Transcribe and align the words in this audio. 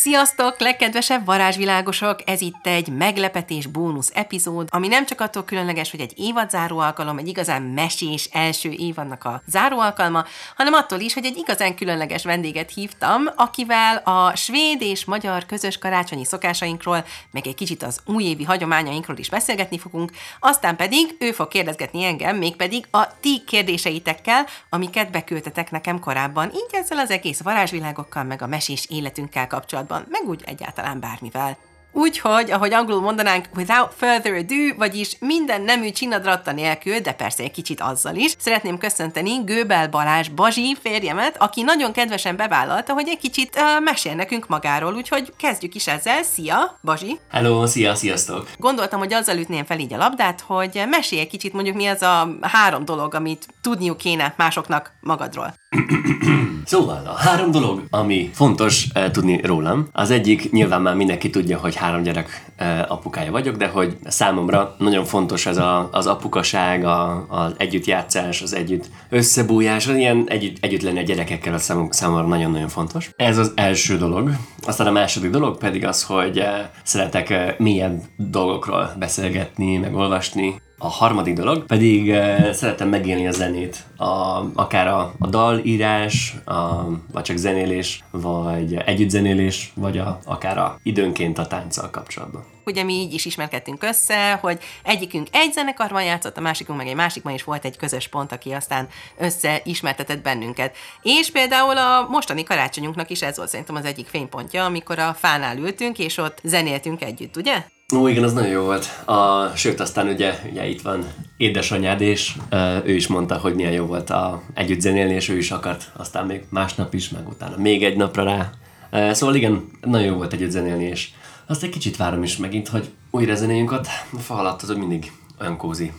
Sziasztok, 0.00 0.60
legkedvesebb 0.60 1.24
varázsvilágosok! 1.24 2.20
Ez 2.24 2.40
itt 2.40 2.66
egy 2.66 2.88
meglepetés 2.88 3.66
bónusz 3.66 4.10
epizód, 4.14 4.68
ami 4.70 4.88
nem 4.88 5.06
csak 5.06 5.20
attól 5.20 5.44
különleges, 5.44 5.90
hogy 5.90 6.00
egy 6.00 6.12
évad 6.16 6.50
záró 6.50 6.78
alkalom, 6.78 7.18
egy 7.18 7.28
igazán 7.28 7.62
mesés 7.62 8.28
első 8.32 8.70
évadnak 8.70 9.24
a 9.24 9.42
záró 9.46 9.78
alkalma, 9.78 10.24
hanem 10.56 10.72
attól 10.72 11.00
is, 11.00 11.14
hogy 11.14 11.24
egy 11.24 11.36
igazán 11.36 11.74
különleges 11.74 12.24
vendéget 12.24 12.72
hívtam, 12.72 13.22
akivel 13.36 13.96
a 13.96 14.36
svéd 14.36 14.82
és 14.82 15.04
magyar 15.04 15.46
közös 15.46 15.78
karácsonyi 15.78 16.24
szokásainkról, 16.24 17.04
meg 17.30 17.46
egy 17.46 17.54
kicsit 17.54 17.82
az 17.82 18.00
újévi 18.06 18.44
hagyományainkról 18.44 19.16
is 19.16 19.30
beszélgetni 19.30 19.78
fogunk, 19.78 20.10
aztán 20.40 20.76
pedig 20.76 21.16
ő 21.18 21.32
fog 21.32 21.48
kérdezgetni 21.48 22.04
engem, 22.04 22.36
mégpedig 22.36 22.86
a 22.90 23.18
ti 23.20 23.42
kérdéseitekkel, 23.46 24.46
amiket 24.70 25.10
beküldtetek 25.10 25.70
nekem 25.70 26.00
korábban, 26.00 26.50
így 26.54 26.70
ezzel 26.72 26.98
az 26.98 27.10
egész 27.10 27.40
varázsvilágokkal, 27.40 28.24
meg 28.24 28.42
a 28.42 28.46
mesés 28.46 28.86
életünkkel 28.88 29.46
kapcsolatban 29.46 29.86
kapcsolatban, 29.88 30.06
meg 30.08 30.28
úgy 30.28 30.42
egyáltalán 30.46 31.00
bármivel. 31.00 31.56
Úgyhogy, 31.92 32.50
ahogy 32.50 32.72
angolul 32.72 33.00
mondanánk, 33.00 33.44
without 33.56 33.94
further 33.96 34.32
ado, 34.32 34.76
vagyis 34.76 35.16
minden 35.20 35.62
nemű 35.62 35.90
csinadratta 35.90 36.52
nélkül, 36.52 36.98
de 36.98 37.12
persze 37.12 37.42
egy 37.42 37.50
kicsit 37.50 37.80
azzal 37.80 38.14
is, 38.14 38.34
szeretném 38.38 38.78
köszönteni 38.78 39.44
Gőbel 39.44 39.88
Balázs 39.88 40.28
Bazsi 40.28 40.76
férjemet, 40.82 41.36
aki 41.42 41.62
nagyon 41.62 41.92
kedvesen 41.92 42.36
bevállalta, 42.36 42.92
hogy 42.92 43.08
egy 43.08 43.18
kicsit 43.18 43.56
uh, 43.56 43.84
mesél 43.84 44.14
nekünk 44.14 44.48
magáról, 44.48 44.94
úgyhogy 44.94 45.32
kezdjük 45.36 45.74
is 45.74 45.86
ezzel. 45.86 46.22
Szia, 46.22 46.78
Bazsi! 46.82 47.18
Hello, 47.30 47.66
szia, 47.66 47.94
sziasztok! 47.94 48.50
Gondoltam, 48.56 48.98
hogy 48.98 49.12
azzal 49.12 49.36
ütném 49.36 49.64
fel 49.64 49.78
így 49.78 49.92
a 49.92 49.96
labdát, 49.96 50.40
hogy 50.40 50.82
mesélj 50.90 51.20
egy 51.20 51.28
kicsit 51.28 51.52
mondjuk 51.52 51.76
mi 51.76 51.86
az 51.86 52.02
a 52.02 52.28
három 52.40 52.84
dolog, 52.84 53.14
amit 53.14 53.46
tudniuk 53.62 53.96
kéne 53.96 54.34
másoknak 54.36 54.92
magadról. 55.00 55.54
Szóval 56.64 57.02
a 57.06 57.12
három 57.12 57.50
dolog, 57.50 57.82
ami 57.90 58.30
fontos 58.32 58.86
eh, 58.92 59.10
tudni 59.10 59.40
rólam. 59.42 59.88
Az 59.92 60.10
egyik, 60.10 60.50
nyilván 60.50 60.82
már 60.82 60.94
mindenki 60.94 61.30
tudja, 61.30 61.58
hogy 61.58 61.74
három 61.74 62.02
gyerek 62.02 62.44
eh, 62.56 62.90
apukája 62.90 63.30
vagyok, 63.30 63.56
de 63.56 63.66
hogy 63.66 63.96
számomra 64.04 64.74
nagyon 64.78 65.04
fontos 65.04 65.46
ez 65.46 65.56
a, 65.56 65.88
az 65.92 66.06
apukaság, 66.06 66.84
az 67.28 67.52
együttjátszás, 67.56 68.42
az 68.42 68.54
együtt 68.54 68.90
összebújás, 69.08 69.86
az 69.86 69.96
ilyen 69.96 70.24
együtt, 70.28 70.64
együtt 70.64 70.82
lenni 70.82 70.98
a 70.98 71.02
gyerekekkel, 71.02 71.54
az 71.54 71.62
számom, 71.62 71.90
számomra 71.90 72.26
nagyon-nagyon 72.26 72.68
fontos. 72.68 73.10
Ez 73.16 73.38
az 73.38 73.52
első 73.54 73.96
dolog. 73.96 74.30
Aztán 74.66 74.86
a 74.86 74.90
második 74.90 75.30
dolog 75.30 75.58
pedig 75.58 75.84
az, 75.84 76.02
hogy 76.02 76.38
eh, 76.38 76.68
szeretek 76.82 77.30
eh, 77.30 77.54
mélyebb 77.58 78.02
dolgokról 78.16 78.92
beszélgetni, 78.98 79.76
meg 79.76 79.94
olvasni, 79.94 80.60
a 80.78 80.88
harmadik 80.88 81.34
dolog 81.34 81.66
pedig 81.66 82.08
uh, 82.08 82.50
szeretem 82.50 82.88
megélni 82.88 83.26
a 83.26 83.30
zenét, 83.30 83.84
a, 83.96 84.06
akár 84.54 84.86
a, 84.86 85.14
a 85.18 85.26
dalírás, 85.26 86.34
a, 86.44 86.84
vagy 87.12 87.22
csak 87.22 87.36
zenélés, 87.36 88.04
vagy 88.10 88.74
együttzenélés, 88.74 89.72
vagy 89.74 89.98
a, 89.98 90.18
akár 90.24 90.58
a 90.58 90.78
időnként 90.82 91.38
a 91.38 91.46
tánccal 91.46 91.90
kapcsolatban. 91.90 92.44
Ugye 92.66 92.82
mi 92.82 92.92
így 92.92 93.12
is 93.12 93.24
ismerkedtünk 93.24 93.82
össze, 93.82 94.32
hogy 94.32 94.58
egyikünk 94.82 95.28
egy 95.32 95.52
zenekarban 95.52 96.04
játszott, 96.04 96.36
a 96.36 96.40
másikunk 96.40 96.78
meg 96.78 96.88
egy 96.88 96.94
másikban 96.94 97.34
is 97.34 97.44
volt 97.44 97.64
egy 97.64 97.76
közös 97.76 98.08
pont, 98.08 98.32
aki 98.32 98.52
aztán 98.52 98.88
összeismertetett 99.18 100.22
bennünket. 100.22 100.76
És 101.02 101.30
például 101.30 101.76
a 101.76 102.06
mostani 102.10 102.42
karácsonyunknak 102.42 103.10
is 103.10 103.22
ez 103.22 103.36
volt 103.36 103.48
szerintem 103.48 103.76
az 103.76 103.84
egyik 103.84 104.06
fénypontja, 104.06 104.64
amikor 104.64 104.98
a 104.98 105.14
fánál 105.14 105.56
ültünk, 105.56 105.98
és 105.98 106.16
ott 106.16 106.40
zenéltünk 106.42 107.02
együtt, 107.02 107.36
ugye? 107.36 107.64
Ó, 107.96 108.08
igen, 108.08 108.24
az 108.24 108.32
nagyon 108.32 108.50
jó 108.50 108.62
volt. 108.62 109.02
A, 109.04 109.48
sőt, 109.54 109.80
aztán 109.80 110.08
ugye, 110.08 110.40
ugye 110.50 110.66
itt 110.66 110.80
van 110.80 111.04
édesanyád, 111.36 112.00
és 112.00 112.36
uh, 112.52 112.86
ő 112.86 112.94
is 112.94 113.06
mondta, 113.06 113.38
hogy 113.38 113.54
milyen 113.54 113.72
jó 113.72 113.86
volt 113.86 114.10
a, 114.10 114.42
együtt 114.54 114.80
zenélni, 114.80 115.14
és 115.14 115.28
ő 115.28 115.36
is 115.36 115.50
akart 115.50 115.92
aztán 115.96 116.26
még 116.26 116.42
másnap 116.48 116.94
is, 116.94 117.08
meg 117.08 117.28
utána 117.28 117.56
még 117.56 117.84
egy 117.84 117.96
napra 117.96 118.24
rá. 118.24 118.50
Uh, 118.92 119.12
szóval 119.12 119.34
igen, 119.34 119.70
nagyon 119.80 120.06
jó 120.06 120.14
volt 120.14 120.32
együtt 120.32 120.50
zenélni, 120.50 120.84
és 120.84 121.08
azt 121.46 121.62
egy 121.62 121.70
kicsit 121.70 121.96
várom 121.96 122.22
is 122.22 122.36
megint, 122.36 122.68
hogy 122.68 122.90
újra 123.10 123.34
zenéljünk 123.34 123.72
ott. 123.72 123.86
A 124.12 124.18
fa 124.18 124.34
alatt 124.34 124.62
az 124.62 124.68
mindig 124.68 125.12
olyan 125.40 125.56
kózi. 125.56 125.92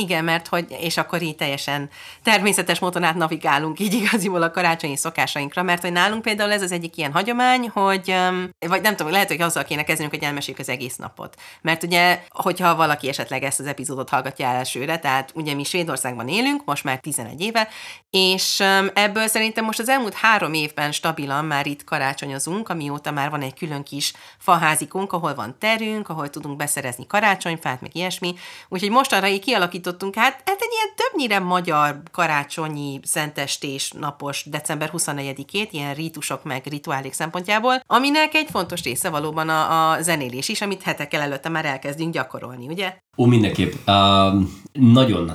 Igen, 0.00 0.24
mert 0.24 0.48
hogy, 0.48 0.76
és 0.80 0.96
akkor 0.96 1.22
így 1.22 1.36
teljesen 1.36 1.90
természetes 2.22 2.78
módon 2.78 3.02
át 3.02 3.14
navigálunk 3.14 3.80
így 3.80 3.92
igaziból 3.92 4.42
a 4.42 4.50
karácsonyi 4.50 4.96
szokásainkra, 4.96 5.62
mert 5.62 5.82
hogy 5.82 5.92
nálunk 5.92 6.22
például 6.22 6.52
ez 6.52 6.62
az 6.62 6.72
egyik 6.72 6.96
ilyen 6.96 7.12
hagyomány, 7.12 7.68
hogy, 7.68 8.14
vagy 8.68 8.82
nem 8.82 8.96
tudom, 8.96 9.12
lehet, 9.12 9.28
hogy 9.28 9.40
azzal 9.40 9.64
kéne 9.64 9.82
kezdenünk, 9.82 10.14
hogy 10.14 10.22
elmeséljük 10.22 10.60
az 10.60 10.68
egész 10.68 10.96
napot. 10.96 11.36
Mert 11.62 11.82
ugye, 11.82 12.22
hogyha 12.28 12.74
valaki 12.76 13.08
esetleg 13.08 13.42
ezt 13.42 13.60
az 13.60 13.66
epizódot 13.66 14.08
hallgatja 14.08 14.46
elsőre, 14.46 14.98
tehát 14.98 15.30
ugye 15.34 15.54
mi 15.54 15.64
Svédországban 15.64 16.28
élünk, 16.28 16.64
most 16.64 16.84
már 16.84 16.98
11 16.98 17.40
éve, 17.40 17.68
és 18.10 18.60
ebből 18.94 19.26
szerintem 19.26 19.64
most 19.64 19.78
az 19.78 19.88
elmúlt 19.88 20.14
három 20.14 20.52
évben 20.52 20.92
stabilan 20.92 21.44
már 21.44 21.66
itt 21.66 21.84
karácsonyozunk, 21.84 22.68
amióta 22.68 23.10
már 23.10 23.30
van 23.30 23.42
egy 23.42 23.54
külön 23.54 23.82
kis 23.82 24.12
faházikunk, 24.38 25.12
ahol 25.12 25.34
van 25.34 25.56
terünk, 25.58 26.08
ahol 26.08 26.30
tudunk 26.30 26.56
beszerezni 26.56 27.06
karácsonyfát, 27.06 27.80
meg 27.80 27.96
ilyesmi. 27.96 28.34
Úgyhogy 28.68 28.90
mostanra 28.90 29.26
így 29.26 29.44
kialakított 29.44 29.88
tartottunk 29.90 30.14
hát, 30.14 30.42
hát 30.44 30.60
egy 30.60 30.72
ilyen 30.72 30.94
többnyire 30.96 31.38
magyar 31.38 32.02
karácsonyi 32.10 33.00
szentestés 33.02 33.90
napos 33.90 34.44
december 34.50 34.90
24-ét, 34.92 35.68
ilyen 35.70 35.94
rítusok 35.94 36.44
meg 36.44 36.66
rituálék 36.66 37.12
szempontjából, 37.12 37.82
aminek 37.86 38.34
egy 38.34 38.48
fontos 38.50 38.82
része 38.82 39.08
valóban 39.08 39.48
a, 39.48 39.90
a 39.90 40.02
zenélés 40.02 40.48
is, 40.48 40.60
amit 40.60 40.82
hetekkel 40.82 41.20
előtte 41.20 41.48
már 41.48 41.64
elkezdünk 41.64 42.12
gyakorolni, 42.12 42.66
ugye? 42.66 42.94
Ó, 43.16 43.24
mindenképp. 43.24 43.72
Uh, 43.86 44.42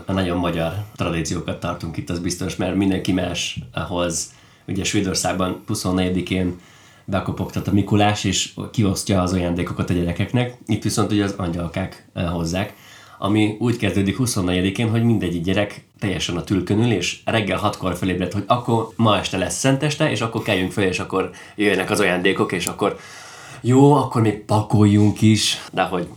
nagyon, 0.07 0.37
magyar 0.37 0.73
tradíciókat 0.95 1.59
tartunk 1.59 1.97
itt, 1.97 2.09
az 2.09 2.19
biztos, 2.19 2.55
mert 2.55 2.75
mindenki 2.75 3.11
más 3.11 3.59
ahhoz, 3.73 4.33
ugye 4.67 4.83
Svédországban 4.83 5.63
24-én 5.67 6.59
bekopogtat 7.05 7.67
a 7.67 7.71
Mikulás, 7.71 8.23
és 8.23 8.53
kiosztja 8.71 9.21
az 9.21 9.33
ajándékokat 9.33 9.89
a 9.89 9.93
gyerekeknek. 9.93 10.57
Itt 10.65 10.83
viszont 10.83 11.11
ugye 11.11 11.23
az 11.23 11.33
angyalkák 11.37 12.09
hozzák 12.31 12.73
ami 13.17 13.55
úgy 13.59 13.77
kezdődik 13.77 14.15
24-én, 14.19 14.89
hogy 14.89 15.03
mindegyik 15.03 15.43
gyerek 15.43 15.85
teljesen 15.99 16.37
a 16.37 16.43
tülkön 16.43 16.79
ül, 16.79 16.91
és 16.91 17.19
reggel 17.25 17.57
hatkor 17.57 17.95
felébred, 17.95 18.33
hogy 18.33 18.43
akkor 18.47 18.87
ma 18.95 19.17
este 19.17 19.37
lesz 19.37 19.57
szenteste, 19.57 20.09
és 20.11 20.21
akkor 20.21 20.41
keljünk 20.41 20.71
fel, 20.71 20.83
és 20.83 20.99
akkor 20.99 21.29
jöjjenek 21.55 21.89
az 21.89 21.99
ajándékok, 21.99 22.51
és 22.51 22.67
akkor 22.67 22.97
jó, 23.61 23.93
akkor 23.93 24.21
még 24.21 24.39
pakoljunk 24.39 25.21
is, 25.21 25.61
de 25.71 25.81
hogy 25.81 26.07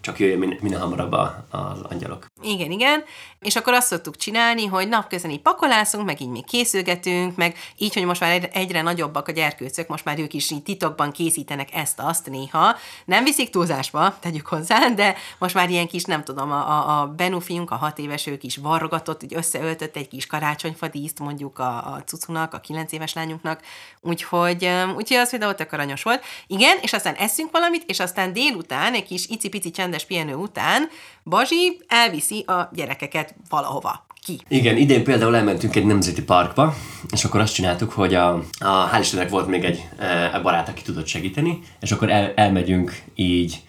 csak 0.00 0.18
jöjjön 0.18 0.38
min- 0.38 0.60
minél 0.60 0.78
hamarabb 0.78 1.12
az 1.12 1.80
angyalok. 1.82 2.26
Igen, 2.42 2.70
igen. 2.70 3.04
És 3.40 3.56
akkor 3.56 3.72
azt 3.72 3.86
szoktuk 3.86 4.16
csinálni, 4.16 4.66
hogy 4.66 4.88
napközben 4.88 5.30
így 5.30 5.40
pakolászunk, 5.40 6.06
meg 6.06 6.20
így 6.20 6.28
még 6.28 6.44
készülgetünk, 6.44 7.36
meg 7.36 7.56
így, 7.76 7.94
hogy 7.94 8.04
most 8.04 8.20
már 8.20 8.48
egyre 8.52 8.82
nagyobbak 8.82 9.28
a 9.28 9.32
gyerkőcök, 9.32 9.88
most 9.88 10.04
már 10.04 10.18
ők 10.18 10.34
is 10.34 10.50
így 10.50 10.62
titokban 10.62 11.12
készítenek 11.12 11.74
ezt-azt 11.74 12.30
néha. 12.30 12.76
Nem 13.04 13.24
viszik 13.24 13.50
túlzásba, 13.50 14.18
tegyük 14.20 14.46
hozzá, 14.46 14.88
de 14.88 15.14
most 15.38 15.54
már 15.54 15.70
ilyen 15.70 15.86
kis, 15.86 16.04
nem 16.04 16.24
tudom, 16.24 16.50
a, 16.50 16.68
a, 16.68 17.00
a 17.00 17.06
Benu 17.06 17.40
fiunk, 17.40 17.70
a 17.70 17.76
hat 17.76 17.98
éves, 17.98 18.26
ők 18.26 18.42
is 18.42 18.56
varrogatott, 18.56 19.22
így 19.22 19.34
összeöltött 19.34 19.96
egy 19.96 20.08
kis 20.08 20.26
karácsonyfadíszt 20.26 21.18
mondjuk 21.18 21.58
a, 21.58 21.76
a 21.76 22.02
cucunak, 22.06 22.54
a 22.54 22.60
kilenc 22.60 22.92
éves 22.92 23.12
lányunknak. 23.12 23.60
Úgyhogy, 24.00 24.70
úgyhogy 24.96 25.16
az 25.16 25.30
például 25.30 25.54
tök 25.54 25.72
aranyos 25.72 26.02
volt. 26.02 26.24
Igen, 26.46 26.78
és 26.80 26.92
aztán 26.92 27.14
eszünk 27.14 27.50
valamit, 27.50 27.84
és 27.86 28.00
aztán 28.00 28.32
délután, 28.32 28.94
egy 28.94 29.04
kis 29.04 29.26
icipici 29.46 29.70
csendes 29.70 30.04
pihenő 30.04 30.34
után, 30.34 30.88
Bazsi 31.24 31.80
elviszi 31.88 32.44
a 32.46 32.70
gyerekeket 32.72 33.34
valahova 33.48 34.06
ki. 34.24 34.40
Igen, 34.48 34.76
idén 34.76 35.04
például 35.04 35.36
elmentünk 35.36 35.76
egy 35.76 35.86
nemzeti 35.86 36.22
parkba, 36.22 36.74
és 37.10 37.24
akkor 37.24 37.40
azt 37.40 37.54
csináltuk, 37.54 37.92
hogy 37.92 38.14
a, 38.14 38.34
a 38.58 38.90
hál' 38.92 38.98
Istennek 39.00 39.28
volt 39.28 39.46
még 39.46 39.64
egy 39.64 39.88
e, 39.98 40.40
barát, 40.42 40.68
aki 40.68 40.82
tudott 40.82 41.06
segíteni, 41.06 41.58
és 41.80 41.92
akkor 41.92 42.10
el, 42.10 42.32
elmegyünk 42.34 43.02
így 43.14 43.60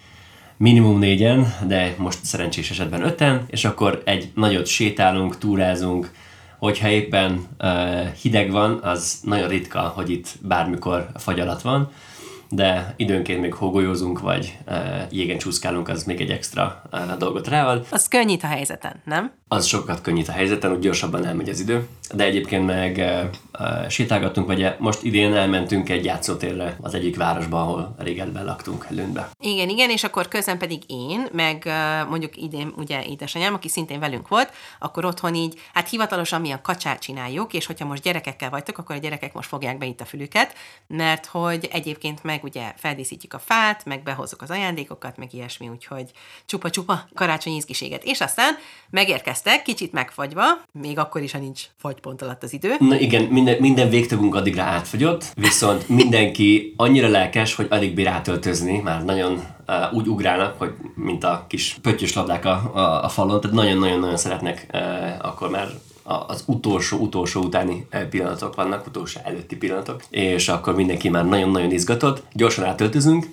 minimum 0.57 0.99
négyen, 0.99 1.55
de 1.67 1.95
most 1.97 2.19
szerencsés 2.23 2.69
esetben 2.69 3.03
öten, 3.03 3.45
és 3.47 3.65
akkor 3.65 4.01
egy 4.05 4.31
nagyot 4.35 4.65
sétálunk, 4.65 5.37
túrázunk, 5.37 6.11
hogyha 6.59 6.87
éppen 6.87 7.47
uh, 7.59 8.07
hideg 8.21 8.51
van, 8.51 8.79
az 8.83 9.19
nagyon 9.23 9.47
ritka, 9.47 9.79
hogy 9.79 10.09
itt 10.09 10.27
bármikor 10.41 11.09
fagy 11.15 11.39
alatt 11.39 11.61
van, 11.61 11.91
de 12.49 12.93
időnként 12.95 13.41
még 13.41 13.53
hógolyózunk, 13.53 14.19
vagy 14.19 14.57
uh, 14.67 14.75
jégen 15.09 15.37
csúszkálunk, 15.37 15.87
az 15.87 16.03
még 16.03 16.21
egy 16.21 16.31
extra 16.31 16.81
uh, 16.91 17.17
dolgot 17.17 17.47
rával. 17.47 17.85
Az 17.89 18.07
könnyít 18.07 18.43
a 18.43 18.47
helyzeten, 18.47 19.01
nem? 19.05 19.31
Az 19.47 19.65
sokat 19.65 20.01
könnyít 20.01 20.27
a 20.27 20.31
helyzeten, 20.31 20.71
úgy 20.71 20.79
gyorsabban 20.79 21.25
elmegy 21.25 21.49
az 21.49 21.59
idő. 21.59 21.87
De 22.13 22.23
egyébként 22.23 22.65
meg 22.65 22.95
uh, 22.97 23.29
uh, 23.59 23.89
sétálgattunk, 23.89 24.47
vagy 24.47 24.75
most 24.77 25.03
idén 25.03 25.33
elmentünk 25.33 25.89
egy 25.89 26.05
játszótérre 26.05 26.77
az 26.81 26.93
egyik 26.93 27.15
városba, 27.17 27.61
ahol 27.61 27.95
régebben 27.97 28.45
laktunk 28.45 28.85
előnbe. 28.89 29.29
Igen, 29.39 29.69
igen, 29.69 29.89
és 29.89 30.03
akkor 30.03 30.27
közben 30.27 30.57
pedig 30.57 30.81
én, 30.87 31.27
meg 31.31 31.69
mondjuk 32.09 32.37
idén 32.37 32.73
ugye 32.77 33.03
édesanyám, 33.03 33.53
aki 33.53 33.69
szintén 33.69 33.99
velünk 33.99 34.27
volt, 34.27 34.51
akkor 34.79 35.05
otthon 35.05 35.35
így, 35.35 35.59
hát 35.73 35.89
hivatalosan 35.89 36.41
mi 36.41 36.51
a 36.51 36.61
kacsát 36.61 36.99
csináljuk, 36.99 37.53
és 37.53 37.65
hogyha 37.65 37.85
most 37.85 38.01
gyerekekkel 38.01 38.49
vagytok, 38.49 38.77
akkor 38.77 38.95
a 38.95 38.99
gyerekek 38.99 39.33
most 39.33 39.49
fogják 39.49 39.77
be 39.77 39.85
itt 39.85 40.01
a 40.01 40.05
fülüket, 40.05 40.53
mert 40.87 41.25
hogy 41.25 41.67
egyébként 41.71 42.23
meg 42.23 42.36
meg 42.37 42.45
ugye 42.45 42.73
feldíszítjük 42.75 43.33
a 43.33 43.39
fát, 43.39 43.85
meg 43.85 44.03
behozzuk 44.03 44.41
az 44.41 44.49
ajándékokat, 44.49 45.17
meg 45.17 45.33
ilyesmi, 45.33 45.69
úgyhogy 45.69 46.11
csupa-csupa 46.45 47.07
karácsonyi 47.13 47.55
izgiséget. 47.55 48.03
És 48.03 48.21
aztán 48.21 48.53
megérkeztek, 48.89 49.61
kicsit 49.61 49.91
megfagyva, 49.91 50.43
még 50.71 50.97
akkor 50.97 51.21
is, 51.21 51.31
ha 51.31 51.39
nincs 51.39 51.63
fagypont 51.77 52.21
alatt 52.21 52.43
az 52.43 52.53
idő. 52.53 52.75
Na 52.79 52.99
igen, 52.99 53.23
minden, 53.23 53.57
minden 53.59 53.89
végtagunk 53.89 54.35
addigra 54.35 54.63
átfagyott, 54.63 55.25
viszont 55.35 55.89
mindenki 55.89 56.73
annyira 56.75 57.07
lelkes, 57.07 57.55
hogy 57.55 57.67
alig 57.69 57.93
bír 57.93 58.07
átöltözni, 58.07 58.79
már 58.79 59.03
nagyon 59.03 59.43
uh, 59.67 59.93
úgy 59.93 60.07
ugrálnak, 60.07 60.57
hogy 60.57 60.73
mint 60.95 61.23
a 61.23 61.45
kis 61.47 61.77
pöttyös 61.81 62.13
labdák 62.13 62.45
a, 62.45 62.71
a, 62.73 63.03
a 63.03 63.09
falon, 63.09 63.41
tehát 63.41 63.55
nagyon-nagyon-nagyon 63.55 64.17
szeretnek 64.17 64.67
uh, 64.73 64.81
akkor 65.21 65.49
már 65.49 65.67
az 66.07 66.43
utolsó-utolsó 66.45 67.41
utáni 67.41 67.87
pillanatok 68.09 68.55
vannak, 68.55 68.87
utolsó 68.87 69.19
előtti 69.23 69.55
pillanatok, 69.55 70.03
és 70.09 70.47
akkor 70.47 70.75
mindenki 70.75 71.09
már 71.09 71.25
nagyon-nagyon 71.25 71.71
izgatott, 71.71 72.23
gyorsan 72.33 72.65
átöltözünk, 72.65 73.27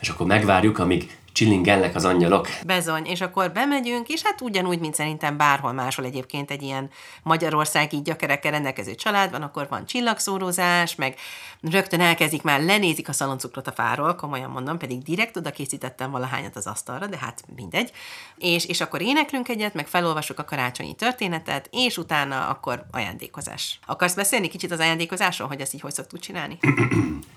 és 0.00 0.08
akkor 0.08 0.26
megvárjuk, 0.26 0.78
amíg 0.78 1.18
csillingelnek 1.40 1.94
az 1.94 2.04
angyalok. 2.04 2.48
Bezony, 2.66 3.04
és 3.04 3.20
akkor 3.20 3.52
bemegyünk, 3.52 4.08
és 4.08 4.22
hát 4.22 4.40
ugyanúgy, 4.40 4.78
mint 4.78 4.94
szerintem 4.94 5.36
bárhol 5.36 5.72
máshol 5.72 6.04
egyébként 6.04 6.50
egy 6.50 6.62
ilyen 6.62 6.90
magyarországi 7.22 8.02
gyökerekkel 8.02 8.50
rendelkező 8.50 8.94
családban, 8.94 9.42
akkor 9.42 9.66
van 9.70 9.86
csillagszórozás, 9.86 10.94
meg 10.94 11.14
rögtön 11.60 12.00
elkezdik 12.00 12.42
már, 12.42 12.62
lenézik 12.62 13.08
a 13.08 13.12
szaloncukrot 13.12 13.66
a 13.66 13.72
fáról, 13.72 14.14
komolyan 14.14 14.50
mondom, 14.50 14.78
pedig 14.78 15.02
direkt 15.02 15.36
oda 15.36 15.50
készítettem 15.50 16.10
valahányat 16.10 16.56
az 16.56 16.66
asztalra, 16.66 17.06
de 17.06 17.18
hát 17.18 17.42
mindegy. 17.56 17.92
És, 18.36 18.66
és 18.66 18.80
akkor 18.80 19.02
éneklünk 19.02 19.48
egyet, 19.48 19.74
meg 19.74 19.86
felolvasok 19.86 20.38
a 20.38 20.44
karácsonyi 20.44 20.94
történetet, 20.94 21.68
és 21.72 21.96
utána 21.96 22.48
akkor 22.48 22.84
ajándékozás. 22.90 23.78
Akarsz 23.86 24.14
beszélni 24.14 24.48
kicsit 24.48 24.72
az 24.72 24.78
ajándékozásról, 24.78 25.48
hogy 25.48 25.60
ezt 25.60 25.74
így 25.74 25.80
hogy 25.80 25.94
szoktuk 25.94 26.20
csinálni? 26.20 26.58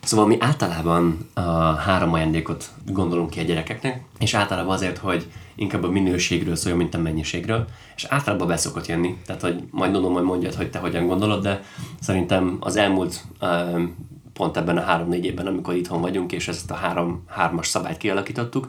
szóval 0.03 0.25
mi 0.25 0.37
általában 0.39 1.29
a 1.33 1.73
három 1.73 2.13
ajándékot 2.13 2.69
gondolunk 2.85 3.29
ki 3.29 3.39
a 3.39 3.43
gyerekeknek, 3.43 3.92
és 4.19 4.33
általában 4.33 4.73
azért, 4.73 4.97
hogy 4.97 5.27
inkább 5.55 5.83
a 5.83 5.91
minőségről 5.91 6.55
szóljon, 6.55 6.79
mint 6.79 6.93
a 6.93 6.99
mennyiségről, 6.99 7.67
és 7.95 8.03
általában 8.03 8.47
be 8.47 8.57
szokott 8.57 8.85
jönni, 8.85 9.17
tehát 9.25 9.41
hogy 9.41 9.63
majd 9.71 9.91
tudom, 9.91 10.13
hogy 10.13 10.23
mondjad, 10.23 10.53
hogy 10.53 10.69
te 10.69 10.79
hogyan 10.79 11.07
gondolod, 11.07 11.43
de 11.43 11.63
szerintem 12.01 12.57
az 12.59 12.75
elmúlt 12.75 13.23
pont 14.33 14.57
ebben 14.57 14.77
a 14.77 14.81
három-négy 14.81 15.25
évben, 15.25 15.47
amikor 15.47 15.75
itthon 15.75 16.01
vagyunk, 16.01 16.31
és 16.31 16.47
ezt 16.47 16.71
a 16.71 16.75
három, 16.75 17.23
hármas 17.27 17.67
szabályt 17.67 17.97
kialakítottuk, 17.97 18.67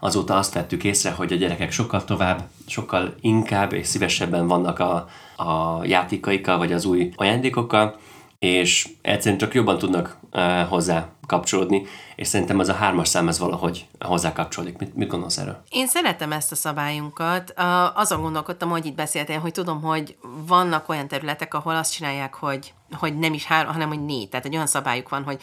azóta 0.00 0.36
azt 0.36 0.54
vettük 0.54 0.84
észre, 0.84 1.10
hogy 1.10 1.32
a 1.32 1.36
gyerekek 1.36 1.70
sokkal 1.72 2.04
tovább, 2.04 2.42
sokkal 2.66 3.14
inkább 3.20 3.72
és 3.72 3.86
szívesebben 3.86 4.46
vannak 4.46 4.78
a, 4.78 5.08
a 5.36 5.80
játékaikkal, 5.84 6.58
vagy 6.58 6.72
az 6.72 6.84
új 6.84 7.12
ajándékokkal, 7.16 7.96
és 8.38 8.88
egyszerűen 9.02 9.38
csak 9.38 9.54
jobban 9.54 9.78
tudnak 9.78 10.18
uh, 10.32 10.42
hozzá 10.68 11.08
kapcsolódni, 11.26 11.86
és 12.16 12.26
szerintem 12.26 12.58
az 12.58 12.68
a 12.68 12.74
hármas 12.74 13.08
szám 13.08 13.28
ez 13.28 13.38
valahogy 13.38 13.86
hozzá 14.00 14.32
kapcsolódik. 14.32 14.78
Mit, 14.78 14.94
mit 14.94 15.08
gondolsz 15.08 15.38
erről? 15.38 15.62
Én 15.68 15.86
szeretem 15.86 16.32
ezt 16.32 16.52
a 16.52 16.56
szabályunkat. 16.56 17.54
Azon 17.94 18.22
gondolkodtam, 18.22 18.70
hogy 18.70 18.86
itt 18.86 18.94
beszéltél, 18.94 19.38
hogy 19.38 19.52
tudom, 19.52 19.82
hogy 19.82 20.16
vannak 20.46 20.88
olyan 20.88 21.08
területek, 21.08 21.54
ahol 21.54 21.76
azt 21.76 21.92
csinálják, 21.92 22.34
hogy 22.34 22.74
hogy 22.92 23.18
nem 23.18 23.32
is 23.32 23.44
három, 23.44 23.72
hanem 23.72 23.88
hogy 23.88 24.04
négy. 24.04 24.28
Tehát 24.28 24.46
egy 24.46 24.54
olyan 24.54 24.66
szabályuk 24.66 25.08
van, 25.08 25.24
hogy 25.24 25.42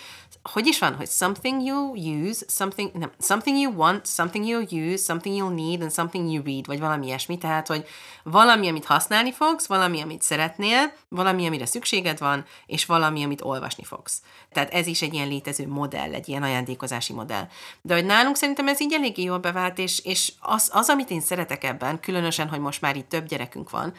hogy 0.52 0.68
is 0.68 0.80
van, 0.80 0.96
hogy 0.96 1.08
something 1.08 1.62
you 1.62 1.96
use, 1.96 2.46
something, 2.48 2.92
nem, 2.94 3.12
something 3.20 3.58
you 3.58 3.74
want, 3.74 4.08
something 4.08 4.48
you 4.48 4.62
use, 4.62 5.04
something 5.04 5.38
you'll 5.38 5.56
need, 5.56 5.82
and 5.82 5.92
something 5.92 6.32
you 6.32 6.44
read, 6.44 6.66
vagy 6.66 6.80
valami 6.80 7.06
ilyesmi. 7.06 7.38
Tehát, 7.38 7.68
hogy 7.68 7.86
valami, 8.24 8.68
amit 8.68 8.86
használni 8.86 9.32
fogsz, 9.32 9.68
valami, 9.68 10.02
amit 10.02 10.22
szeretnél, 10.22 10.94
valami, 11.08 11.48
amire 11.48 11.66
szükséged 11.66 12.20
van, 12.20 12.46
és 12.66 12.86
valami, 12.86 13.24
amit 13.24 13.42
olvasni 13.42 13.84
fogsz. 13.84 14.22
Tehát 14.52 14.74
ez 14.74 14.88
is 14.88 15.02
egy 15.02 15.14
ilyen 15.14 15.28
létező 15.28 15.68
modell, 15.74 16.14
egy 16.14 16.30
ilyen 16.30 16.44
ajándékozási 16.44 17.14
modell. 17.14 17.48
De 17.82 17.94
hogy 17.94 18.06
nálunk 18.06 18.36
szerintem 18.36 18.68
ez 18.68 18.82
így 18.82 18.94
eléggé 18.94 19.24
jól 19.24 19.38
bevált, 19.38 19.78
és, 19.78 20.06
és 20.06 20.32
az, 20.40 20.70
az, 20.74 20.90
amit 20.90 21.10
én 21.10 21.22
szeretek 21.22 21.64
ebben, 21.64 22.00
különösen, 22.00 22.48
hogy 22.50 22.60
most 22.60 22.82
már 22.82 22.96
itt 22.96 23.10
több 23.10 23.26
gyerekünk 23.26 23.70
van, 23.70 23.94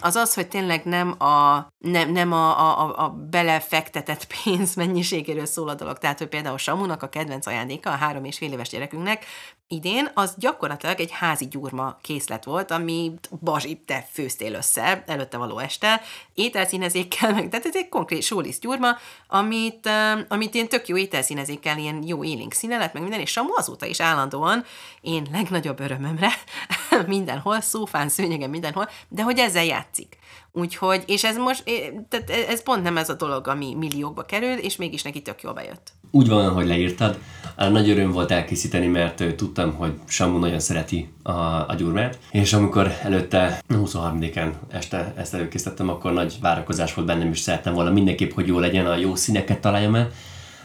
az 0.00 0.16
az, 0.16 0.34
hogy 0.34 0.48
tényleg 0.48 0.84
nem 0.84 1.22
a, 1.22 1.66
nem, 1.78 2.12
nem 2.12 2.32
a, 2.32 2.80
a, 2.80 3.04
a 3.04 3.08
belefektetett 3.10 4.26
pénz 4.26 4.74
mennyiségéről 4.80 5.46
szól 5.46 5.68
a 5.68 5.74
dolog. 5.74 5.98
Tehát, 5.98 6.18
hogy 6.18 6.28
például 6.28 6.58
Samunak 6.58 7.02
a 7.02 7.08
kedvenc 7.08 7.46
ajándéka 7.46 7.90
a 7.90 7.96
három 7.96 8.24
és 8.24 8.38
fél 8.38 8.52
éves 8.52 8.68
gyerekünknek 8.68 9.24
idén, 9.68 10.10
az 10.14 10.34
gyakorlatilag 10.36 11.00
egy 11.00 11.10
házi 11.10 11.48
gyurma 11.48 11.96
készlet 12.02 12.44
volt, 12.44 12.70
amit 12.70 13.28
Bazsi, 13.42 13.76
te 13.86 14.06
főztél 14.12 14.54
össze 14.54 15.04
előtte 15.06 15.36
való 15.36 15.58
este, 15.58 16.00
ételszínezékkel, 16.34 17.32
meg, 17.34 17.48
tehát 17.48 17.66
ez 17.66 17.76
egy 17.76 17.88
konkrét 17.88 18.22
sólisz 18.22 18.58
gyurma, 18.58 18.96
amit, 19.26 19.90
amit 20.28 20.54
én 20.54 20.68
tök 20.68 20.88
jó 20.88 20.96
ételszínezékkel, 20.96 21.78
ilyen 21.78 22.02
jó 22.06 22.24
élénk 22.24 22.52
színelet, 22.52 22.92
meg 22.92 23.02
minden, 23.02 23.20
és 23.20 23.30
Samu 23.30 23.52
azóta 23.56 23.86
is 23.86 24.00
állandóan, 24.00 24.64
én 25.00 25.26
legnagyobb 25.32 25.80
örömömre, 25.80 26.30
mindenhol, 27.06 27.60
szófán, 27.60 28.08
szőnyegen, 28.08 28.50
mindenhol, 28.50 28.88
de 29.08 29.22
hogy 29.22 29.38
ezzel 29.38 29.64
játszik. 29.64 30.17
Úgyhogy, 30.52 31.02
és 31.06 31.24
ez 31.24 31.36
most, 31.36 31.64
tehát 32.08 32.30
ez 32.48 32.62
pont 32.62 32.82
nem 32.82 32.96
ez 32.96 33.08
a 33.08 33.14
dolog, 33.14 33.48
ami 33.48 33.74
milliókba 33.74 34.22
kerül, 34.22 34.56
és 34.56 34.76
mégis 34.76 35.02
neki 35.02 35.22
tök 35.22 35.42
jól 35.42 35.52
bejött. 35.52 35.92
Úgy 36.10 36.28
van, 36.28 36.46
ahogy 36.46 36.66
leírtad. 36.66 37.18
Nagy 37.56 37.90
öröm 37.90 38.12
volt 38.12 38.30
elkészíteni, 38.30 38.86
mert 38.86 39.36
tudtam, 39.36 39.74
hogy 39.74 39.92
Samu 40.06 40.38
nagyon 40.38 40.58
szereti 40.60 41.12
a, 41.22 41.32
a 41.68 41.74
gyurmát, 41.76 42.18
és 42.30 42.52
amikor 42.52 42.92
előtte 43.02 43.62
23-án 43.68 44.52
este 44.68 45.12
ezt 45.16 45.34
előkészítettem, 45.34 45.88
akkor 45.88 46.12
nagy 46.12 46.36
várakozás 46.40 46.94
volt 46.94 47.06
bennem, 47.06 47.30
és 47.30 47.38
szerettem 47.38 47.74
volna 47.74 47.90
mindenképp, 47.90 48.32
hogy 48.32 48.46
jó 48.46 48.58
legyen, 48.58 48.86
a 48.86 48.96
jó 48.96 49.14
színeket 49.14 49.60
találjam 49.60 49.94
el, 49.94 50.10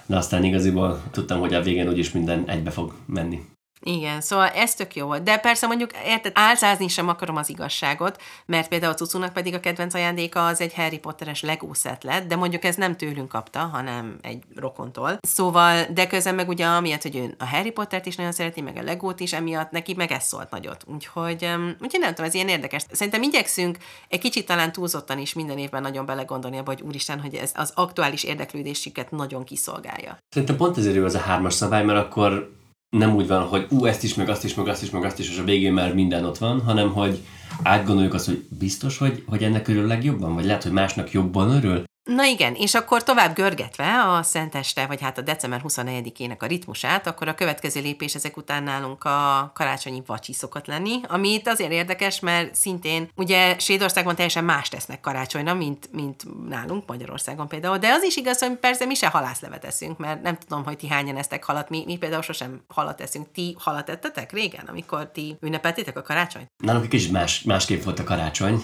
de 0.06 0.18
aztán 0.18 0.44
igaziból 0.44 1.02
tudtam, 1.12 1.40
hogy 1.40 1.54
a 1.54 1.62
végén 1.62 1.90
úgyis 1.90 2.12
minden 2.12 2.44
egybe 2.48 2.70
fog 2.70 2.94
menni. 3.06 3.42
Igen, 3.86 4.22
szóval 4.22 4.48
ez 4.48 4.76
tök 4.76 4.96
jó 4.96 5.06
volt. 5.06 5.24
De 5.24 5.38
persze 5.38 5.68
mondjuk, 5.68 5.92
érted, 6.06 6.32
álcázni 6.36 6.88
sem 6.88 7.08
akarom 7.08 7.36
az 7.36 7.50
igazságot, 7.50 8.22
mert 8.46 8.68
például 8.68 8.94
cucunak 8.94 9.34
pedig 9.34 9.54
a 9.54 9.60
kedvenc 9.60 9.94
ajándéka 9.94 10.46
az 10.46 10.62
egy 10.62 10.74
Harry 10.74 11.00
Potteres 11.00 11.42
Lego 11.42 11.74
set 11.74 12.04
lett, 12.04 12.28
de 12.28 12.36
mondjuk 12.36 12.64
ez 12.64 12.76
nem 12.76 12.96
tőlünk 12.96 13.28
kapta, 13.30 13.60
hanem 13.60 14.18
egy 14.22 14.44
rokontól. 14.56 15.18
Szóval, 15.22 15.86
de 15.94 16.08
közben 16.08 16.36
meg 16.36 16.48
ugye 16.48 16.66
amiatt, 16.66 17.02
hogy 17.02 17.16
ő 17.16 17.36
a 17.40 17.46
Harry 17.46 17.72
Pottert 17.72 18.06
is 18.06 18.16
nagyon 18.16 18.32
szereti, 18.32 18.62
meg 18.62 18.78
a 18.78 18.84
Legót 18.84 19.20
is, 19.20 19.34
emiatt 19.34 19.72
neki 19.72 19.94
meg 19.94 20.12
ez 20.12 20.24
szólt 20.24 20.50
nagyot. 20.50 20.84
Úgyhogy, 20.88 21.50
úgyhogy 21.82 22.00
nem 22.00 22.10
tudom, 22.10 22.26
ez 22.26 22.34
ilyen 22.34 22.48
érdekes. 22.50 22.86
Szerintem 22.92 23.22
igyekszünk 23.22 23.78
egy 24.08 24.20
kicsit 24.20 24.46
talán 24.46 24.72
túlzottan 24.72 25.20
is 25.20 25.34
minden 25.34 25.58
évben 25.58 25.82
nagyon 25.82 26.06
belegondolni 26.06 26.58
abba, 26.58 26.72
hogy 26.72 26.82
úristen, 26.82 27.22
hogy 27.22 27.36
ez 27.36 27.52
az 27.56 27.72
aktuális 27.76 28.24
érdeklődésüket 28.24 29.12
nagyon 29.12 29.44
kiszolgálja. 29.44 30.18
Szerintem 30.30 30.58
pont 30.58 30.78
ezért 30.78 30.96
jó 30.96 31.04
az 31.04 31.16
a 31.16 31.20
hármas 31.20 31.54
szabály, 31.54 31.84
mert 31.84 32.00
akkor 32.00 32.62
nem 32.98 33.16
úgy 33.16 33.28
van, 33.28 33.42
hogy 33.42 33.68
ú, 33.70 33.86
ezt 33.86 34.04
is, 34.04 34.14
meg 34.14 34.30
azt 34.30 34.44
is, 34.44 34.54
meg 34.54 34.68
azt 34.68 34.84
is, 34.84 34.90
meg 34.90 35.04
azt 35.04 35.20
is, 35.20 35.30
és 35.30 35.38
a 35.38 35.44
végén 35.44 35.74
már 35.74 35.94
minden 35.94 36.26
ott 36.26 36.38
van, 36.38 36.62
hanem 36.62 36.92
hogy 36.92 37.20
átgondoljuk 37.64 38.14
azt, 38.14 38.26
hogy 38.26 38.46
biztos, 38.60 38.98
hogy, 38.98 39.24
hogy 39.28 39.44
ennek 39.44 39.68
örül 39.68 39.88
legjobban, 39.88 40.34
vagy 40.36 40.46
lehet, 40.46 40.64
hogy 40.64 40.72
másnak 40.72 41.12
jobban 41.12 41.50
örül, 41.50 41.84
Na 42.04 42.26
igen, 42.26 42.54
és 42.56 42.74
akkor 42.74 43.04
tovább 43.04 43.36
görgetve 43.36 44.04
a 44.04 44.24
Szenteste, 44.24 44.86
vagy 44.86 45.02
hát 45.02 45.18
a 45.18 45.22
december 45.22 45.62
24-ének 45.68 46.40
a 46.40 46.46
ritmusát, 46.46 47.08
akkor 47.08 47.28
a 47.28 47.36
következő 47.36 47.82
lépés 47.82 48.16
ezek 48.16 48.38
után 48.38 48.64
nálunk 48.64 49.04
a 49.04 49.52
karácsonyi 49.54 50.04
vacsi 50.06 50.34
szokott 50.34 50.68
lenni, 50.68 51.00
itt 51.22 51.48
azért 51.48 51.72
érdekes, 51.72 52.20
mert 52.20 52.56
szintén 52.56 53.10
ugye 53.16 53.60
Svédországban 53.60 54.16
teljesen 54.16 54.44
más 54.44 54.70
tesznek 54.70 55.00
karácsonyra, 55.00 55.54
mint, 55.54 55.90
mint 55.92 56.48
nálunk 56.50 56.88
Magyarországon 56.88 57.48
például, 57.48 57.78
de 57.78 57.92
az 57.92 58.04
is 58.04 58.16
igaz, 58.16 58.40
hogy 58.40 58.58
persze 58.58 58.86
mi 58.86 58.94
se 58.94 59.08
halászlevet 59.08 59.66
eszünk, 59.66 59.98
mert 59.98 60.22
nem 60.22 60.38
tudom, 60.38 60.64
hogy 60.64 60.78
ti 60.78 60.88
hányan 60.88 61.18
esztek 61.18 61.44
halat, 61.44 61.70
mi, 61.70 61.84
mi 61.86 61.98
például 61.98 62.22
sosem 62.22 62.62
halat 62.68 63.02
eszünk. 63.02 63.32
Ti 63.34 63.56
halat 63.60 63.90
ettetek 63.90 64.32
régen, 64.32 64.66
amikor 64.66 65.12
ti 65.12 65.38
ünnepeltétek 65.42 65.98
a 65.98 66.02
karácsonyt? 66.02 66.52
Nálunk 66.64 66.84
egy 66.84 66.90
kicsit 66.90 67.12
más, 67.12 67.42
másképp 67.42 67.84
volt 67.84 68.00
a 68.00 68.04
karácsony. 68.04 68.64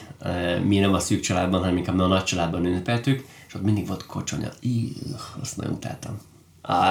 Mi 0.63 0.79
nem 0.79 0.93
a 0.93 0.99
szűk 0.99 1.19
családban, 1.19 1.59
hanem 1.59 1.77
inkább 1.77 1.99
a 1.99 2.07
nagy 2.07 2.23
családban 2.23 2.65
ünnepeltük 2.65 3.27
és 3.49 3.55
ott 3.55 3.63
mindig 3.63 3.87
volt 3.87 4.05
kocsonya. 4.05 4.49
Íh, 4.59 4.91
azt 5.41 5.57
nagyon 5.57 5.73
utáltam. 5.73 6.17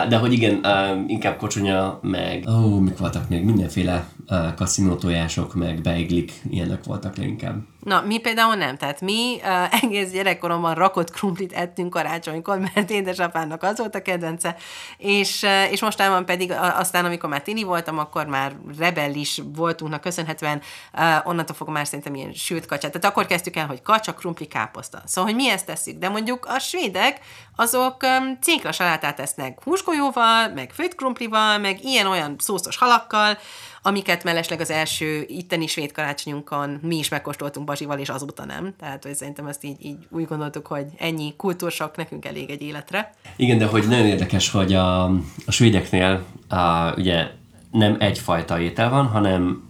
De 0.09 0.17
hogy 0.17 0.33
igen, 0.33 0.61
inkább 1.07 1.37
kocsonya, 1.37 1.99
meg 2.03 2.49
ó, 2.49 2.79
mik 2.79 2.99
voltak 2.99 3.29
még, 3.29 3.45
mindenféle 3.45 4.09
kaszinótojások, 4.57 5.55
meg 5.55 5.81
beiglik, 5.81 6.33
ilyenek 6.51 6.85
voltak 6.85 7.17
leginkább. 7.17 7.57
Na, 7.85 8.01
mi 8.01 8.19
például 8.19 8.55
nem. 8.55 8.77
Tehát 8.77 9.01
mi 9.01 9.37
uh, 9.43 9.83
egész 9.83 10.11
gyerekkoromban 10.11 10.75
rakott 10.75 11.11
krumplit 11.11 11.53
ettünk 11.53 11.91
karácsonykor, 11.91 12.59
mert 12.59 12.91
édesapának 12.91 13.63
az 13.63 13.79
volt 13.79 13.95
a 13.95 14.03
kedvence, 14.03 14.57
és, 14.97 15.43
uh, 15.43 15.73
és 15.73 15.81
mostában 15.81 16.25
pedig 16.25 16.51
uh, 16.51 16.79
aztán, 16.79 17.05
amikor 17.05 17.29
már 17.29 17.43
tini 17.43 17.63
voltam, 17.63 17.99
akkor 17.99 18.27
már 18.27 18.57
rebellis 18.79 19.43
voltunknak 19.55 20.01
köszönhetően 20.01 20.61
uh, 20.93 21.27
onnantól 21.27 21.57
fogom 21.57 21.75
már 21.75 21.87
szerintem 21.87 22.15
ilyen 22.15 22.33
sült 22.33 22.67
kacsát. 22.67 22.93
Tehát 22.93 23.09
akkor 23.09 23.27
kezdtük 23.27 23.57
el, 23.57 23.67
hogy 23.67 23.83
kacsa, 23.83 24.15
krumpli, 24.15 24.47
káposzta. 24.47 25.03
Szóval, 25.05 25.31
hogy 25.31 25.41
mi 25.41 25.51
ezt 25.51 25.67
tesszük. 25.67 25.99
De 25.99 26.09
mondjuk 26.09 26.47
a 26.47 26.59
svédek, 26.59 27.21
azok 27.57 28.03
um, 28.03 28.39
cinkla 28.41 28.73
salátát 28.73 29.17
tesznek 29.17 29.59
húsgolyóval, 29.65 30.49
meg 30.49 30.71
főtt 30.73 30.95
krumplival, 30.95 31.59
meg 31.59 31.85
ilyen-olyan 31.85 32.35
szószos 32.39 32.77
halakkal, 32.77 33.39
amiket 33.83 34.25
mellesleg 34.25 34.61
az 34.61 34.71
első 34.71 35.25
itteni 35.29 35.67
svéd 35.67 35.93
karácsonyunkon 35.93 36.79
mi 36.83 36.97
is 36.97 37.09
megkóstoltunk 37.09 37.67
Bazsival, 37.67 37.99
és 37.99 38.09
azóta 38.09 38.45
nem. 38.45 38.75
Tehát, 38.79 39.03
hogy 39.03 39.15
szerintem 39.15 39.47
ezt 39.47 39.65
így, 39.65 39.85
így 39.85 39.97
úgy 40.11 40.27
gondoltuk, 40.27 40.67
hogy 40.67 40.87
ennyi 40.99 41.35
kultúrsak 41.37 41.97
nekünk 41.97 42.25
elég 42.25 42.51
egy 42.51 42.63
életre. 42.63 43.15
Igen, 43.37 43.59
de 43.59 43.67
hogy 43.67 43.89
nagyon 43.89 44.07
érdekes, 44.07 44.51
hogy 44.51 44.75
a, 44.75 45.05
a 45.47 45.51
svédeknél 45.51 46.25
a, 46.49 46.95
ugye 46.97 47.31
nem 47.71 47.97
egyfajta 47.99 48.61
étel 48.61 48.91
van, 48.91 49.07
hanem 49.07 49.63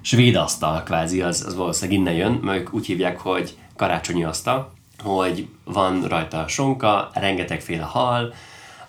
svéd 0.00 0.34
asztal 0.34 0.82
kvázi, 0.82 1.22
az, 1.22 1.44
az 1.46 1.54
valószínűleg 1.54 2.00
innen 2.00 2.14
jön, 2.14 2.32
mert 2.32 2.72
úgy 2.72 2.86
hívják, 2.86 3.18
hogy 3.18 3.54
karácsonyi 3.76 4.24
asztal, 4.24 4.72
hogy 4.98 5.48
van 5.64 6.02
rajta 6.02 6.44
sonka, 6.48 7.10
rengetegféle 7.14 7.82
hal, 7.82 8.34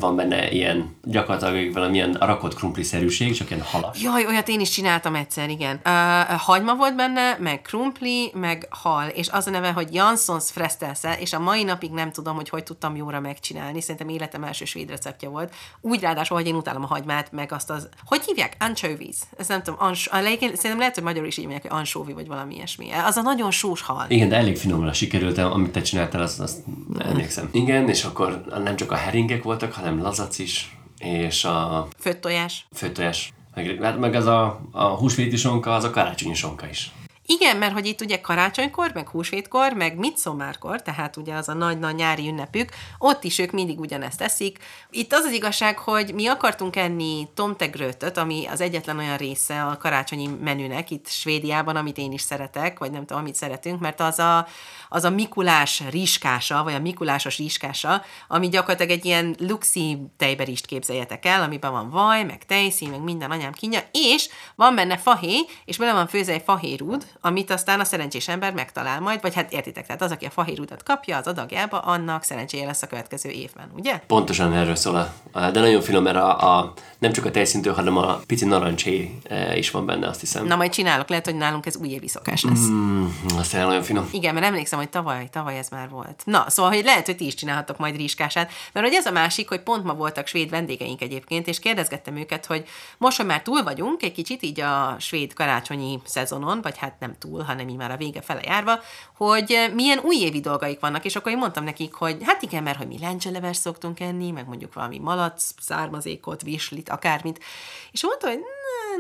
van 0.02 0.16
benne 0.16 0.52
ilyen 0.52 0.96
gyakorlatilag 1.04 1.74
valamilyen 1.74 2.18
rakott 2.20 2.56
krumpli-szerűség, 2.56 3.34
csak 3.34 3.50
ilyen 3.50 3.64
halas. 3.64 4.02
Jaj, 4.02 4.26
olyat 4.26 4.48
én 4.48 4.60
is 4.60 4.70
csináltam 4.70 5.16
egyszer, 5.16 5.50
igen. 5.50 5.80
Uh, 5.86 6.40
hagyma 6.40 6.76
volt 6.76 6.96
benne, 6.96 7.38
meg 7.40 7.62
krumpli, 7.62 8.32
meg 8.34 8.68
hal, 8.70 9.08
és 9.08 9.30
az 9.30 9.48
a 9.48 9.50
neve, 9.50 9.72
hogy 9.72 9.94
Janssons 9.94 10.52
Frestelse, 10.52 11.18
és 11.20 11.34
a 11.34 11.40
mai 11.40 11.64
napig 11.64 11.92
nem 11.92 12.12
tudom, 12.12 12.36
hogy 12.36 12.50
hogy 12.50 12.64
tudtam 12.64 12.96
jóra 12.96 13.20
megcsinálni. 13.20 13.82
Szerintem 13.82 14.10
életem 14.10 14.44
első 14.44 14.66
svéd 14.66 14.90
receptje 14.90 15.30
volt. 15.30 15.54
Úgy 15.82 16.02
ráadásul, 16.02 16.38
hogy 16.38 16.48
én 16.48 16.56
utálom 16.56 16.84
a 16.84 16.88
hagymát, 16.88 17.32
meg 17.32 17.52
azt 17.52 17.70
az, 17.70 17.90
hogy 18.06 18.22
hívják? 18.26 18.56
Anchovies. 18.60 19.16
Ez 19.38 19.48
nem 19.48 19.64
tudom, 19.64 19.80
ans, 19.80 20.08
a 20.08 20.16
szerintem 20.16 20.78
lehet, 20.78 20.94
hogy 20.94 21.04
magyarul 21.04 21.28
is 21.28 21.38
így 21.38 21.46
mondják, 21.46 21.72
hogy 21.72 21.80
anchovy, 21.80 22.14
vagy 22.14 22.28
valami 22.28 22.56
ilyesmi. 22.56 22.92
Az 23.06 23.18
a 23.18 23.22
nagyon 23.22 23.52
sós 23.52 23.82
hal. 23.82 24.06
Igen, 24.08 24.30
de 24.30 24.36
elég 24.36 24.58
finomra 24.58 24.94
sikerült, 24.94 25.38
amit 25.38 25.72
te 25.72 25.82
csináltál, 25.82 26.22
azt, 26.22 26.40
azt 26.40 26.58
emlékszem. 27.00 27.50
Igen, 27.52 27.90
és 27.90 28.04
akkor 28.04 28.44
nem 28.64 28.76
csak 28.76 28.92
a 28.92 28.96
heringek 28.96 29.44
voltak, 29.44 29.74
hanem 29.74 29.91
lazat 30.00 30.32
malac 30.32 30.40
is, 30.40 30.78
és 30.98 31.44
a... 31.44 31.88
Főtt 32.00 32.22
tojás. 32.22 32.66
Főtt 32.74 32.94
tojás. 32.94 33.34
Meg, 33.56 33.78
hát 33.82 34.00
meg 34.00 34.16
az 34.16 34.26
a, 34.26 34.62
a 34.72 34.84
húsvéti 34.84 35.36
sonka, 35.36 35.76
az 35.76 35.84
a 35.84 35.90
karácsonyi 35.90 36.34
sonka 36.34 36.70
is. 36.70 36.92
Igen, 37.40 37.58
mert 37.58 37.74
hogy 37.74 37.86
itt 37.86 38.02
ugye 38.02 38.22
karácsonykor, 38.22 38.92
meg 38.94 39.10
húsvétkor, 39.10 39.74
meg 39.74 39.98
midsomárkor, 39.98 40.82
tehát 40.82 41.18
ugye 41.18 41.34
az 41.34 41.50
a 41.50 41.54
nagy-nagy 41.54 41.96
nyári 41.96 42.28
ünnepük, 42.28 42.70
ott 42.98 43.24
is 43.24 43.40
ők 43.40 43.52
mindig 43.52 43.80
ugyanezt 43.80 44.18
teszik. 44.18 44.58
Itt 44.90 45.14
az 45.14 45.24
az 45.24 45.32
igazság, 45.32 45.78
hogy 45.78 46.14
mi 46.14 46.28
akartunk 46.28 46.76
enni 46.76 47.28
tomtegrötöt, 47.34 48.18
ami 48.18 48.46
az 48.46 48.62
egyetlen 48.62 48.98
olyan 48.98 49.18
része 49.18 49.64
a 49.64 49.78
karácsonyi 49.78 50.28
menünek 50.42 50.90
itt 50.90 51.08
Svédiában, 51.08 51.76
amit 51.76 51.98
én 51.98 52.12
is 52.12 52.22
szeretek, 52.22 52.80
vagy 52.80 52.92
nem 52.92 53.06
tudom, 53.06 53.22
amit 53.22 53.36
szeretünk, 53.36 53.80
mert 53.80 54.00
az 54.00 54.20
a, 54.20 54.48
az 54.90 55.04
a 55.04 55.10
Mikulás 55.10 55.84
rizskása, 55.90 56.64
vagy 56.64 56.74
a 56.74 56.80
Mikulásos 56.80 57.38
rizskása, 57.38 58.02
ami 58.28 58.50
gyakorlatilag 58.50 58.92
egy 58.92 59.06
ilyen 59.06 59.36
luxi 59.40 59.98
tejberist 60.18 60.66
képzeljetek 60.66 61.26
el, 61.26 61.42
amiben 61.42 61.72
van 61.72 61.90
vaj, 61.90 62.24
meg 62.24 62.46
tejszín, 62.46 62.90
meg 62.90 63.02
minden 63.02 63.32
anyám 63.32 63.52
kínja, 63.52 63.80
és 63.92 64.30
van 64.56 64.76
benne 64.76 64.98
fahé, 64.98 65.46
és 65.66 65.78
bele 65.78 65.94
van 65.94 66.08
főzve 66.08 66.34
egy 66.34 66.44
fahérúd, 66.46 67.20
amit 67.22 67.52
aztán 67.52 67.80
a 67.80 67.84
szerencsés 67.84 68.28
ember 68.28 68.54
megtalál 68.54 69.00
majd, 69.00 69.22
vagy 69.22 69.34
hát 69.34 69.54
értitek, 69.54 69.86
tehát 69.86 70.02
az, 70.02 70.12
aki 70.12 70.26
a 70.26 70.30
fahérúdat 70.30 70.84
kapja 70.84 71.18
az 71.18 71.28
adagjába, 71.28 71.80
annak 71.80 72.24
szerencséje 72.24 72.66
lesz 72.66 72.82
a 72.82 72.88
következő 72.88 73.30
évben, 73.30 73.72
ugye? 73.76 74.02
Pontosan 74.08 74.54
erről 74.54 74.76
szól, 74.76 75.14
de 75.34 75.60
nagyon 75.60 75.82
finom, 75.82 76.04
mert 76.04 76.16
a, 76.16 76.58
a 76.58 76.74
nem 76.98 77.12
csak 77.12 77.26
a 77.26 77.32
tejszintől, 77.32 77.74
hanem 77.74 77.98
a 77.98 78.20
pici 78.28 78.46
narancsé 78.46 79.18
e, 79.30 79.58
is 79.58 79.72
van 79.72 79.86
benne, 79.86 80.08
azt 80.08 80.20
hiszem. 80.20 80.46
Na 80.46 80.56
majd 80.56 80.72
csinálok, 80.72 81.10
lehet, 81.10 81.26
hogy 81.26 81.36
nálunk 81.36 81.66
ez 81.66 81.76
újévi 81.76 82.08
szokás 82.08 82.44
lesz. 82.44 82.68
Mm, 82.68 83.06
aztán 83.38 83.68
nagyon 83.68 83.84
finom. 83.84 84.10
Igen, 84.12 84.34
mert 84.34 84.46
emlékszem, 84.46 84.80
hogy 84.80 84.90
tavaly, 84.90 85.28
tavaly 85.32 85.58
ez 85.58 85.70
már 85.70 85.90
volt. 85.90 86.22
Na, 86.26 86.46
szóval, 86.48 86.72
hogy 86.72 86.84
lehet, 86.84 87.06
hogy 87.06 87.16
ti 87.16 87.26
is 87.26 87.34
csinálhatok 87.34 87.78
majd 87.78 87.96
rizskását, 87.96 88.52
mert 88.74 88.86
hogy 88.86 88.96
ez 88.96 89.06
a 89.06 89.12
másik, 89.12 89.50
hogy 89.50 89.62
pont 89.62 89.84
ma 89.84 89.94
voltak 89.94 90.28
svéd 90.28 90.50
vendégeink 90.50 91.02
egyébként, 91.02 91.48
és 91.48 91.60
kérdezgettem 91.60 92.16
őket, 92.16 92.46
hogy 92.46 92.64
most, 92.98 93.18
hogy 93.18 93.26
már 93.26 93.42
túl 93.42 93.64
vagyunk, 93.64 94.04
egy 94.04 94.12
kicsit 94.12 94.44
így 94.44 94.60
a 94.60 94.96
svéd 95.00 95.34
karácsonyi 95.34 96.00
szezonon, 96.06 96.60
vagy 96.62 96.78
hát 96.78 96.96
nem 97.00 97.11
túl, 97.18 97.42
hanem 97.42 97.68
így 97.68 97.76
már 97.76 97.92
a 97.92 97.98
vége 97.98 98.22
fele 98.22 98.42
járva, 98.44 98.80
hogy 99.16 99.72
milyen 99.74 100.00
újévi 100.00 100.40
dolgaik 100.40 100.80
vannak, 100.80 101.06
és 101.06 101.16
akkor 101.16 101.32
én 101.32 101.38
mondtam 101.38 101.64
nekik, 101.64 101.94
hogy 101.94 102.18
hát 102.22 102.42
igen, 102.42 102.64
mert 102.64 102.78
hogy 102.78 102.88
mi 102.88 103.00
lencseleves 103.00 103.58
szoktunk 103.58 104.00
enni, 104.00 104.32
meg 104.32 104.48
mondjuk 104.48 104.74
valami 104.74 105.00
malac, 105.00 105.54
származékot, 105.60 106.42
vislit, 106.42 106.90
akármit. 106.90 107.44
És 107.92 108.04
mondta, 108.04 108.28
hogy 108.28 108.40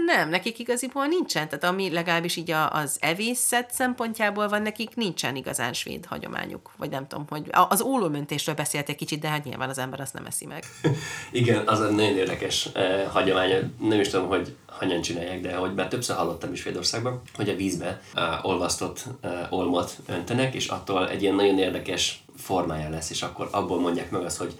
nem, 0.05 0.29
nekik 0.29 0.59
igaziból 0.59 1.05
nincsen, 1.05 1.49
tehát 1.49 1.63
ami 1.63 1.89
legalábbis 1.89 2.35
így 2.35 2.51
az 2.69 2.97
evészet 2.99 3.71
szempontjából 3.71 4.47
van, 4.47 4.61
nekik 4.61 4.95
nincsen 4.95 5.35
igazán 5.35 5.73
svéd 5.73 6.05
hagyományuk, 6.05 6.71
vagy 6.77 6.89
nem 6.89 7.07
tudom, 7.07 7.25
hogy 7.29 7.49
az 7.69 7.81
ólómöntésről 7.81 8.55
beszélt 8.55 8.89
egy 8.89 8.95
kicsit, 8.95 9.19
de 9.19 9.27
hát 9.27 9.43
nyilván 9.43 9.69
az 9.69 9.77
ember 9.77 9.99
azt 9.99 10.13
nem 10.13 10.25
eszi 10.25 10.45
meg. 10.45 10.63
Igen, 11.31 11.67
az 11.67 11.81
egy 11.81 11.95
nagyon 11.95 12.17
érdekes 12.17 12.65
eh, 12.73 13.07
hagyomány, 13.11 13.75
nem 13.79 13.99
is 13.99 14.09
tudom, 14.09 14.27
hogy 14.27 14.55
hanyan 14.81 15.01
csinálják, 15.01 15.41
de 15.41 15.55
hogy 15.55 15.73
már 15.73 15.87
többször 15.87 16.15
hallottam 16.15 16.53
is 16.53 16.59
Svédországban, 16.59 17.21
hogy 17.35 17.49
a 17.49 17.55
vízbe 17.55 18.01
uh, 18.15 18.45
olvasztott 18.45 19.03
uh, 19.23 19.31
olmot 19.49 19.97
öntenek, 20.07 20.53
és 20.53 20.67
attól 20.67 21.09
egy 21.09 21.21
ilyen 21.21 21.35
nagyon 21.35 21.57
érdekes 21.57 22.23
formája 22.37 22.89
lesz, 22.89 23.09
és 23.09 23.21
akkor 23.21 23.47
abból 23.51 23.79
mondják 23.79 24.11
meg 24.11 24.21
azt, 24.21 24.37
hogy 24.37 24.53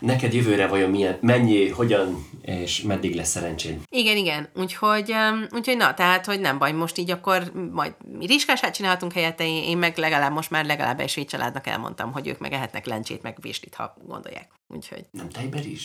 neked 0.00 0.34
jövőre 0.34 0.66
vajon 0.66 0.90
milyen, 0.90 1.18
mennyi, 1.20 1.68
hogyan 1.68 2.28
és 2.42 2.82
meddig 2.82 3.14
lesz 3.14 3.28
szerencséd. 3.28 3.80
Igen, 3.88 4.16
igen. 4.16 4.48
Úgyhogy, 4.54 5.14
úgyhogy 5.50 5.76
na, 5.76 5.94
tehát, 5.94 6.26
hogy 6.26 6.40
nem 6.40 6.58
baj, 6.58 6.72
most 6.72 6.98
így 6.98 7.10
akkor 7.10 7.52
majd 7.72 7.94
mi 8.18 8.26
rizskását 8.26 8.74
csinálhatunk 8.74 9.12
helyette, 9.12 9.46
én 9.46 9.78
meg 9.78 9.98
legalább 9.98 10.32
most 10.32 10.50
már 10.50 10.64
legalább 10.64 11.00
egy 11.00 11.08
svéd 11.08 11.28
családnak 11.28 11.66
elmondtam, 11.66 12.12
hogy 12.12 12.28
ők 12.28 12.38
meg 12.38 12.52
ehetnek 12.52 12.86
lencsét, 12.86 13.22
meg 13.22 13.36
véslit, 13.40 13.74
ha 13.74 13.96
gondolják. 14.04 14.48
Úgyhogy. 14.68 15.04
Nem 15.10 15.28
tejbe 15.28 15.60
rizs? 15.60 15.84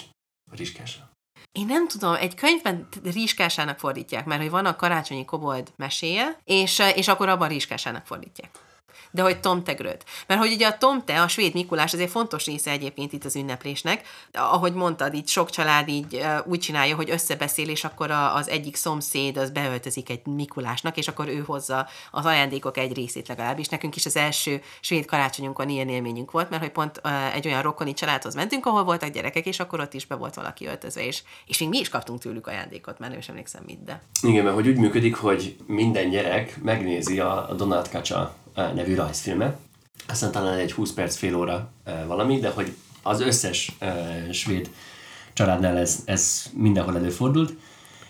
A 0.51 0.55
rizskásra? 0.55 1.12
Én 1.53 1.65
nem 1.65 1.87
tudom, 1.87 2.13
egy 2.13 2.35
könyvben 2.35 2.87
rizskásának 3.03 3.79
fordítják, 3.79 4.25
mert 4.25 4.41
hogy 4.41 4.49
van 4.49 4.65
a 4.65 4.75
karácsonyi 4.75 5.25
kobold 5.25 5.73
meséje, 5.75 6.39
és, 6.43 6.81
és 6.95 7.07
akkor 7.07 7.29
abban 7.29 7.47
rizskásának 7.47 8.05
fordítják 8.05 8.49
de 9.13 9.21
hogy 9.21 9.39
tomtegröt. 9.39 10.03
Mert 10.27 10.39
hogy 10.39 10.51
ugye 10.53 10.67
a 10.67 10.77
tomte, 10.77 11.21
a 11.21 11.27
svéd 11.27 11.53
Mikulás, 11.53 11.93
azért 11.93 12.09
fontos 12.09 12.45
része 12.45 12.71
egyébként 12.71 13.13
itt 13.13 13.25
az 13.25 13.35
ünneplésnek. 13.35 14.07
Ahogy 14.31 14.73
mondtad, 14.73 15.13
így 15.13 15.27
sok 15.27 15.49
család 15.49 15.87
így 15.87 16.21
úgy 16.45 16.59
csinálja, 16.59 16.95
hogy 16.95 17.09
összebeszél, 17.09 17.69
és 17.69 17.83
akkor 17.83 18.11
az 18.11 18.49
egyik 18.49 18.75
szomszéd 18.75 19.37
az 19.37 19.49
beöltözik 19.49 20.09
egy 20.09 20.25
Mikulásnak, 20.25 20.97
és 20.97 21.07
akkor 21.07 21.27
ő 21.27 21.43
hozza 21.45 21.87
az 22.11 22.25
ajándékok 22.25 22.77
egy 22.77 22.93
részét 22.93 23.27
legalábbis. 23.27 23.67
Nekünk 23.67 23.95
is 23.95 24.05
az 24.05 24.15
első 24.15 24.61
svéd 24.79 25.05
karácsonyunkon 25.05 25.69
ilyen 25.69 25.89
élményünk 25.89 26.31
volt, 26.31 26.49
mert 26.49 26.61
hogy 26.61 26.71
pont 26.71 27.01
egy 27.33 27.47
olyan 27.47 27.61
rokoni 27.61 27.93
családhoz 27.93 28.35
mentünk, 28.35 28.65
ahol 28.65 28.83
voltak 28.83 29.09
gyerekek, 29.09 29.45
és 29.45 29.59
akkor 29.59 29.79
ott 29.79 29.93
is 29.93 30.05
be 30.05 30.15
volt 30.15 30.35
valaki 30.35 30.65
öltözve, 30.65 31.05
és, 31.05 31.23
és 31.45 31.59
még 31.59 31.69
mi 31.69 31.77
is 31.77 31.89
kaptunk 31.89 32.19
tőlük 32.19 32.47
ajándékot, 32.47 32.99
mert 32.99 33.11
nem 33.11 33.21
is 33.21 33.29
emlékszem 33.29 33.63
mit, 33.65 33.83
de. 33.83 34.01
Igen, 34.21 34.43
mert 34.43 34.55
hogy 34.55 34.67
úgy 34.67 34.77
működik, 34.77 35.15
hogy 35.15 35.55
minden 35.65 36.09
gyerek 36.09 36.57
megnézi 36.61 37.19
a 37.19 37.53
Donald 37.57 37.89
Kacsa 37.89 38.35
nevű 38.55 38.95
rajzfilme. 38.95 39.57
Aztán 40.07 40.31
talán 40.31 40.57
egy 40.57 40.71
20 40.71 40.91
perc, 40.91 41.15
fél 41.15 41.35
óra 41.35 41.69
valami, 42.07 42.39
de 42.39 42.49
hogy 42.49 42.73
az 43.01 43.21
összes 43.21 43.71
svéd 44.31 44.69
családnál 45.33 45.77
ez, 45.77 46.01
ez 46.05 46.45
mindenhol 46.53 46.97
előfordult, 46.97 47.53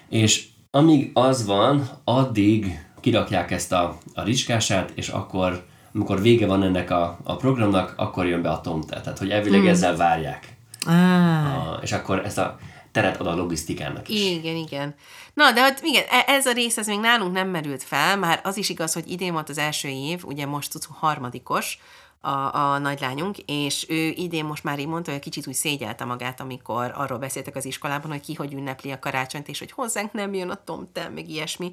és 0.10 0.48
amíg 0.72 1.12
az 1.14 1.46
van, 1.46 1.90
addig 2.04 2.86
kirakják 3.00 3.52
ezt 3.52 3.72
a, 3.72 3.98
a 4.14 4.24
ricskását, 4.24 4.92
és 4.96 5.08
akkor, 5.08 5.66
amikor 5.94 6.22
vége 6.22 6.46
van 6.46 6.64
ennek 6.64 6.92
a, 6.92 7.20
a 7.24 7.36
programnak, 7.36 7.94
akkor 7.98 8.28
jön 8.28 8.42
be 8.42 8.50
a 8.50 8.62
tomte. 8.62 9.02
Tehát, 9.02 9.20
hogy 9.20 9.30
elvileg 9.30 9.60
hmm. 9.60 9.70
ezzel 9.70 9.96
várják. 9.96 10.56
Ah. 10.86 11.68
A, 11.68 11.80
és 11.82 11.92
akkor 11.92 12.26
ezt 12.26 12.38
a 12.38 12.58
teret 12.94 13.20
ad 13.20 13.28
a 13.28 13.36
logisztikának 13.36 14.10
is. 14.10 14.22
Igen, 14.22 14.56
igen. 14.56 14.96
Na, 15.34 15.52
de 15.52 15.62
hát 15.62 15.82
igen, 15.84 16.04
e- 16.10 16.26
ez 16.28 16.46
a 16.46 16.52
rész, 16.52 16.78
ez 16.78 16.88
még 16.88 17.00
nálunk 17.00 17.34
nem 17.34 17.50
merült 17.50 17.84
fel, 17.84 18.18
már 18.18 18.40
az 18.44 18.58
is 18.58 18.70
igaz, 18.70 18.94
hogy 18.94 19.12
idén 19.12 19.34
volt 19.34 19.50
az 19.50 19.58
első 19.58 19.88
év, 19.88 20.26
ugye 20.26 20.46
most 20.46 20.72
tudsz 20.72 20.88
harmadikos, 20.92 21.78
a, 22.26 22.56
a 22.56 22.78
nagylányunk, 22.78 23.38
és 23.38 23.86
ő 23.90 24.08
idén 24.08 24.46
most 24.46 24.64
már 24.64 24.80
így 24.80 24.88
mondta, 24.88 25.12
hogy 25.12 25.20
kicsit 25.20 25.48
úgy 25.48 25.54
szégyelte 25.54 26.06
magát, 26.06 26.40
amikor 26.40 26.94
arról 26.96 27.18
beszéltek 27.18 27.56
az 27.56 27.66
iskolában, 27.66 28.12
hogy 28.12 28.22
ki 28.22 28.34
hogy 28.34 28.54
ünnepli 28.54 28.92
a 28.92 29.00
karácsonyt, 29.00 29.48
és 29.48 29.60
hogy 29.60 29.72
hozzánk 29.72 30.12
nem 30.12 30.34
jön 30.34 30.50
a 30.50 30.64
tomte, 30.64 31.10
meg 31.10 31.30
ilyesmi. 31.30 31.72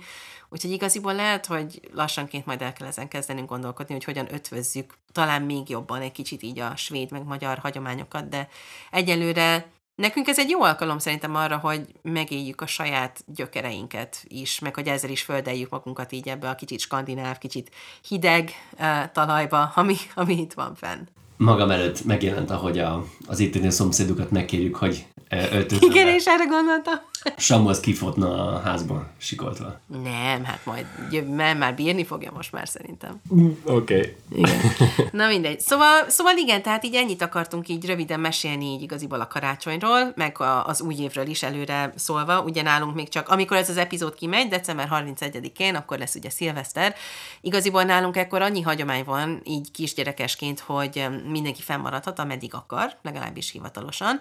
Úgyhogy 0.49 0.71
igaziból 0.71 1.15
lehet, 1.15 1.47
hogy 1.47 1.81
lassanként 1.95 2.47
majd 2.47 2.63
el 2.63 2.73
kell 2.73 2.87
ezen 2.87 3.09
kezdenünk 3.09 3.49
gondolkodni, 3.49 3.95
hogy 3.95 4.05
hogyan 4.05 4.35
ötvözzük 4.35 4.99
talán 5.13 5.43
még 5.43 5.69
jobban 5.69 6.01
egy 6.01 6.13
kicsit 6.13 6.43
így 6.43 6.59
a 6.59 6.77
svéd 6.77 7.11
meg 7.11 7.25
magyar 7.25 7.59
hagyományokat, 7.59 8.29
de 8.29 8.49
egyelőre 8.91 9.71
Nekünk 10.01 10.29
ez 10.29 10.39
egy 10.39 10.51
jó 10.51 10.63
alkalom 10.63 10.99
szerintem 10.99 11.35
arra, 11.35 11.57
hogy 11.57 11.81
megéljük 12.03 12.61
a 12.61 12.67
saját 12.67 13.25
gyökereinket 13.27 14.25
is, 14.29 14.59
meg 14.59 14.75
hogy 14.75 14.87
ezzel 14.87 15.11
is 15.11 15.23
földeljük 15.23 15.71
magunkat 15.71 16.13
így 16.13 16.29
ebbe 16.29 16.49
a 16.49 16.55
kicsit 16.55 16.81
skandináv, 16.81 17.39
kicsit 17.39 17.71
hideg 18.09 18.51
uh, 18.73 19.13
talajba, 19.13 19.73
ami, 19.75 19.97
ami 20.15 20.41
itt 20.41 20.53
van 20.53 20.75
fenn. 20.75 21.01
Magam 21.37 21.71
előtt 21.71 22.05
megjelent, 22.05 22.51
ahogy 22.51 22.79
a, 22.79 23.05
az 23.27 23.39
itteni 23.39 23.71
szomszédukat 23.71 24.31
megkérjük, 24.31 24.77
hogy 24.77 25.07
öltözzenek. 25.31 25.95
Igen, 25.95 26.07
és 26.07 26.27
erre 26.27 26.45
gondoltam. 26.45 26.95
Samu 27.37 27.69
az 27.69 27.81
kifotna 27.81 28.55
a 28.55 28.61
házban 28.61 29.09
sikoltva. 29.19 29.81
Nem, 29.87 30.45
hát 30.45 30.65
majd 30.65 30.87
jövőben 31.11 31.57
már 31.57 31.75
bírni 31.75 32.05
fogja 32.05 32.33
most 32.35 32.53
már 32.53 32.69
szerintem. 32.69 33.21
Oké. 33.65 34.17
Okay. 34.35 34.53
Na 35.13 35.27
mindegy. 35.27 35.61
Szóval, 35.61 36.09
szóval 36.09 36.37
igen, 36.37 36.63
tehát 36.63 36.85
így 36.85 36.95
ennyit 36.95 37.23
akartunk 37.23 37.69
így 37.69 37.87
röviden 37.87 38.21
mesélni 38.21 38.65
így 38.65 38.83
igaziból 38.83 39.21
a 39.21 39.27
karácsonyról, 39.27 40.13
meg 40.17 40.41
a, 40.41 40.67
az 40.67 40.81
új 40.81 40.95
évről 40.95 41.27
is 41.27 41.43
előre 41.43 41.93
szólva. 41.97 42.43
Ugye 42.43 42.63
nálunk 42.63 42.95
még 42.95 43.09
csak, 43.09 43.29
amikor 43.29 43.57
ez 43.57 43.69
az 43.69 43.77
epizód 43.77 44.15
kimegy, 44.15 44.49
december 44.49 44.89
31-én, 44.93 45.75
akkor 45.75 45.99
lesz 45.99 46.15
ugye 46.15 46.31
szilveszter. 46.31 46.95
Igaziból 47.41 47.83
nálunk 47.83 48.17
ekkor 48.17 48.43
annyi 48.43 48.61
hagyomány 48.61 49.05
van, 49.05 49.41
így 49.45 49.71
kisgyerekesként, 49.71 50.61
hogy 50.61 51.07
mindenki 51.29 51.63
fennmaradhat, 51.63 52.19
ameddig 52.19 52.55
akar, 52.55 52.97
legalábbis 53.03 53.51
hivatalosan. 53.51 54.21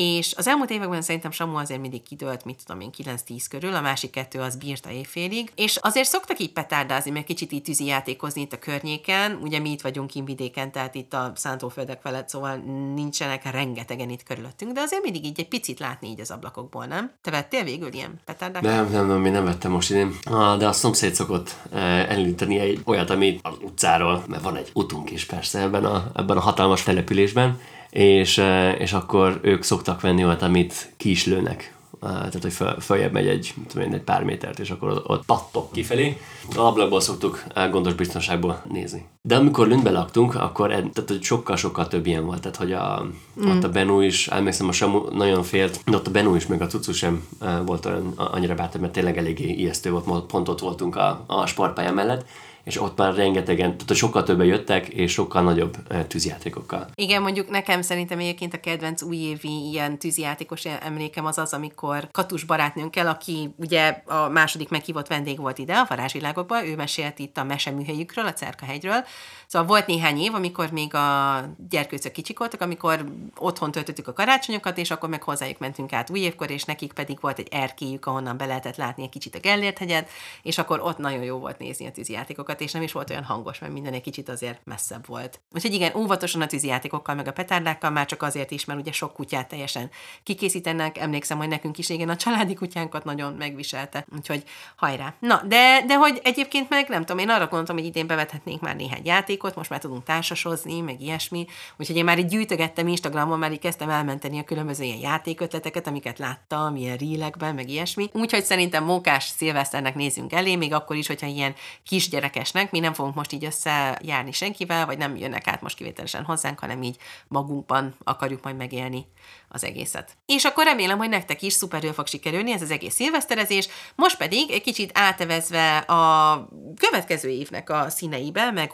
És 0.00 0.34
az 0.36 0.46
elmúlt 0.46 0.70
években 0.70 1.02
szerintem 1.02 1.30
Samu 1.30 1.56
azért 1.56 1.80
mindig 1.80 2.02
kidőlt, 2.02 2.44
mit 2.44 2.62
tudom 2.64 2.80
én, 2.80 2.90
9-10 3.26 3.44
körül, 3.50 3.74
a 3.74 3.80
másik 3.80 4.10
kettő 4.10 4.40
az 4.40 4.56
bírta 4.56 4.90
évfélig. 4.90 5.52
És 5.54 5.76
azért 5.76 6.08
szoktak 6.08 6.38
így 6.38 6.52
petárdázni, 6.52 7.10
meg 7.10 7.24
kicsit 7.24 7.52
így 7.52 7.62
tűzi 7.62 7.84
játékozni 7.84 8.40
itt 8.40 8.52
a 8.52 8.58
környéken. 8.58 9.38
Ugye 9.42 9.58
mi 9.58 9.70
itt 9.70 9.80
vagyunk 9.80 10.10
kinvidéken, 10.10 10.72
tehát 10.72 10.94
itt 10.94 11.14
a 11.14 11.32
szántóföldek 11.34 12.00
felett, 12.00 12.28
szóval 12.28 12.56
nincsenek 12.94 13.50
rengetegen 13.50 14.10
itt 14.10 14.22
körülöttünk, 14.22 14.72
de 14.72 14.80
azért 14.80 15.02
mindig 15.02 15.24
így 15.24 15.40
egy 15.40 15.48
picit 15.48 15.78
látni 15.78 16.08
így 16.08 16.20
az 16.20 16.30
ablakokból, 16.30 16.84
nem? 16.84 17.12
Te 17.22 17.30
vettél 17.30 17.64
végül 17.64 17.92
ilyen 17.92 18.20
petárdát? 18.24 18.62
Nem, 18.62 18.90
nem, 18.90 19.06
nem, 19.06 19.24
én 19.24 19.32
nem 19.32 19.44
vettem 19.44 19.70
most 19.70 19.90
idén. 19.90 20.18
De 20.58 20.68
a 20.68 20.72
szomszéd 20.72 21.14
szokott 21.14 21.56
eh, 21.72 22.10
elindítani 22.10 22.58
egy 22.58 22.80
olyat, 22.84 23.10
ami 23.10 23.38
az 23.42 23.54
utcáról, 23.60 24.24
mert 24.26 24.42
van 24.42 24.56
egy 24.56 24.70
utunk 24.74 25.10
is 25.10 25.24
persze 25.24 25.60
ebben 25.60 25.84
a, 25.84 26.10
ebben 26.14 26.36
a 26.36 26.40
hatalmas 26.40 26.82
településben, 26.82 27.60
és, 27.90 28.42
és 28.78 28.92
akkor 28.92 29.38
ők 29.42 29.62
szoktak 29.62 30.00
venni 30.00 30.24
olyat, 30.24 30.42
amit 30.42 30.92
ki 30.96 31.10
is 31.10 31.26
lőnek. 31.26 31.76
Tehát, 32.00 32.42
hogy 32.42 32.52
föl, 32.52 32.80
följebb 32.80 33.12
megy 33.12 33.26
egy, 33.26 33.54
tudom 33.68 33.86
én, 33.86 33.94
egy 33.94 34.02
pár 34.02 34.24
métert, 34.24 34.58
és 34.58 34.70
akkor 34.70 35.02
ott 35.06 35.24
pattok 35.24 35.72
kifelé. 35.72 36.16
A 36.56 36.60
ablakból 36.60 37.00
szoktuk 37.00 37.42
gondos 37.70 37.94
biztonságból 37.94 38.62
nézni. 38.70 39.06
De 39.22 39.36
amikor 39.36 39.66
Lündbe 39.66 39.90
laktunk, 39.90 40.34
akkor 40.34 40.68
tehát, 40.68 41.04
hogy 41.06 41.22
sokkal-sokkal 41.22 41.88
több 41.88 42.06
ilyen 42.06 42.24
volt. 42.24 42.40
Tehát, 42.40 42.56
hogy 42.56 42.72
a, 42.72 43.06
mm. 43.44 43.50
ott 43.50 43.64
a 43.64 43.68
Benú 43.68 44.00
is, 44.00 44.28
emlékszem, 44.28 44.68
a 44.68 44.72
Samu 44.72 45.02
nagyon 45.10 45.42
félt, 45.42 45.80
de 45.84 45.96
ott 45.96 46.06
a 46.06 46.10
Benú 46.10 46.34
is, 46.34 46.46
meg 46.46 46.62
a 46.62 46.66
Cucu 46.66 46.92
sem 46.92 47.28
volt 47.64 47.86
olyan 47.86 48.12
annyira 48.16 48.54
bátor, 48.54 48.80
mert 48.80 48.92
tényleg 48.92 49.18
eléggé 49.18 49.52
ijesztő 49.52 49.90
volt, 49.90 50.26
pont 50.26 50.48
ott 50.48 50.60
voltunk 50.60 50.96
a, 50.96 51.24
a 51.26 51.46
sportpálya 51.46 51.92
mellett 51.92 52.26
és 52.68 52.80
ott 52.80 52.98
már 52.98 53.14
rengetegen, 53.14 53.76
tehát 53.76 53.94
sokkal 53.94 54.22
többen 54.22 54.46
jöttek, 54.46 54.88
és 54.88 55.12
sokkal 55.12 55.42
nagyobb 55.42 55.76
tűzjátékokkal. 56.06 56.88
Igen, 56.94 57.22
mondjuk 57.22 57.50
nekem 57.50 57.82
szerintem 57.82 58.18
egyébként 58.18 58.54
a 58.54 58.60
kedvenc 58.60 59.02
újévi 59.02 59.68
ilyen 59.70 59.98
tűzjátékos 59.98 60.64
emlékem 60.64 61.26
az 61.26 61.38
az, 61.38 61.52
amikor 61.52 62.08
Katus 62.10 62.44
barátnőnkkel, 62.44 63.06
aki 63.06 63.54
ugye 63.56 64.02
a 64.06 64.28
második 64.28 64.68
meghívott 64.68 65.06
vendég 65.06 65.38
volt 65.38 65.58
ide 65.58 65.74
a 65.74 65.86
varázsvilágokban, 65.88 66.64
ő 66.64 66.76
mesélt 66.76 67.18
itt 67.18 67.36
a 67.38 67.44
meseműhelyükről, 67.44 68.26
a 68.26 68.32
Cerkahegyről, 68.32 69.04
Szóval 69.48 69.68
volt 69.68 69.86
néhány 69.86 70.18
év, 70.18 70.34
amikor 70.34 70.70
még 70.70 70.94
a 70.94 71.40
gyerkőcök 71.68 72.12
kicsik 72.12 72.38
voltak, 72.38 72.60
amikor 72.60 73.04
otthon 73.36 73.70
töltöttük 73.70 74.08
a 74.08 74.12
karácsonyokat, 74.12 74.78
és 74.78 74.90
akkor 74.90 75.08
meg 75.08 75.22
hozzájuk 75.22 75.58
mentünk 75.58 75.92
át 75.92 76.10
új 76.10 76.20
évkor, 76.20 76.50
és 76.50 76.64
nekik 76.64 76.92
pedig 76.92 77.18
volt 77.20 77.38
egy 77.38 77.48
erkéjük, 77.50 78.06
ahonnan 78.06 78.36
be 78.36 78.46
lehetett 78.46 78.76
látni 78.76 79.02
egy 79.02 79.08
kicsit 79.08 79.34
a 79.34 79.38
Gellért 79.38 79.78
hegyet, 79.78 80.08
és 80.42 80.58
akkor 80.58 80.80
ott 80.80 80.98
nagyon 80.98 81.22
jó 81.22 81.38
volt 81.38 81.58
nézni 81.58 81.86
a 81.86 81.90
tűzijátékokat, 81.90 82.60
és 82.60 82.72
nem 82.72 82.82
is 82.82 82.92
volt 82.92 83.10
olyan 83.10 83.24
hangos, 83.24 83.58
mert 83.58 83.72
minden 83.72 83.92
egy 83.92 84.00
kicsit 84.00 84.28
azért 84.28 84.60
messzebb 84.64 85.06
volt. 85.06 85.40
Úgyhogy 85.54 85.74
igen, 85.74 85.96
óvatosan 85.96 86.40
a 86.40 86.46
tűzijátékokkal, 86.46 87.14
meg 87.14 87.28
a 87.28 87.32
petárdákkal, 87.32 87.90
már 87.90 88.06
csak 88.06 88.22
azért 88.22 88.50
is, 88.50 88.64
mert 88.64 88.80
ugye 88.80 88.92
sok 88.92 89.12
kutyát 89.12 89.48
teljesen 89.48 89.90
kikészítenek. 90.22 90.98
Emlékszem, 90.98 91.38
hogy 91.38 91.48
nekünk 91.48 91.78
is 91.78 91.88
igen, 91.88 92.08
a 92.08 92.16
családi 92.16 92.54
kutyánkat 92.54 93.04
nagyon 93.04 93.32
megviselte. 93.32 94.06
Úgyhogy 94.16 94.42
hajrá. 94.76 95.14
Na, 95.18 95.42
de, 95.46 95.84
de 95.86 95.94
hogy 95.94 96.20
egyébként 96.24 96.68
meg 96.68 96.88
nem 96.88 97.00
tudom, 97.00 97.18
én 97.18 97.30
arra 97.30 97.46
gondoltam, 97.46 97.76
hogy 97.76 97.84
idén 97.84 98.06
bevethetnénk 98.06 98.60
már 98.60 98.76
néhány 98.76 99.02
játék, 99.04 99.36
játékot, 99.38 99.56
most 99.56 99.70
már 99.70 99.78
tudunk 99.78 100.04
társasozni, 100.04 100.80
meg 100.80 101.00
ilyesmi. 101.00 101.46
Úgyhogy 101.76 101.96
én 101.96 102.04
már 102.04 102.18
így 102.18 102.26
gyűjtögettem 102.26 102.88
Instagramon, 102.88 103.38
már 103.38 103.52
így 103.52 103.58
kezdtem 103.58 103.90
elmenteni 103.90 104.38
a 104.38 104.44
különböző 104.44 104.84
ilyen 104.84 104.98
játékötleteket, 104.98 105.86
amiket 105.86 106.18
láttam, 106.18 106.76
ilyen 106.76 106.96
rílekben, 106.96 107.54
meg 107.54 107.68
ilyesmi. 107.68 108.08
Úgyhogy 108.12 108.44
szerintem 108.44 108.84
mókás 108.84 109.24
szilveszternek 109.24 109.94
nézünk 109.94 110.32
elé, 110.32 110.56
még 110.56 110.72
akkor 110.72 110.96
is, 110.96 111.06
hogyha 111.06 111.26
ilyen 111.26 111.54
kisgyerekesnek, 111.84 112.70
mi 112.70 112.78
nem 112.78 112.92
fogunk 112.92 113.14
most 113.14 113.32
így 113.32 113.44
összejárni 113.44 114.32
senkivel, 114.32 114.86
vagy 114.86 114.98
nem 114.98 115.16
jönnek 115.16 115.46
át 115.46 115.62
most 115.62 115.76
kivételesen 115.76 116.24
hozzánk, 116.24 116.58
hanem 116.58 116.82
így 116.82 116.96
magunkban 117.28 117.94
akarjuk 118.04 118.42
majd 118.42 118.56
megélni 118.56 119.06
az 119.48 119.64
egészet. 119.64 120.16
És 120.26 120.44
akkor 120.44 120.64
remélem, 120.64 120.98
hogy 120.98 121.08
nektek 121.08 121.42
is 121.42 121.52
szuperül 121.52 121.92
fog 121.92 122.06
sikerülni 122.06 122.52
ez 122.52 122.62
az 122.62 122.70
egész 122.70 122.94
szilveszterezés, 122.94 123.68
most 123.94 124.16
pedig 124.16 124.50
egy 124.50 124.62
kicsit 124.62 124.90
átevezve 124.94 125.76
a 125.76 126.48
következő 126.76 127.28
évnek 127.28 127.70
a 127.70 127.90
színeibe, 127.90 128.50
meg 128.50 128.70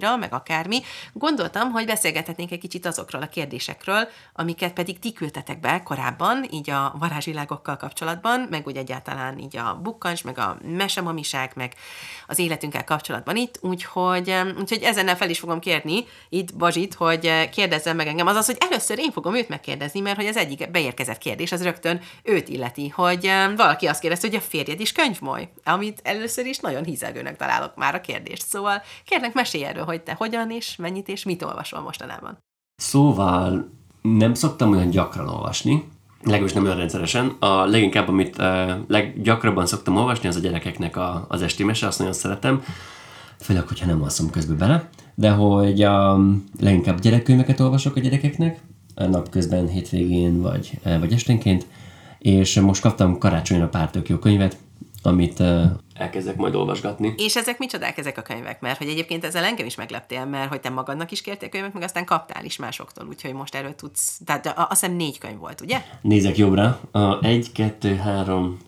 hullámaira, 0.00 0.16
meg 0.16 0.32
akármi, 0.32 0.82
gondoltam, 1.12 1.70
hogy 1.70 1.86
beszélgethetnénk 1.86 2.50
egy 2.50 2.58
kicsit 2.58 2.86
azokról 2.86 3.22
a 3.22 3.26
kérdésekről, 3.26 4.08
amiket 4.32 4.72
pedig 4.72 4.98
ti 4.98 5.12
küldtetek 5.12 5.60
be 5.60 5.82
korábban, 5.82 6.46
így 6.50 6.70
a 6.70 6.94
varázsvilágokkal 6.98 7.76
kapcsolatban, 7.76 8.46
meg 8.50 8.66
úgy 8.66 8.76
egyáltalán 8.76 9.38
így 9.38 9.56
a 9.56 9.78
bukkancs, 9.82 10.24
meg 10.24 10.38
a 10.38 10.58
mesemamiság, 10.62 11.52
meg 11.54 11.74
az 12.26 12.38
életünkkel 12.38 12.84
kapcsolatban 12.84 13.36
itt, 13.36 13.58
úgyhogy, 13.60 14.34
úgyhogy 14.58 14.82
ezen 14.82 15.16
fel 15.16 15.30
is 15.30 15.38
fogom 15.38 15.58
kérni 15.58 16.04
itt 16.28 16.54
Bazsit, 16.54 16.94
hogy 16.94 17.48
kérdezzen 17.50 17.96
meg 17.96 18.06
engem. 18.06 18.26
Azaz, 18.26 18.46
hogy 18.46 18.56
először 18.60 18.98
én 18.98 19.12
fogom 19.12 19.34
őt 19.34 19.48
megkérdezni, 19.48 20.00
mert 20.00 20.16
hogy 20.16 20.26
az 20.26 20.36
egyik 20.36 20.70
beérkezett 20.70 21.18
kérdés 21.18 21.52
az 21.52 21.62
rögtön 21.62 22.00
őt 22.22 22.48
illeti, 22.48 22.88
hogy 22.88 23.30
valaki 23.56 23.86
azt 23.86 24.00
kérdezte, 24.00 24.26
hogy 24.26 24.36
a 24.36 24.40
férjed 24.40 24.80
is 24.80 24.92
könyvmoly, 24.92 25.48
amit 25.64 26.00
először 26.02 26.46
is 26.46 26.58
nagyon 26.58 26.84
hízelgőnek 26.84 27.36
találok 27.36 27.74
már 27.76 27.94
a 27.94 28.00
kérdést. 28.00 28.46
Szóval 28.46 28.82
kérnek 29.04 29.32
mesélj 29.32 29.64
erről, 29.64 29.84
hogy 29.90 30.02
te 30.02 30.14
hogyan 30.18 30.50
és 30.50 30.76
mennyit 30.76 31.08
és 31.08 31.24
mit 31.24 31.42
olvasol 31.42 31.80
mostanában. 31.80 32.38
Szóval 32.76 33.70
nem 34.02 34.34
szoktam 34.34 34.70
olyan 34.70 34.90
gyakran 34.90 35.28
olvasni, 35.28 35.84
legalábbis 36.22 36.52
nem 36.52 36.64
olyan 36.64 36.76
rendszeresen. 36.76 37.36
A 37.38 37.64
leginkább, 37.64 38.08
amit 38.08 38.38
uh, 38.38 38.70
leggyakrabban 38.88 39.66
szoktam 39.66 39.96
olvasni, 39.96 40.28
az 40.28 40.36
a 40.36 40.40
gyerekeknek 40.40 40.96
a, 40.96 41.26
az 41.28 41.42
esti 41.42 41.64
mese, 41.64 41.86
azt 41.86 41.98
nagyon 41.98 42.12
szeretem. 42.12 42.62
Főleg, 43.40 43.68
hogyha 43.68 43.86
nem 43.86 44.02
alszom 44.02 44.30
közben 44.30 44.56
bele. 44.56 44.88
De 45.14 45.30
hogy 45.30 45.84
um, 45.84 46.44
leginkább 46.60 47.00
gyerekkönyveket 47.00 47.60
olvasok 47.60 47.96
a 47.96 48.00
gyerekeknek, 48.00 48.60
napközben, 48.94 49.68
hétvégén 49.68 50.40
vagy, 50.40 50.78
vagy 51.00 51.12
esténként, 51.12 51.66
és 52.18 52.60
most 52.60 52.82
kaptam 52.82 53.18
karácsonyra 53.18 53.68
pár 53.68 53.90
tök 53.90 54.08
jó 54.08 54.16
könyvet, 54.16 54.56
amit 55.02 55.42
elkezdek 55.94 56.36
majd 56.36 56.54
olvasgatni. 56.54 57.14
És 57.16 57.36
ezek 57.36 57.58
micsodák 57.58 57.98
ezek 57.98 58.18
a 58.18 58.22
könyvek? 58.22 58.60
Mert 58.60 58.78
hogy 58.78 58.88
egyébként 58.88 59.24
ezzel 59.24 59.44
engem 59.44 59.66
is 59.66 59.74
megleptél, 59.74 60.24
mert 60.24 60.48
hogy 60.48 60.60
te 60.60 60.70
magadnak 60.70 61.10
is 61.10 61.20
kértél 61.20 61.48
könyvet, 61.48 61.72
meg 61.72 61.82
aztán 61.82 62.04
kaptál 62.04 62.44
is 62.44 62.56
másoktól, 62.56 63.06
úgyhogy 63.06 63.32
most 63.32 63.54
erről 63.54 63.74
tudsz. 63.74 64.20
Tehát 64.24 64.46
azt 64.56 64.80
hiszem 64.80 64.96
négy 64.96 65.18
könyv 65.18 65.38
volt, 65.38 65.60
ugye? 65.60 65.82
Nézek 66.00 66.36
jobbra. 66.36 66.80
A 66.92 67.24
egy, 67.24 67.52
kettő, 67.52 67.96
három, 67.96 68.58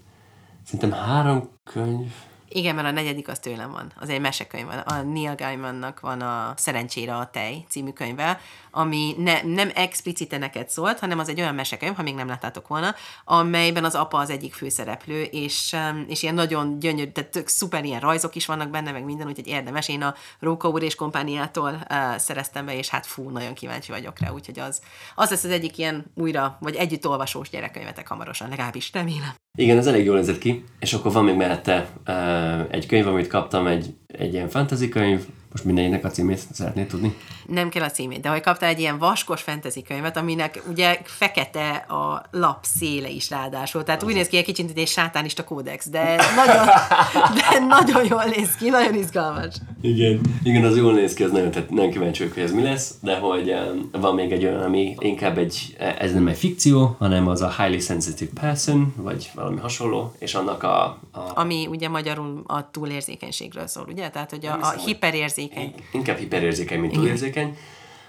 szerintem 0.65 1.01
három 1.01 1.49
könyv. 1.65 2.13
Igen, 2.55 2.75
mert 2.75 2.87
a 2.87 2.91
negyedik 2.91 3.29
az 3.29 3.39
tőlem 3.39 3.71
van. 3.71 3.93
Az 4.01 4.09
egy 4.09 4.21
mesekönyv. 4.21 4.69
A 4.85 4.95
Neil 4.95 5.35
Gaimannak 5.35 6.01
van 6.01 6.21
a 6.21 6.55
Szerencsére 6.57 7.17
a 7.17 7.31
tej 7.31 7.65
című 7.69 7.91
könyve, 7.91 8.41
ami 8.71 9.15
ne, 9.19 9.43
nem 9.43 9.71
explicite 9.75 10.39
neked 10.39 10.69
szólt, 10.69 10.99
hanem 10.99 11.19
az 11.19 11.29
egy 11.29 11.41
olyan 11.41 11.55
mesekönyv, 11.55 11.95
ha 11.97 12.03
még 12.03 12.15
nem 12.15 12.27
láttátok 12.27 12.69
volna, 12.69 12.95
amelyben 13.25 13.85
az 13.85 13.95
apa 13.95 14.19
az 14.19 14.31
egyik 14.31 14.55
főszereplő, 14.55 15.23
és, 15.23 15.77
és 16.07 16.23
ilyen 16.23 16.35
nagyon 16.35 16.79
gyönyörű, 16.79 17.11
tehát 17.11 17.49
szuper 17.49 17.85
ilyen 17.85 18.01
rajzok 18.01 18.35
is 18.35 18.47
vannak 18.47 18.71
benne, 18.71 18.93
meg 18.93 19.05
minden, 19.05 19.27
úgyhogy 19.27 19.47
érdemes. 19.47 19.89
Én 19.89 20.03
a 20.03 20.15
Róka 20.39 20.69
úr 20.69 20.83
és 20.83 20.95
kompániától 20.95 21.71
uh, 21.91 22.17
szereztem 22.17 22.65
be, 22.65 22.77
és 22.77 22.89
hát 22.89 23.07
fú, 23.07 23.31
nagyon 23.31 23.55
kíváncsi 23.55 23.93
vagyok 23.93 24.19
rá, 24.19 24.31
úgyhogy 24.31 24.59
az, 24.59 24.81
az 25.15 25.31
lesz 25.31 25.45
az 25.45 25.51
egyik 25.51 25.79
ilyen 25.79 26.05
újra, 26.15 26.57
vagy 26.61 26.75
együtt 26.75 27.07
olvasós 27.07 27.49
gyerekkönyvetek 27.49 28.09
hamarosan, 28.09 28.49
legalábbis 28.49 28.93
remélem. 28.93 29.42
Igen, 29.59 29.79
ez 29.79 29.87
elég 29.87 30.05
jól 30.05 30.17
nézett 30.17 30.39
ki, 30.39 30.65
és 30.81 30.93
akkor 30.93 31.13
van 31.13 31.25
még 31.25 31.37
mellette 31.37 31.89
uh, 32.07 32.75
egy 32.75 32.87
könyv, 32.87 33.07
amit 33.07 33.27
kaptam, 33.27 33.67
egy, 33.67 33.95
egy 34.07 34.33
ilyen 34.33 34.49
fantasy 34.49 34.89
könyv, 34.89 35.27
most 35.53 35.65
mindenkinek 35.65 36.05
a 36.05 36.11
címét 36.11 36.41
szeretnéd 36.53 36.87
tudni? 36.87 37.17
Nem 37.47 37.69
kell 37.69 37.83
a 37.83 37.91
címét, 37.91 38.21
de 38.21 38.29
hogy 38.29 38.41
kaptál 38.41 38.69
egy 38.69 38.81
ilyen 38.81 38.99
vaskos 38.99 39.43
fantasy 39.43 39.83
könyvet, 39.83 40.17
aminek 40.17 40.63
ugye 40.69 41.01
fekete 41.05 41.71
a 41.71 42.23
lap 42.31 42.65
széle 42.79 43.09
is 43.09 43.31
ráadásul. 43.31 43.83
Tehát 43.83 44.03
az. 44.03 44.09
úgy 44.09 44.15
néz 44.15 44.27
ki 44.27 44.37
egy 44.37 44.45
kicsit, 44.45 44.65
mint 44.65 44.79
egy 44.79 44.87
sátánista 44.87 45.45
kódex, 45.45 45.89
de 45.89 46.17
nagyon, 46.37 46.67
de 47.39 47.67
nagyon 47.69 48.05
jól 48.05 48.25
néz 48.37 48.55
ki, 48.55 48.69
nagyon 48.69 48.95
izgalmas. 48.95 49.55
Igen, 49.81 50.21
igen, 50.43 50.65
az 50.65 50.77
jól 50.77 50.93
néz 50.93 51.15
ki, 51.15 51.23
az 51.23 51.33
nagyon, 51.33 51.51
tehát 51.51 51.71
nagyon 51.71 51.91
kíváncsi 51.91 52.29
hogy 52.29 52.43
ez 52.43 52.53
mi 52.53 52.63
lesz, 52.63 52.95
de 53.01 53.17
hogy 53.17 53.55
van 53.93 54.15
még 54.15 54.33
egy 54.33 54.45
olyan, 54.45 54.63
ami 54.63 54.97
inkább 54.99 55.39
egy, 55.39 55.77
ez 55.99 56.13
nem 56.13 56.29
egy 56.29 56.37
fikció, 56.37 56.97
hanem 56.99 57.29
az 57.29 57.43
a 57.43 57.55
highly 57.57 57.79
sensitive 57.79 58.31
person, 58.41 58.95
vagy 58.97 59.31
valami 59.35 59.61
hasonló, 59.61 60.13
és 60.19 60.35
annak 60.35 60.63
a... 60.63 60.85
a... 60.85 60.99
Ami 61.35 61.67
ugye 61.67 61.89
magyarul 61.89 62.43
a 62.47 62.71
túlérzékenységről 62.71 63.67
szól, 63.67 63.85
ugye? 63.89 64.09
Tehát, 64.09 64.31
hogy 64.31 64.47
a, 64.47 64.59
a 64.61 64.71
hiperérzékenység 64.71 65.42
túlérzékeny. 65.49 65.85
Inkább 65.93 66.17
hiperérzékeny, 66.17 66.81
mint 66.81 66.93
túlérzékeny. 66.93 67.57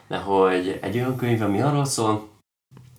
De 0.07 0.17
hogy 0.17 0.79
egy 0.81 0.95
olyan 0.95 1.15
könyv, 1.15 1.41
ami 1.41 1.61
arról 1.61 1.85
szól, 1.85 2.29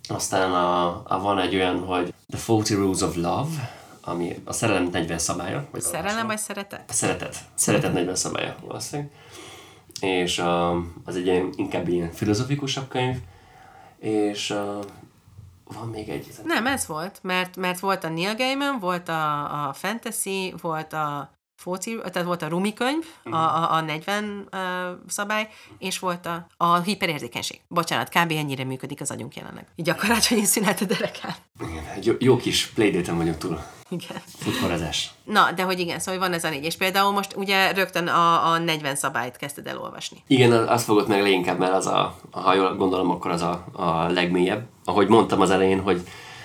aztán 0.08 0.52
a, 0.52 1.02
a 1.06 1.20
van 1.20 1.38
egy 1.38 1.54
olyan, 1.54 1.78
hogy 1.78 2.14
The 2.30 2.54
40 2.54 2.78
Rules 2.78 3.00
of 3.00 3.16
Love, 3.16 3.80
ami 4.00 4.36
a 4.44 4.52
szerelem 4.52 4.88
40 4.92 5.18
szabálya. 5.18 5.66
Vagy 5.70 5.80
szerelem 5.80 6.26
vagy 6.26 6.38
szeretet? 6.38 6.92
Szeretet. 6.92 7.36
Szeretet 7.54 7.92
40 7.92 8.14
szabálya 8.14 8.56
valószínűleg. 8.66 9.10
És 10.00 10.38
uh, 10.38 10.76
az 11.04 11.16
egy 11.16 11.26
ilyen, 11.26 11.52
inkább 11.56 11.88
ilyen 11.88 12.12
filozofikusabb 12.12 12.88
könyv, 12.88 13.16
és 13.98 14.50
uh, 14.50 14.84
van 15.64 15.88
még 15.88 16.08
egy. 16.08 16.26
Nem, 16.44 16.66
ez 16.66 16.86
volt, 16.86 17.18
mert, 17.22 17.56
mert 17.56 17.80
volt 17.80 18.04
a 18.04 18.08
Neil 18.08 18.34
Gaiman, 18.34 18.78
volt 18.78 19.08
a, 19.08 19.66
a 19.68 19.72
fantasy, 19.72 20.54
volt 20.60 20.92
a 20.92 21.33
foci, 21.56 21.96
tehát 22.12 22.26
volt 22.26 22.42
a 22.42 22.48
Rumi 22.48 22.72
könyv, 22.72 23.04
a, 23.24 23.36
a, 23.36 23.72
a 23.72 23.80
40 23.80 24.48
uh, 24.52 24.60
szabály, 25.06 25.48
és 25.78 25.98
volt 25.98 26.26
a, 26.26 26.46
a 26.56 26.80
hiperérzékenység. 26.80 27.60
Bocsánat, 27.68 28.08
kb. 28.08 28.30
ennyire 28.30 28.64
működik 28.64 29.00
az 29.00 29.10
agyunk 29.10 29.36
jelenleg. 29.36 29.66
Így 29.76 29.90
a 29.90 29.94
karácsonyi 29.94 30.44
szünet 30.44 30.80
a 30.80 30.84
derekán. 30.84 31.34
Igen, 31.60 31.84
jó, 32.02 32.12
jó 32.18 32.36
kis 32.36 32.66
playdate 32.66 33.12
vagyok 33.12 33.38
túl. 33.38 33.60
Igen. 33.88 34.22
Futkorozás. 34.38 35.10
Na, 35.24 35.52
de 35.52 35.62
hogy 35.62 35.78
igen, 35.78 35.98
szóval 35.98 36.20
van 36.20 36.32
ez 36.32 36.44
a 36.44 36.48
négy. 36.48 36.64
És 36.64 36.76
például 36.76 37.12
most 37.12 37.36
ugye 37.36 37.72
rögtön 37.72 38.06
a, 38.06 38.52
a 38.52 38.58
40 38.58 38.96
szabályt 38.96 39.36
kezdted 39.36 39.66
el 39.66 39.78
olvasni. 39.78 40.22
Igen, 40.26 40.52
az 40.52 40.84
fogott 40.84 41.08
meg 41.08 41.22
leginkább, 41.22 41.58
mert 41.58 41.72
az 41.72 41.86
a, 41.86 42.18
ha 42.30 42.54
jól 42.54 42.76
gondolom, 42.76 43.10
akkor 43.10 43.30
az 43.30 43.42
a, 43.42 43.64
a 43.72 44.06
legmélyebb. 44.08 44.66
Ahogy 44.84 45.08
mondtam 45.08 45.40
az 45.40 45.50
elején, 45.50 45.80
hogy 45.80 46.02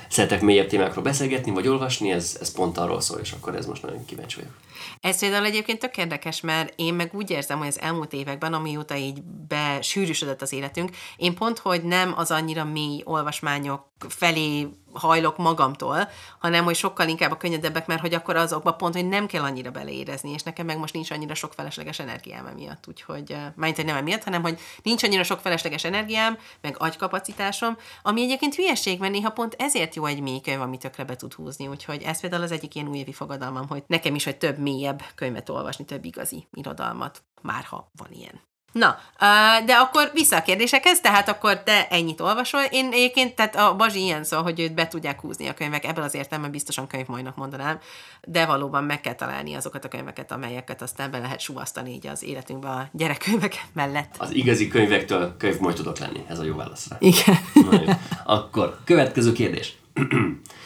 szeretek 0.10 0.42
mélyebb 0.42 0.68
témákról 0.68 1.04
beszélgetni, 1.04 1.52
vagy 1.52 1.68
olvasni, 1.68 2.12
ez, 2.12 2.38
ez 2.42 2.52
pont 2.52 2.78
arról 2.78 3.02
szól, 3.02 3.20
és 3.20 3.32
akkor 3.32 3.56
ez 3.56 3.66
most 3.66 3.82
nagyon 3.82 4.06
kíváncsi 4.06 4.36
vagyok. 4.36 4.54
Ez 5.02 5.20
például 5.20 5.46
egyébként 5.46 5.80
tök 5.80 5.98
érdekes, 5.98 6.42
mert 6.42 6.74
én 6.76 6.94
meg 6.94 7.10
úgy 7.14 7.30
érzem, 7.30 7.58
hogy 7.58 7.68
az 7.68 7.80
elmúlt 7.80 8.14
években, 8.14 8.54
amióta 8.54 8.96
így 8.96 9.24
besűrűsödött 9.24 10.42
az 10.42 10.54
életünk, 10.54 10.90
én 11.18 11.36
pont, 11.36 11.60
hogy 11.60 11.84
nem 11.84 12.14
az 12.16 12.32
annyira 12.32 12.64
mély 12.64 13.02
olvasmányok 13.06 13.88
felé 14.08 14.68
hajlok 14.94 15.38
magamtól, 15.38 16.10
hanem 16.40 16.64
hogy 16.64 16.76
sokkal 16.76 17.08
inkább 17.08 17.32
a 17.32 17.38
könnyedebbek, 17.38 17.88
mert 17.88 18.02
hogy 18.02 18.14
akkor 18.14 18.36
azokba 18.36 18.74
pont, 18.74 18.94
hogy 18.94 19.08
nem 19.08 19.26
kell 19.26 19.44
annyira 19.44 19.72
beleérezni, 19.72 20.32
és 20.32 20.44
nekem 20.44 20.66
meg 20.66 20.78
most 20.78 20.94
nincs 20.94 21.12
annyira 21.12 21.34
sok 21.34 21.54
felesleges 21.54 22.00
energiám 22.00 22.46
emiatt, 22.46 22.88
úgyhogy, 22.88 23.36
majd 23.56 23.76
hogy 23.76 23.86
nem 23.86 23.96
emiatt, 23.96 24.24
hanem 24.24 24.42
hogy 24.42 24.60
nincs 24.84 25.04
annyira 25.04 25.24
sok 25.24 25.40
felesleges 25.40 25.84
energiám, 25.84 26.38
meg 26.62 26.76
agykapacitásom, 26.80 27.78
ami 28.02 28.22
egyébként 28.22 28.56
hülyeség, 28.56 29.00
mert 29.00 29.14
néha 29.14 29.30
pont 29.30 29.56
ezért 29.58 29.96
jó 29.96 30.06
egy 30.06 30.22
mély 30.22 30.42
könyv, 30.42 30.62
amit 30.62 30.80
tökre 30.80 31.04
be 31.04 31.16
tud 31.16 31.34
húzni, 31.34 31.68
úgyhogy 31.68 32.02
ez 32.02 32.20
például 32.20 32.44
az 32.44 32.52
egyik 32.52 32.76
ilyen 32.76 32.88
újévi 32.88 33.14
fogadalmam, 33.14 33.68
hogy 33.68 33.84
nekem 33.88 34.16
is, 34.16 34.24
hogy 34.24 34.38
több 34.38 34.58
mélyebb 34.70 35.04
könyvet 35.16 35.50
olvasni, 35.50 35.86
több 35.86 36.06
igazi 36.06 36.48
irodalmat, 36.52 37.24
már 37.42 37.64
ha 37.64 37.92
van 37.96 38.12
ilyen. 38.12 38.48
Na, 38.72 38.98
de 39.66 39.74
akkor 39.74 40.12
vissza 40.14 40.36
a 40.36 40.42
kérdésekhez, 40.42 41.02
tehát 41.02 41.30
akkor 41.30 41.64
te 41.64 41.88
ennyit 41.88 42.22
olvasol. 42.22 42.62
Én 42.62 42.90
egyébként, 42.92 43.36
tehát 43.36 43.56
a 43.56 43.76
Bazsi 43.76 44.00
ilyen 44.00 44.24
szó, 44.24 44.42
hogy 44.42 44.60
őt 44.60 44.74
be 44.74 44.88
tudják 44.88 45.22
húzni 45.22 45.48
a 45.48 45.54
könyvek, 45.54 45.86
ebből 45.86 46.04
az 46.04 46.14
értelemben 46.14 46.52
biztosan 46.52 46.88
könyvmajnak 46.88 47.36
mondanám, 47.36 47.80
de 48.22 48.46
valóban 48.46 48.84
meg 48.84 49.02
kell 49.02 49.14
találni 49.14 49.54
azokat 49.54 49.86
a 49.86 49.88
könyveket, 49.88 50.32
amelyeket 50.32 50.82
aztán 50.82 51.12
be 51.12 51.18
lehet 51.18 51.40
suvasztani 51.40 51.92
így 51.92 52.08
az 52.08 52.24
életünkbe 52.24 52.68
a 52.68 52.90
gyerekkönyvek 52.92 53.66
mellett. 53.74 54.16
Az 54.18 54.32
igazi 54.34 54.68
könyvektől 54.68 55.36
majd 55.60 55.76
tudok 55.76 55.98
lenni, 55.98 56.26
ez 56.28 56.40
a 56.40 56.44
jó 56.44 56.56
válasz 56.56 56.88
rá. 56.90 56.98
Igen. 57.00 57.38
Akkor, 58.26 58.80
következő 58.86 59.32
kérdés. 59.32 59.78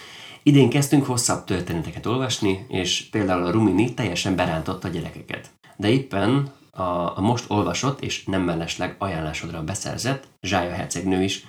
Idén 0.44 0.70
kezdtünk 0.70 1.06
hosszabb 1.06 1.44
történeteket 1.44 2.06
olvasni, 2.06 2.66
és 2.68 3.08
például 3.12 3.46
a 3.46 3.52
Rumini 3.52 3.94
teljesen 3.94 4.36
berántotta 4.36 4.88
a 4.88 4.92
gyerekeket. 4.92 5.50
De 5.76 5.90
éppen 5.90 6.52
a, 6.72 6.82
a 7.18 7.22
most 7.22 7.46
olvasott 7.48 8.02
és 8.02 8.24
nem 8.26 8.42
mellesleg 8.42 8.96
ajánlásodra 8.98 9.64
beszerzett 9.64 10.28
Zsája 10.42 10.74
hercegnő 10.74 11.24
is. 11.24 11.46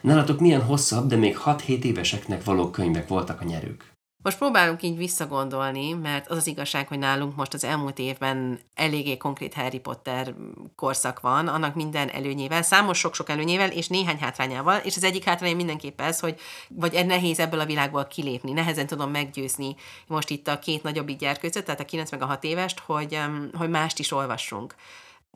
Nálatok 0.00 0.40
milyen 0.40 0.62
hosszabb, 0.62 1.06
de 1.06 1.16
még 1.16 1.38
6-7 1.44 1.82
éveseknek 1.82 2.44
való 2.44 2.70
könyvek 2.70 3.08
voltak 3.08 3.40
a 3.40 3.44
nyerők? 3.44 3.93
Most 4.24 4.38
próbálunk 4.38 4.82
így 4.82 4.96
visszagondolni, 4.96 5.92
mert 5.92 6.28
az 6.28 6.36
az 6.36 6.46
igazság, 6.46 6.88
hogy 6.88 6.98
nálunk 6.98 7.36
most 7.36 7.54
az 7.54 7.64
elmúlt 7.64 7.98
évben 7.98 8.58
eléggé 8.74 9.16
konkrét 9.16 9.54
Harry 9.54 9.78
Potter 9.78 10.34
korszak 10.76 11.20
van, 11.20 11.48
annak 11.48 11.74
minden 11.74 12.08
előnyével, 12.08 12.62
számos 12.62 12.98
sok-sok 12.98 13.28
előnyével, 13.28 13.70
és 13.70 13.88
néhány 13.88 14.18
hátrányával, 14.18 14.76
és 14.76 14.96
az 14.96 15.04
egyik 15.04 15.24
hátránya 15.24 15.54
mindenképp 15.54 16.00
ez, 16.00 16.20
hogy 16.20 16.40
vagy 16.68 16.94
egy 16.94 17.06
nehéz 17.06 17.38
ebből 17.38 17.60
a 17.60 17.66
világból 17.66 18.06
kilépni, 18.06 18.52
nehezen 18.52 18.86
tudom 18.86 19.10
meggyőzni 19.10 19.74
most 20.06 20.30
itt 20.30 20.48
a 20.48 20.58
két 20.58 20.82
nagyobb 20.82 21.10
gyerkőcöt, 21.10 21.64
tehát 21.64 21.80
a 21.80 21.84
9 21.84 22.10
meg 22.10 22.22
a 22.22 22.26
6 22.26 22.44
évest, 22.44 22.78
hogy, 22.78 23.20
hogy 23.58 23.70
mást 23.70 23.98
is 23.98 24.12
olvassunk 24.12 24.74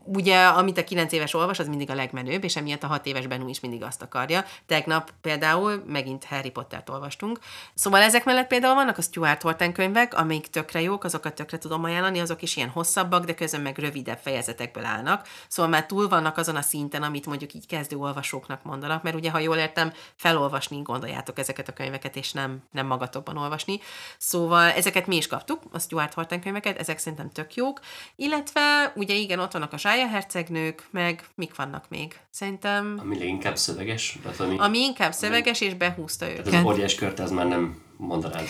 ugye, 0.05 0.47
amit 0.47 0.79
a 0.79 0.85
9 0.85 1.13
éves 1.13 1.35
olvas, 1.35 1.59
az 1.59 1.69
mindig 1.69 1.91
a 1.91 1.95
legmenőbb, 1.95 2.45
és 2.45 2.57
emiatt 2.57 2.83
a 2.83 2.87
6 2.87 3.07
éves 3.07 3.27
Benú 3.27 3.49
is 3.49 3.61
mindig 3.61 3.83
azt 3.83 4.03
akarja. 4.03 4.45
Tegnap 4.67 5.11
például 5.21 5.83
megint 5.87 6.25
Harry 6.25 6.51
Pottert 6.51 6.89
olvastunk. 6.89 7.39
Szóval 7.75 8.01
ezek 8.03 8.25
mellett 8.25 8.47
például 8.47 8.75
vannak 8.75 8.99
a 8.99 9.03
Stuart 9.03 9.43
Horton 9.43 9.73
könyvek, 9.73 10.15
amik 10.15 10.47
tökre 10.47 10.81
jók, 10.81 11.05
azokat 11.05 11.35
tökre 11.35 11.59
tudom 11.59 11.85
ajánlani, 11.85 12.21
azok 12.21 12.43
is 12.43 12.57
ilyen 12.57 12.69
hosszabbak, 12.69 13.25
de 13.25 13.35
közben 13.35 13.61
meg 13.61 13.79
rövidebb 13.79 14.19
fejezetekből 14.19 14.85
állnak. 14.85 15.29
Szóval 15.49 15.71
már 15.71 15.87
túl 15.87 16.09
vannak 16.09 16.37
azon 16.37 16.57
a 16.57 16.63
szinten, 16.63 17.03
amit 17.03 17.27
mondjuk 17.27 17.55
így 17.55 17.67
kezdő 17.67 17.97
olvasóknak 17.97 18.63
mondanak, 18.63 19.03
mert 19.03 19.17
ugye, 19.17 19.31
ha 19.31 19.39
jól 19.39 19.57
értem, 19.57 19.93
felolvasni 20.17 20.83
gondoljátok 20.83 21.39
ezeket 21.39 21.69
a 21.69 21.73
könyveket, 21.73 22.17
és 22.17 22.33
nem, 22.33 22.63
nem 22.71 22.87
magatokban 22.87 23.37
olvasni. 23.37 23.81
Szóval 24.19 24.71
ezeket 24.71 25.07
mi 25.07 25.17
is 25.17 25.27
kaptuk, 25.27 25.63
a 25.73 25.79
Stuart 25.79 26.15
Horton 26.15 26.41
könyveket, 26.41 26.79
ezek 26.79 26.99
szerintem 26.99 27.31
tök 27.31 27.55
jók. 27.55 27.81
Illetve 28.17 28.93
ugye 28.97 29.15
igen, 29.15 29.39
ott 29.39 29.53
vannak 29.53 29.73
a 29.73 29.77
Sája 29.89 30.07
hercegnők, 30.07 30.87
meg 30.91 31.25
mik 31.35 31.57
vannak 31.57 31.89
még? 31.89 32.21
Szerintem... 32.31 32.99
Ami 33.01 33.17
inkább 33.27 33.57
szöveges? 33.57 34.19
Tehát 34.23 34.41
ami, 34.41 34.59
ami 34.59 34.79
inkább 34.79 35.13
szöveges, 35.13 35.61
és 35.61 35.75
behúzta 35.75 36.31
őket. 36.31 36.47
Ez 36.47 36.53
az 36.55 36.65
óriás 36.65 36.95
kört, 36.95 37.21
ez 37.21 37.31
már 37.31 37.47
nem 37.47 37.83
mondanád. 37.99 38.47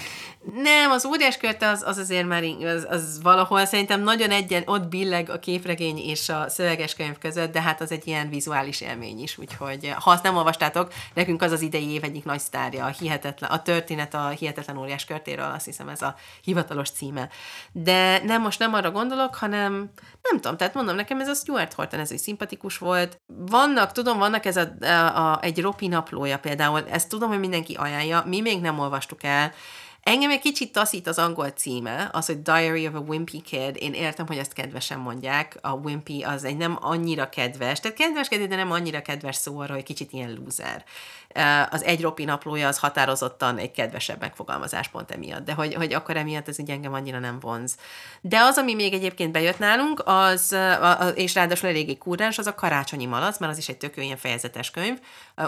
Nem, 0.54 0.90
az 0.90 1.04
óriás 1.04 1.36
körte 1.36 1.68
az, 1.68 1.82
az 1.86 1.98
azért 1.98 2.26
már 2.26 2.42
az, 2.42 2.86
az 2.90 3.22
valahol 3.22 3.64
szerintem 3.64 4.02
nagyon 4.02 4.30
egyen 4.30 4.62
ott 4.66 4.88
billeg 4.88 5.30
a 5.30 5.38
képregény 5.38 5.98
és 5.98 6.28
a 6.28 6.48
szöveges 6.48 6.94
könyv 6.94 7.18
között, 7.18 7.52
de 7.52 7.62
hát 7.62 7.80
az 7.80 7.92
egy 7.92 8.06
ilyen 8.06 8.28
vizuális 8.28 8.80
élmény 8.80 9.22
is, 9.22 9.38
úgyhogy 9.38 9.94
ha 9.98 10.10
azt 10.10 10.22
nem 10.22 10.36
olvastátok, 10.36 10.92
nekünk 11.14 11.42
az 11.42 11.52
az 11.52 11.60
idei 11.60 11.90
év 11.90 12.04
egyik 12.04 12.24
nagy 12.24 12.38
sztárja, 12.38 12.84
a, 12.84 12.88
hihetetlen, 12.88 13.50
a 13.50 13.62
történet 13.62 14.14
a 14.14 14.28
hihetetlen 14.28 14.78
óriás 14.78 15.04
körtéről, 15.04 15.52
azt 15.54 15.64
hiszem 15.64 15.88
ez 15.88 16.02
a 16.02 16.14
hivatalos 16.42 16.90
címe. 16.90 17.28
De 17.72 18.22
nem, 18.24 18.42
most 18.42 18.58
nem 18.58 18.74
arra 18.74 18.90
gondolok, 18.90 19.34
hanem 19.34 19.72
nem 20.22 20.40
tudom, 20.40 20.56
tehát 20.56 20.74
mondom, 20.74 20.96
nekem 20.96 21.20
ez 21.20 21.28
a 21.28 21.34
Stuart 21.34 21.72
Horton, 21.72 22.00
ez 22.00 22.10
egy 22.10 22.18
szimpatikus 22.18 22.78
volt. 22.78 23.20
Vannak, 23.26 23.92
tudom, 23.92 24.18
vannak 24.18 24.44
ez 24.44 24.56
a, 24.56 24.68
a, 24.80 25.32
a 25.32 25.38
egy 25.42 25.60
ropi 25.60 25.86
naplója 25.86 26.38
például, 26.38 26.84
ezt 26.90 27.08
tudom, 27.08 27.28
hogy 27.28 27.38
mindenki 27.38 27.74
ajánlja, 27.74 28.22
mi 28.26 28.40
még 28.40 28.60
nem 28.60 28.78
olvastuk 28.78 29.22
el, 29.22 29.37
Engem 30.02 30.30
egy 30.30 30.40
kicsit 30.40 30.72
taszít 30.72 31.06
az 31.06 31.18
angol 31.18 31.50
címe, 31.50 32.08
az, 32.12 32.26
hogy 32.26 32.42
Diary 32.42 32.86
of 32.86 32.94
a 32.94 32.98
Wimpy 32.98 33.40
Kid. 33.40 33.76
Én 33.78 33.92
értem, 33.92 34.26
hogy 34.26 34.38
ezt 34.38 34.52
kedvesen 34.52 34.98
mondják. 34.98 35.58
A 35.60 35.72
Wimpy 35.72 36.22
az 36.22 36.44
egy 36.44 36.56
nem 36.56 36.78
annyira 36.80 37.28
kedves, 37.28 37.80
tehát 37.80 37.96
kedves, 37.96 38.28
de 38.28 38.56
nem 38.56 38.70
annyira 38.70 39.02
kedves 39.02 39.36
szó 39.36 39.58
arra, 39.58 39.74
hogy 39.74 39.82
kicsit 39.82 40.12
ilyen 40.12 40.38
loser. 40.44 40.84
Az 41.70 41.84
egy 41.84 42.00
ropi 42.00 42.24
naplója 42.24 42.68
az 42.68 42.78
határozottan 42.78 43.58
egy 43.58 43.70
kedvesebb 43.70 44.20
megfogalmazás 44.20 44.88
pont 44.88 45.10
emiatt, 45.10 45.44
de 45.44 45.52
hogy, 45.52 45.74
hogy 45.74 45.94
akkor 45.94 46.16
emiatt 46.16 46.48
ez 46.48 46.58
így 46.58 46.70
engem 46.70 46.92
annyira 46.92 47.18
nem 47.18 47.40
vonz. 47.40 47.76
De 48.20 48.38
az, 48.38 48.58
ami 48.58 48.74
még 48.74 48.92
egyébként 48.92 49.32
bejött 49.32 49.58
nálunk, 49.58 50.02
az, 50.04 50.56
és 51.14 51.34
ráadásul 51.34 51.68
eléggé 51.68 51.96
kurrens, 51.96 52.38
az 52.38 52.46
a 52.46 52.54
karácsonyi 52.54 53.06
malac, 53.06 53.38
mert 53.38 53.52
az 53.52 53.58
is 53.58 53.68
egy 53.68 53.76
tök 53.76 53.96
ilyen 53.96 54.16
fejezetes 54.16 54.70
könyv, 54.70 54.98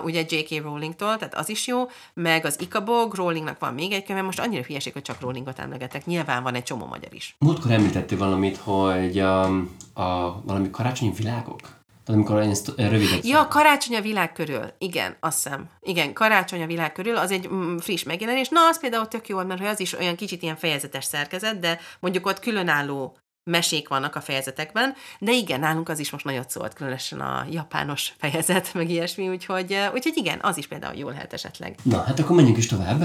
ugye 0.05 0.25
J.K. 0.29 0.63
Rowling-tól, 0.63 1.17
tehát 1.17 1.35
az 1.35 1.49
is 1.49 1.67
jó, 1.67 1.89
meg 2.15 2.45
az 2.45 2.61
Ikabog, 2.61 3.15
Rowlingnak 3.15 3.59
van 3.59 3.75
még 3.75 3.93
egy 3.93 4.05
könyve, 4.05 4.23
most 4.23 4.41
annyira 4.41 4.63
hülyeség, 4.63 4.93
hogy 4.93 5.03
csak 5.03 5.21
Rowlingot 5.21 5.59
emlegetek, 5.59 6.07
nyilván 6.07 6.43
van 6.43 6.55
egy 6.55 6.63
csomó 6.63 6.87
magyar 6.87 7.15
is. 7.15 7.37
Múltkor 7.39 7.71
említettél 7.71 8.19
valamit, 8.19 8.57
hogy 8.57 9.19
a, 9.19 9.47
um, 9.47 9.77
a 9.95 10.43
valami 10.43 10.71
karácsonyi 10.71 11.13
világok? 11.17 11.79
amikor 12.07 12.43
én 12.43 12.55
rövidet 12.77 13.27
Ja, 13.27 13.49
karácsony 13.49 13.97
a 13.97 14.01
világ 14.01 14.33
körül. 14.33 14.73
Igen, 14.79 15.17
azt 15.21 15.43
hiszem. 15.43 15.69
Igen, 15.81 16.13
karácsony 16.13 16.63
a 16.63 16.67
világ 16.67 16.93
körül, 16.93 17.17
az 17.17 17.31
egy 17.31 17.49
mm, 17.49 17.77
friss 17.77 18.03
megjelenés. 18.03 18.49
Na, 18.49 18.61
az 18.69 18.81
például 18.81 19.09
tök 19.09 19.29
jó, 19.29 19.43
mert 19.43 19.67
az 19.67 19.81
is 19.81 19.99
olyan 19.99 20.17
kicsit 20.17 20.43
ilyen 20.43 20.57
fejezetes 20.57 21.05
szerkezet, 21.05 21.59
de 21.59 21.79
mondjuk 22.01 22.27
ott 22.27 22.39
különálló 22.39 23.17
mesék 23.51 23.89
vannak 23.89 24.17
a 24.17 24.21
fejezetekben, 24.21 24.95
de 25.19 25.33
igen, 25.33 25.61
nálunk 25.61 25.89
az 25.89 25.99
is 25.99 26.11
most 26.11 26.25
nagyot 26.25 26.51
szólt, 26.51 26.75
különösen 26.75 27.21
a 27.21 27.47
japános 27.51 28.13
fejezet, 28.19 28.75
meg 28.75 28.91
ilyesmi, 28.91 29.29
úgyhogy, 29.29 29.77
úgyhogy 29.95 30.17
igen, 30.17 30.39
az 30.43 30.57
is 30.57 30.67
például 30.67 30.97
jó 30.97 31.09
lehet 31.09 31.33
esetleg. 31.33 31.75
Na, 31.83 32.03
hát 32.03 32.19
akkor 32.19 32.37
menjünk 32.37 32.57
is 32.57 32.67
tovább. 32.67 33.05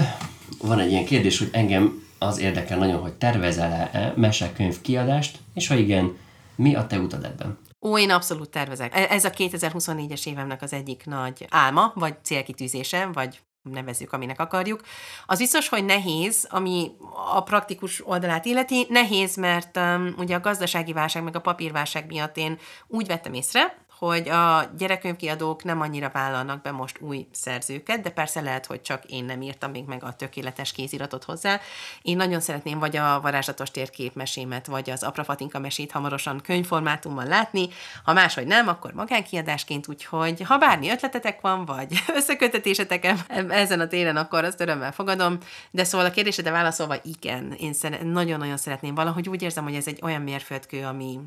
Van 0.62 0.80
egy 0.80 0.90
ilyen 0.90 1.04
kérdés, 1.04 1.38
hogy 1.38 1.48
engem 1.52 2.04
az 2.18 2.38
érdekel 2.38 2.78
nagyon, 2.78 3.00
hogy 3.00 3.12
tervezel-e 3.12 4.12
mesekönyv 4.16 4.80
kiadást, 4.80 5.38
és 5.54 5.66
ha 5.66 5.74
igen, 5.74 6.16
mi 6.54 6.74
a 6.74 6.86
te 6.86 6.98
utad 6.98 7.24
ebben? 7.24 7.58
Ó, 7.82 7.98
én 7.98 8.10
abszolút 8.10 8.50
tervezek. 8.50 8.96
E, 8.96 9.06
ez 9.10 9.24
a 9.24 9.30
2024-es 9.30 10.26
évemnek 10.26 10.62
az 10.62 10.72
egyik 10.72 11.02
nagy 11.06 11.46
álma, 11.50 11.92
vagy 11.94 12.14
célkitűzése, 12.22 13.10
vagy 13.12 13.40
nevezzük, 13.72 14.12
aminek 14.12 14.40
akarjuk. 14.40 14.80
Az 15.26 15.38
biztos, 15.38 15.68
hogy 15.68 15.84
nehéz, 15.84 16.46
ami 16.50 16.90
a 17.34 17.42
praktikus 17.42 18.06
oldalát 18.06 18.44
illeti, 18.44 18.86
nehéz, 18.88 19.36
mert 19.36 19.76
um, 19.76 20.14
ugye 20.18 20.34
a 20.34 20.40
gazdasági 20.40 20.92
válság 20.92 21.22
meg 21.22 21.36
a 21.36 21.40
papírválság 21.40 22.06
miatt 22.06 22.36
én 22.36 22.58
úgy 22.86 23.06
vettem 23.06 23.32
észre, 23.32 23.85
hogy 23.98 24.28
a 24.28 24.70
gyerekkönyvkiadók 24.78 25.64
nem 25.64 25.80
annyira 25.80 26.10
vállalnak 26.12 26.62
be 26.62 26.70
most 26.70 27.00
új 27.00 27.26
szerzőket, 27.32 28.00
de 28.00 28.10
persze 28.10 28.40
lehet, 28.40 28.66
hogy 28.66 28.82
csak 28.82 29.04
én 29.04 29.24
nem 29.24 29.42
írtam 29.42 29.70
még 29.70 29.84
meg 29.84 30.04
a 30.04 30.12
tökéletes 30.12 30.72
kéziratot 30.72 31.24
hozzá. 31.24 31.60
Én 32.02 32.16
nagyon 32.16 32.40
szeretném 32.40 32.78
vagy 32.78 32.96
a 32.96 33.20
varázslatos 33.20 33.70
térképmesémet, 33.70 34.66
vagy 34.66 34.90
az 34.90 35.02
Aprafatinka 35.02 35.58
mesét 35.58 35.92
hamarosan 35.92 36.40
könyvformátumban 36.40 37.26
látni, 37.26 37.68
ha 38.04 38.12
máshogy 38.12 38.46
nem, 38.46 38.68
akkor 38.68 38.92
magánkiadásként, 38.92 39.88
úgyhogy 39.88 40.40
ha 40.40 40.58
bármi 40.58 40.90
ötletetek 40.90 41.40
van, 41.40 41.64
vagy 41.64 42.02
összekötetésetek 42.18 43.14
ezen 43.48 43.80
a 43.80 43.86
téren, 43.86 44.16
akkor 44.16 44.44
azt 44.44 44.60
örömmel 44.60 44.92
fogadom. 44.92 45.38
De 45.70 45.84
szóval 45.84 46.06
a 46.06 46.10
kérdésedre 46.10 46.50
válaszolva, 46.50 46.94
igen, 47.02 47.52
én 47.58 47.74
nagyon-nagyon 48.02 48.56
szeretném 48.56 48.94
valahogy 48.94 49.28
úgy 49.28 49.42
érzem, 49.42 49.64
hogy 49.64 49.74
ez 49.74 49.86
egy 49.86 50.00
olyan 50.02 50.22
mérföldkő, 50.22 50.84
ami, 50.84 51.18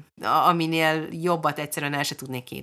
aminél 0.47 1.07
jobbat 1.11 1.59
egyszerűen 1.59 1.93
el 1.93 2.03
se 2.03 2.15
tudnék 2.15 2.43
képzelni, 2.43 2.57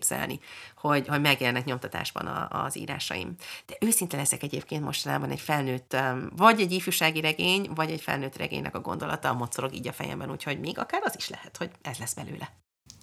hogy, 0.77 1.09
hogy 1.09 1.21
megjelennek 1.21 1.65
nyomtatásban 1.65 2.27
a, 2.27 2.65
az 2.65 2.79
írásaim. 2.79 3.35
De 3.67 3.75
őszinte 3.81 4.17
leszek 4.17 4.43
egyébként 4.43 4.85
mostanában 4.85 5.31
egy 5.31 5.41
felnőtt, 5.41 5.97
vagy 6.37 6.61
egy 6.61 6.73
ifjúsági 6.73 7.21
regény, 7.21 7.71
vagy 7.75 7.91
egy 7.91 8.01
felnőtt 8.01 8.37
regénynek 8.37 8.75
a 8.75 8.81
gondolata 8.81 9.33
mocorog 9.33 9.75
így 9.75 9.89
a 9.89 9.93
fejemben, 9.93 10.31
úgyhogy 10.31 10.61
még 10.61 10.79
akár 10.79 11.01
az 11.05 11.15
is 11.17 11.29
lehet, 11.29 11.57
hogy 11.57 11.71
ez 11.83 11.99
lesz 11.99 12.15
belőle. 12.15 12.51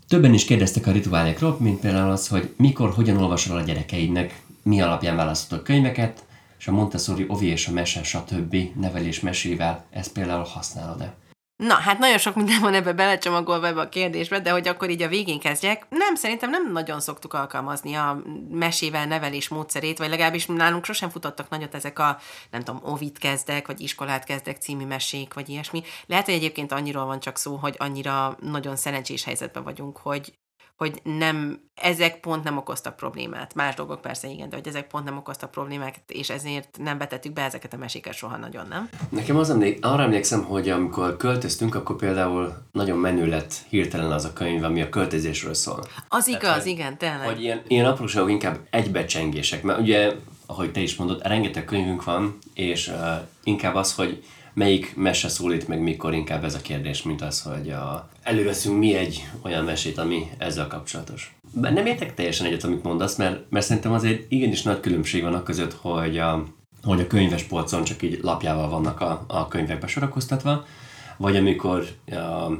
Többen 0.08 0.34
is 0.34 0.46
kérdeztek 0.46 0.88
a 0.88 0.92
rituálékról, 0.92 1.58
mint 1.60 1.80
például 1.80 2.12
az, 2.12 2.28
hogy 2.28 2.54
mikor, 2.58 2.94
hogyan 2.94 3.18
olvasol 3.18 3.58
a 3.58 3.62
gyerekeidnek, 3.62 4.42
mi 4.64 4.82
alapján 4.82 5.16
választottak 5.16 5.64
könyveket, 5.64 6.24
és 6.58 6.68
a 6.68 6.72
Montessori 6.72 7.26
ovi 7.28 7.48
és 7.48 7.68
a 7.68 7.72
mese, 7.72 8.04
stb. 8.04 8.56
nevelés 8.76 9.20
mesével 9.20 9.86
ezt 9.90 10.12
például 10.12 10.44
használod-e? 10.44 11.14
Na, 11.68 11.74
hát 11.74 12.00
nagyon 12.00 12.18
sok 12.18 12.36
minden 12.36 12.62
van 12.62 12.74
ebbe 12.74 12.94
belecsomagolva 12.94 13.68
ebbe 13.68 13.82
a 13.82 13.90
kérdésbe, 13.90 14.40
de 14.40 14.52
hogy 14.52 14.68
akkor 14.68 14.90
így 14.90 15.02
a 15.02 15.08
végén 15.08 15.40
kezdjek. 15.40 15.86
Nem, 15.90 16.16
szerintem 16.16 16.50
nem 16.50 16.72
nagyon 16.72 17.00
szoktuk 17.00 17.34
alkalmazni 17.34 17.94
a 17.94 18.22
mesével 18.52 19.06
nevelés 19.06 19.48
módszerét, 19.48 19.98
vagy 19.98 20.10
legalábbis 20.10 20.46
nálunk 20.46 20.86
sosem 20.86 21.10
futottak 21.10 21.50
nagyot 21.50 21.76
ezek 21.76 22.00
a, 22.00 22.18
nem 22.52 22.64
tudom, 22.64 22.82
ovit 22.84 23.18
kezdek, 23.18 23.68
vagy 23.68 23.82
iskolát 23.82 24.24
kezdek 24.24 24.58
című 24.58 24.86
mesék, 24.86 25.34
vagy 25.34 25.50
ilyesmi. 25.50 25.84
Lehet, 26.06 26.26
hogy 26.26 26.34
egyébként 26.34 26.72
annyiról 26.72 27.06
van 27.06 27.20
csak 27.20 27.38
szó, 27.38 27.56
hogy 27.56 27.76
annyira 27.78 28.38
nagyon 28.42 28.76
szerencsés 28.76 29.24
helyzetben 29.24 29.64
vagyunk, 29.64 29.98
hogy 29.98 30.34
hogy 30.76 31.02
nem, 31.04 31.60
ezek 31.76 32.20
pont 32.20 32.44
nem 32.44 32.58
okoztak 32.58 32.96
problémát. 32.96 33.54
Más 33.56 33.76
dolgok 33.76 34.02
persze 34.02 34.28
igen, 34.28 34.50
de 34.50 34.56
hogy 34.56 34.68
ezek 34.68 34.88
pont 34.88 35.06
nem 35.06 35.18
okoztak 35.18 35.52
problémát, 35.52 36.00
és 36.08 36.30
ezért 36.30 36.78
nem 36.84 36.98
betettük 36.98 37.34
be 37.34 37.42
ezeket 37.42 37.74
a 37.74 37.78
meséket 37.78 38.14
soha 38.14 38.38
nagyon, 38.38 38.68
nem? 38.68 38.90
Nekem 39.10 39.38
az 39.38 39.50
emlék, 39.50 39.86
arra 39.86 40.04
emlékszem, 40.04 40.44
hogy 40.44 40.70
amikor 40.70 41.18
költöztünk, 41.18 41.76
akkor 41.76 41.96
például 41.96 42.54
nagyon 42.72 42.98
menő 42.98 43.26
lett 43.26 43.54
hirtelen 43.70 44.12
az 44.12 44.26
a 44.26 44.34
könyv, 44.34 44.64
ami 44.64 44.82
a 44.82 44.90
költözésről 44.90 45.54
szól. 45.54 45.84
Az 46.08 46.28
igaz, 46.28 46.42
Tehát, 46.42 46.66
igen, 46.66 46.98
tényleg. 46.98 47.28
Hogy 47.28 47.42
ilyen, 47.42 47.62
ilyen 47.68 47.86
apróságok 47.86 48.30
inkább 48.30 48.60
egybecsengések, 48.70 49.64
mert 49.64 49.80
ugye, 49.80 50.14
ahogy 50.46 50.72
te 50.72 50.80
is 50.80 50.96
mondod, 50.96 51.28
rengeteg 51.28 51.66
könyvünk 51.66 52.04
van, 52.04 52.38
és 52.54 52.88
uh, 52.88 52.96
inkább 53.44 53.76
az, 53.76 53.96
hogy 53.96 54.24
melyik 54.54 54.96
mese 54.96 55.28
szólít 55.28 55.68
meg 55.68 55.82
mikor 55.82 56.14
inkább 56.14 56.44
ez 56.44 56.56
a 56.56 56.62
kérdés, 56.62 57.04
mint 57.04 57.22
az, 57.22 57.42
hogy 57.42 57.70
a, 57.70 58.10
előveszünk 58.24 58.80
mi 58.80 58.96
egy 58.96 59.30
olyan 59.42 59.64
mesét, 59.64 59.98
ami 59.98 60.30
ezzel 60.38 60.68
kapcsolatos. 60.68 61.36
Nem 61.54 61.86
értek 61.86 62.14
teljesen 62.14 62.46
egyet, 62.46 62.64
amit 62.64 62.84
mondasz, 62.84 63.16
mert, 63.16 63.50
mert 63.50 63.66
szerintem 63.66 63.92
azért 63.92 64.32
igenis 64.32 64.62
nagy 64.62 64.80
különbség 64.80 65.22
van 65.24 65.34
a 65.34 65.44
között, 65.44 65.74
hogy 65.74 66.18
a, 66.18 66.44
hogy 66.84 67.00
a 67.00 67.08
könyves 67.08 67.44
polcon 67.44 67.84
csak 67.84 68.02
így 68.02 68.20
lapjával 68.22 68.70
vannak 68.70 69.02
a, 69.02 69.26
a 69.28 69.48
könyvek 69.48 69.80
besorakoztatva, 69.80 70.66
vagy 71.18 71.36
amikor 71.36 71.88
a, 72.06 72.52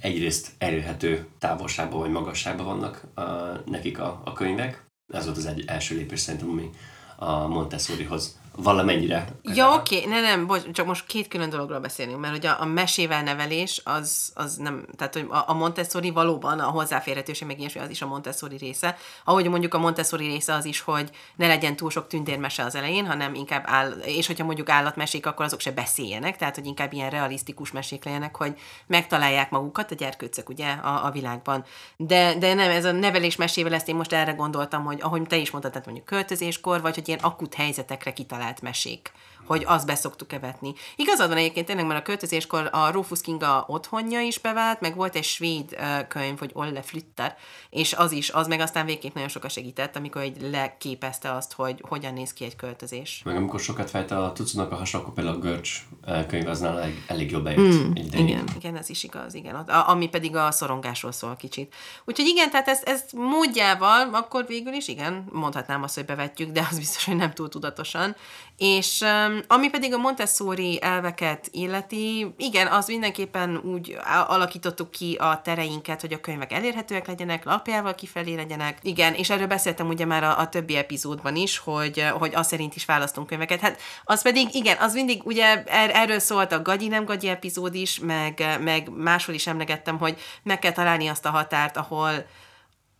egyrészt 0.00 0.48
elérhető 0.58 1.26
távolságban 1.38 2.00
vagy 2.00 2.10
magasságban 2.10 2.66
vannak 2.66 3.04
a, 3.14 3.22
nekik 3.66 3.98
a, 3.98 4.20
a 4.24 4.32
könyvek. 4.32 4.84
Ez 5.12 5.24
volt 5.24 5.36
az 5.36 5.46
egy 5.46 5.64
első 5.66 5.96
lépés 5.96 6.20
szerintem, 6.20 6.50
ami 6.50 6.70
a 7.16 7.46
Montessorihoz 7.46 8.39
valamennyire. 8.56 9.26
Ja, 9.42 9.74
oké, 9.74 9.96
okay. 9.96 10.10
ne, 10.10 10.20
nem, 10.20 10.46
bocs, 10.46 10.70
csak 10.70 10.86
most 10.86 11.06
két 11.06 11.28
külön 11.28 11.50
dologról 11.50 11.78
beszélünk, 11.78 12.20
mert 12.20 12.32
hogy 12.32 12.46
a, 12.46 12.60
a 12.60 12.64
mesével 12.64 13.22
nevelés 13.22 13.80
az, 13.84 14.32
az 14.34 14.56
nem, 14.56 14.86
tehát 14.96 15.14
hogy 15.14 15.26
a, 15.28 15.44
a 15.46 15.54
Montessori 15.54 16.10
valóban 16.10 16.58
a 16.58 16.70
hozzáférhetőség, 16.70 17.46
meg 17.46 17.58
ilyesmi, 17.58 17.80
az 17.80 17.90
is 17.90 18.02
a 18.02 18.06
Montessori 18.06 18.56
része. 18.56 18.96
Ahogy 19.24 19.48
mondjuk 19.48 19.74
a 19.74 19.78
Montessori 19.78 20.26
része 20.26 20.54
az 20.54 20.64
is, 20.64 20.80
hogy 20.80 21.10
ne 21.36 21.46
legyen 21.46 21.76
túl 21.76 21.90
sok 21.90 22.06
tündérmese 22.06 22.64
az 22.64 22.74
elején, 22.74 23.06
hanem 23.06 23.34
inkább 23.34 23.62
áll, 23.66 23.90
és 23.90 24.26
hogyha 24.26 24.44
mondjuk 24.44 24.68
állatmesék, 24.68 25.26
akkor 25.26 25.44
azok 25.44 25.60
se 25.60 25.70
beszéljenek, 25.70 26.36
tehát 26.36 26.54
hogy 26.54 26.66
inkább 26.66 26.92
ilyen 26.92 27.10
realisztikus 27.10 27.72
mesék 27.72 28.04
legyenek, 28.04 28.36
hogy 28.36 28.58
megtalálják 28.86 29.50
magukat 29.50 29.90
a 29.90 29.94
gyerkőcök 29.94 30.48
ugye 30.48 30.68
a, 30.70 31.06
a 31.06 31.10
világban. 31.10 31.64
De, 31.96 32.34
de 32.38 32.54
nem, 32.54 32.70
ez 32.70 32.84
a 32.84 32.92
nevelés 32.92 33.36
mesével 33.36 33.74
ezt 33.74 33.88
én 33.88 33.96
most 33.96 34.12
erre 34.12 34.32
gondoltam, 34.32 34.84
hogy 34.84 34.98
ahogy 35.00 35.22
te 35.22 35.36
is 35.36 35.50
mondtad, 35.50 35.72
tehát 35.72 35.86
mondjuk 35.86 36.06
költözéskor, 36.06 36.80
vagy 36.80 36.94
hogy 36.94 37.08
ilyen 37.08 37.20
akut 37.22 37.54
helyzetekre 37.54 38.12
kitalált 38.12 38.39
mesék 38.62 39.12
hogy 39.50 39.64
azt 39.66 39.86
beszoktuk 39.86 40.28
kevetni. 40.28 40.74
Igazad 40.96 41.28
van 41.28 41.36
egyébként 41.36 41.66
tényleg, 41.66 41.86
mert 41.86 42.00
a 42.00 42.02
költözéskor 42.02 42.68
a 42.72 42.90
Rufus 42.90 43.20
Kinga 43.20 43.64
otthonja 43.68 44.20
is 44.20 44.38
bevált, 44.38 44.80
meg 44.80 44.96
volt 44.96 45.14
egy 45.14 45.24
svéd 45.24 45.76
könyv, 46.08 46.38
hogy 46.38 46.50
Olle 46.54 46.82
Flytter, 46.82 47.36
és 47.70 47.92
az 47.92 48.12
is, 48.12 48.30
az 48.30 48.46
meg 48.46 48.60
aztán 48.60 48.86
végképp 48.86 49.14
nagyon 49.14 49.28
sokat 49.28 49.50
segített, 49.50 49.96
amikor 49.96 50.22
egy 50.22 50.42
leképezte 50.50 51.32
azt, 51.32 51.52
hogy 51.52 51.84
hogyan 51.88 52.12
néz 52.12 52.32
ki 52.32 52.44
egy 52.44 52.56
költözés. 52.56 53.22
Meg 53.24 53.36
amikor 53.36 53.60
sokat 53.60 53.90
fájt 53.90 54.10
a 54.10 54.32
tucunak 54.34 54.72
a 54.72 54.74
hasa, 54.74 54.98
akkor 54.98 55.12
például 55.12 55.36
a 55.36 55.38
Görcs 55.38 55.82
könyv 56.28 56.48
az 56.48 56.62
elég, 56.62 57.04
elég 57.06 57.30
jól 57.30 57.40
bejött. 57.40 57.84
Mm, 57.84 57.94
igen, 57.94 58.44
igen, 58.56 58.76
ez 58.76 58.90
is 58.90 59.02
igaz, 59.02 59.34
igen. 59.34 59.54
A, 59.54 59.88
ami 59.88 60.08
pedig 60.08 60.36
a 60.36 60.50
szorongásról 60.50 61.12
szól 61.12 61.36
kicsit. 61.36 61.74
Úgyhogy 62.04 62.26
igen, 62.26 62.50
tehát 62.50 62.68
ezt, 62.68 62.88
ezt 62.88 63.12
módjával, 63.12 64.14
akkor 64.14 64.46
végül 64.46 64.72
is 64.72 64.88
igen, 64.88 65.28
mondhatnám 65.32 65.82
azt, 65.82 65.94
hogy 65.94 66.04
bevetjük, 66.04 66.50
de 66.50 66.66
az 66.70 66.78
biztos, 66.78 67.04
hogy 67.04 67.16
nem 67.16 67.32
túl 67.32 67.48
tudatosan. 67.48 68.16
És 68.56 69.00
um, 69.00 69.39
ami 69.46 69.68
pedig 69.70 69.94
a 69.94 69.98
Montessori 69.98 70.78
elveket 70.82 71.48
illeti, 71.52 72.34
igen, 72.36 72.66
az 72.66 72.86
mindenképpen 72.86 73.56
úgy 73.56 73.96
alakítottuk 74.26 74.90
ki 74.90 75.14
a 75.14 75.40
tereinket, 75.44 76.00
hogy 76.00 76.12
a 76.12 76.20
könyvek 76.20 76.52
elérhetőek 76.52 77.06
legyenek, 77.06 77.44
lapjával 77.44 77.94
kifelé 77.94 78.34
legyenek. 78.34 78.78
Igen, 78.82 79.14
és 79.14 79.30
erről 79.30 79.46
beszéltem 79.46 79.88
ugye 79.88 80.04
már 80.04 80.24
a, 80.24 80.38
a 80.38 80.48
többi 80.48 80.76
epizódban 80.76 81.36
is, 81.36 81.58
hogy, 81.58 82.04
hogy 82.18 82.34
az 82.34 82.46
szerint 82.46 82.76
is 82.76 82.84
választunk 82.84 83.26
könyveket. 83.26 83.60
Hát 83.60 83.80
az 84.04 84.22
pedig, 84.22 84.54
igen, 84.54 84.76
az 84.76 84.94
mindig 84.94 85.20
ugye 85.24 85.62
er, 85.64 85.90
erről 85.94 86.18
szólt 86.18 86.52
a 86.52 86.62
gagyi 86.62 86.88
nem 86.88 87.04
gagyi 87.04 87.28
epizód 87.28 87.74
is, 87.74 87.98
meg, 87.98 88.58
meg 88.60 88.88
máshol 88.96 89.34
is 89.34 89.46
emlegettem, 89.46 89.98
hogy 89.98 90.20
meg 90.42 90.58
kell 90.58 90.72
találni 90.72 91.08
azt 91.08 91.26
a 91.26 91.30
határt, 91.30 91.76
ahol 91.76 92.26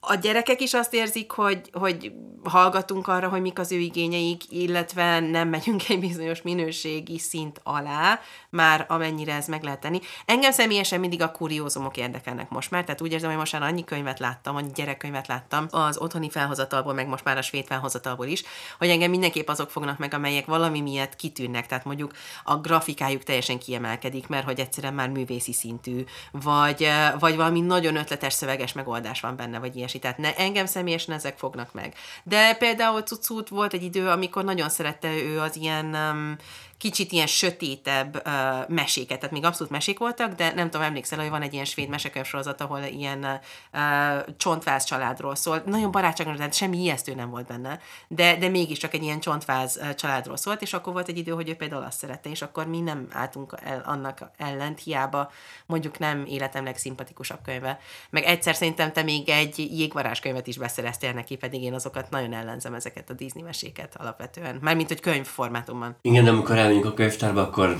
a 0.00 0.14
gyerekek 0.14 0.60
is 0.60 0.74
azt 0.74 0.94
érzik, 0.94 1.30
hogy, 1.30 1.70
hogy 1.72 2.12
hallgatunk 2.44 3.08
arra, 3.08 3.28
hogy 3.28 3.40
mik 3.40 3.58
az 3.58 3.72
ő 3.72 3.78
igényeik, 3.78 4.42
illetve 4.48 5.20
nem 5.20 5.48
megyünk 5.48 5.88
egy 5.88 6.00
bizonyos 6.00 6.42
minőségi 6.42 7.18
szint 7.18 7.60
alá, 7.62 8.20
már 8.50 8.84
amennyire 8.88 9.34
ez 9.34 9.46
meg 9.46 9.62
lehet 9.62 9.80
tenni. 9.80 10.00
Engem 10.26 10.52
személyesen 10.52 11.00
mindig 11.00 11.22
a 11.22 11.30
kuriózumok 11.30 11.96
érdekelnek 11.96 12.48
most 12.48 12.70
már, 12.70 12.84
tehát 12.84 13.00
úgy 13.00 13.12
érzem, 13.12 13.28
hogy 13.28 13.38
most 13.38 13.52
már 13.52 13.62
annyi 13.62 13.84
könyvet 13.84 14.18
láttam, 14.18 14.56
annyi 14.56 14.70
gyerekkönyvet 14.74 15.26
láttam 15.26 15.66
az 15.70 15.98
otthoni 15.98 16.30
felhozatalból, 16.30 16.92
meg 16.92 17.08
most 17.08 17.24
már 17.24 17.36
a 17.36 17.42
svéd 17.42 17.66
felhozatalból 17.66 18.26
is, 18.26 18.42
hogy 18.78 18.88
engem 18.88 19.10
mindenképp 19.10 19.48
azok 19.48 19.70
fognak 19.70 19.98
meg, 19.98 20.14
amelyek 20.14 20.46
valami 20.46 20.80
miatt 20.80 21.16
kitűnnek, 21.16 21.66
tehát 21.66 21.84
mondjuk 21.84 22.12
a 22.44 22.56
grafikájuk 22.56 23.22
teljesen 23.22 23.58
kiemelkedik, 23.58 24.28
mert 24.28 24.44
hogy 24.44 24.60
egyszerűen 24.60 24.94
már 24.94 25.08
művészi 25.08 25.52
szintű, 25.52 26.04
vagy, 26.30 26.88
vagy 27.18 27.36
valami 27.36 27.60
nagyon 27.60 27.96
ötletes 27.96 28.32
szöveges 28.32 28.72
megoldás 28.72 29.20
van 29.20 29.36
benne, 29.36 29.58
vagy 29.58 29.76
ilyesmi. 29.76 29.88
Tehát 29.98 30.18
ne, 30.18 30.34
engem 30.34 30.66
személyesen 30.66 31.14
ezek 31.14 31.38
fognak 31.38 31.72
meg. 31.72 31.94
De 32.22 32.54
például 32.54 33.02
Cucut 33.02 33.48
volt 33.48 33.72
egy 33.72 33.82
idő, 33.82 34.08
amikor 34.08 34.44
nagyon 34.44 34.68
szerette 34.68 35.08
ő 35.08 35.40
az 35.40 35.56
ilyen 35.56 35.94
um, 35.94 36.36
kicsit 36.80 37.12
ilyen 37.12 37.26
sötétebb 37.26 38.22
uh, 38.26 38.68
meséket, 38.68 39.18
tehát 39.18 39.34
még 39.34 39.44
abszolút 39.44 39.72
mesék 39.72 39.98
voltak, 39.98 40.34
de 40.34 40.52
nem 40.54 40.70
tudom, 40.70 40.86
emlékszel, 40.86 41.18
hogy 41.18 41.28
van 41.28 41.42
egy 41.42 41.52
ilyen 41.52 41.64
svéd 41.64 41.88
mesekönyvsorozat, 41.88 42.60
ahol 42.60 42.80
ilyen 42.80 43.40
uh, 43.72 44.34
csontváz 44.36 44.84
családról 44.84 45.34
szól. 45.34 45.62
Nagyon 45.66 45.90
barátságos, 45.90 46.36
tehát 46.36 46.54
semmi 46.54 46.78
ijesztő 46.78 47.14
nem 47.14 47.30
volt 47.30 47.46
benne, 47.46 47.80
de, 48.08 48.36
de 48.36 48.48
mégiscsak 48.48 48.94
egy 48.94 49.02
ilyen 49.02 49.20
csontváz 49.20 49.80
családról 49.96 50.36
szólt, 50.36 50.62
és 50.62 50.72
akkor 50.72 50.92
volt 50.92 51.08
egy 51.08 51.18
idő, 51.18 51.32
hogy 51.32 51.48
ő 51.48 51.54
például 51.54 51.82
azt 51.82 51.98
szerette, 51.98 52.30
és 52.30 52.42
akkor 52.42 52.66
mi 52.66 52.80
nem 52.80 53.08
álltunk 53.12 53.56
el 53.64 53.82
annak 53.86 54.30
ellent, 54.36 54.80
hiába 54.80 55.30
mondjuk 55.66 55.98
nem 55.98 56.24
életem 56.26 56.64
legszimpatikusabb 56.64 57.40
könyve. 57.44 57.78
Meg 58.10 58.24
egyszer 58.24 58.54
szerintem 58.54 58.92
te 58.92 59.02
még 59.02 59.28
egy 59.28 59.58
jégvarázskönyvet 59.58 60.46
is 60.46 60.56
beszereztél 60.56 61.12
neki, 61.12 61.36
pedig 61.36 61.62
én 61.62 61.74
azokat 61.74 62.10
nagyon 62.10 62.32
ellenzem 62.32 62.74
ezeket 62.74 63.10
a 63.10 63.12
Disney 63.12 63.42
meséket 63.42 63.96
alapvetően. 63.96 64.58
Mármint, 64.60 64.88
hogy 64.88 65.00
könyv 65.00 65.26
formátumban. 65.26 65.96
Igen, 66.02 66.26
amikor 66.26 66.56
el 66.58 66.69
elmegyünk 66.70 66.92
a 66.92 66.96
könyvtárba, 67.02 67.42
akkor 67.42 67.78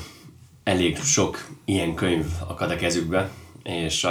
elég 0.62 0.96
sok 0.96 1.48
ilyen 1.64 1.94
könyv 1.94 2.26
akad 2.48 2.70
a 2.70 2.76
kezükbe, 2.76 3.31
és 3.62 4.05
uh, 4.05 4.11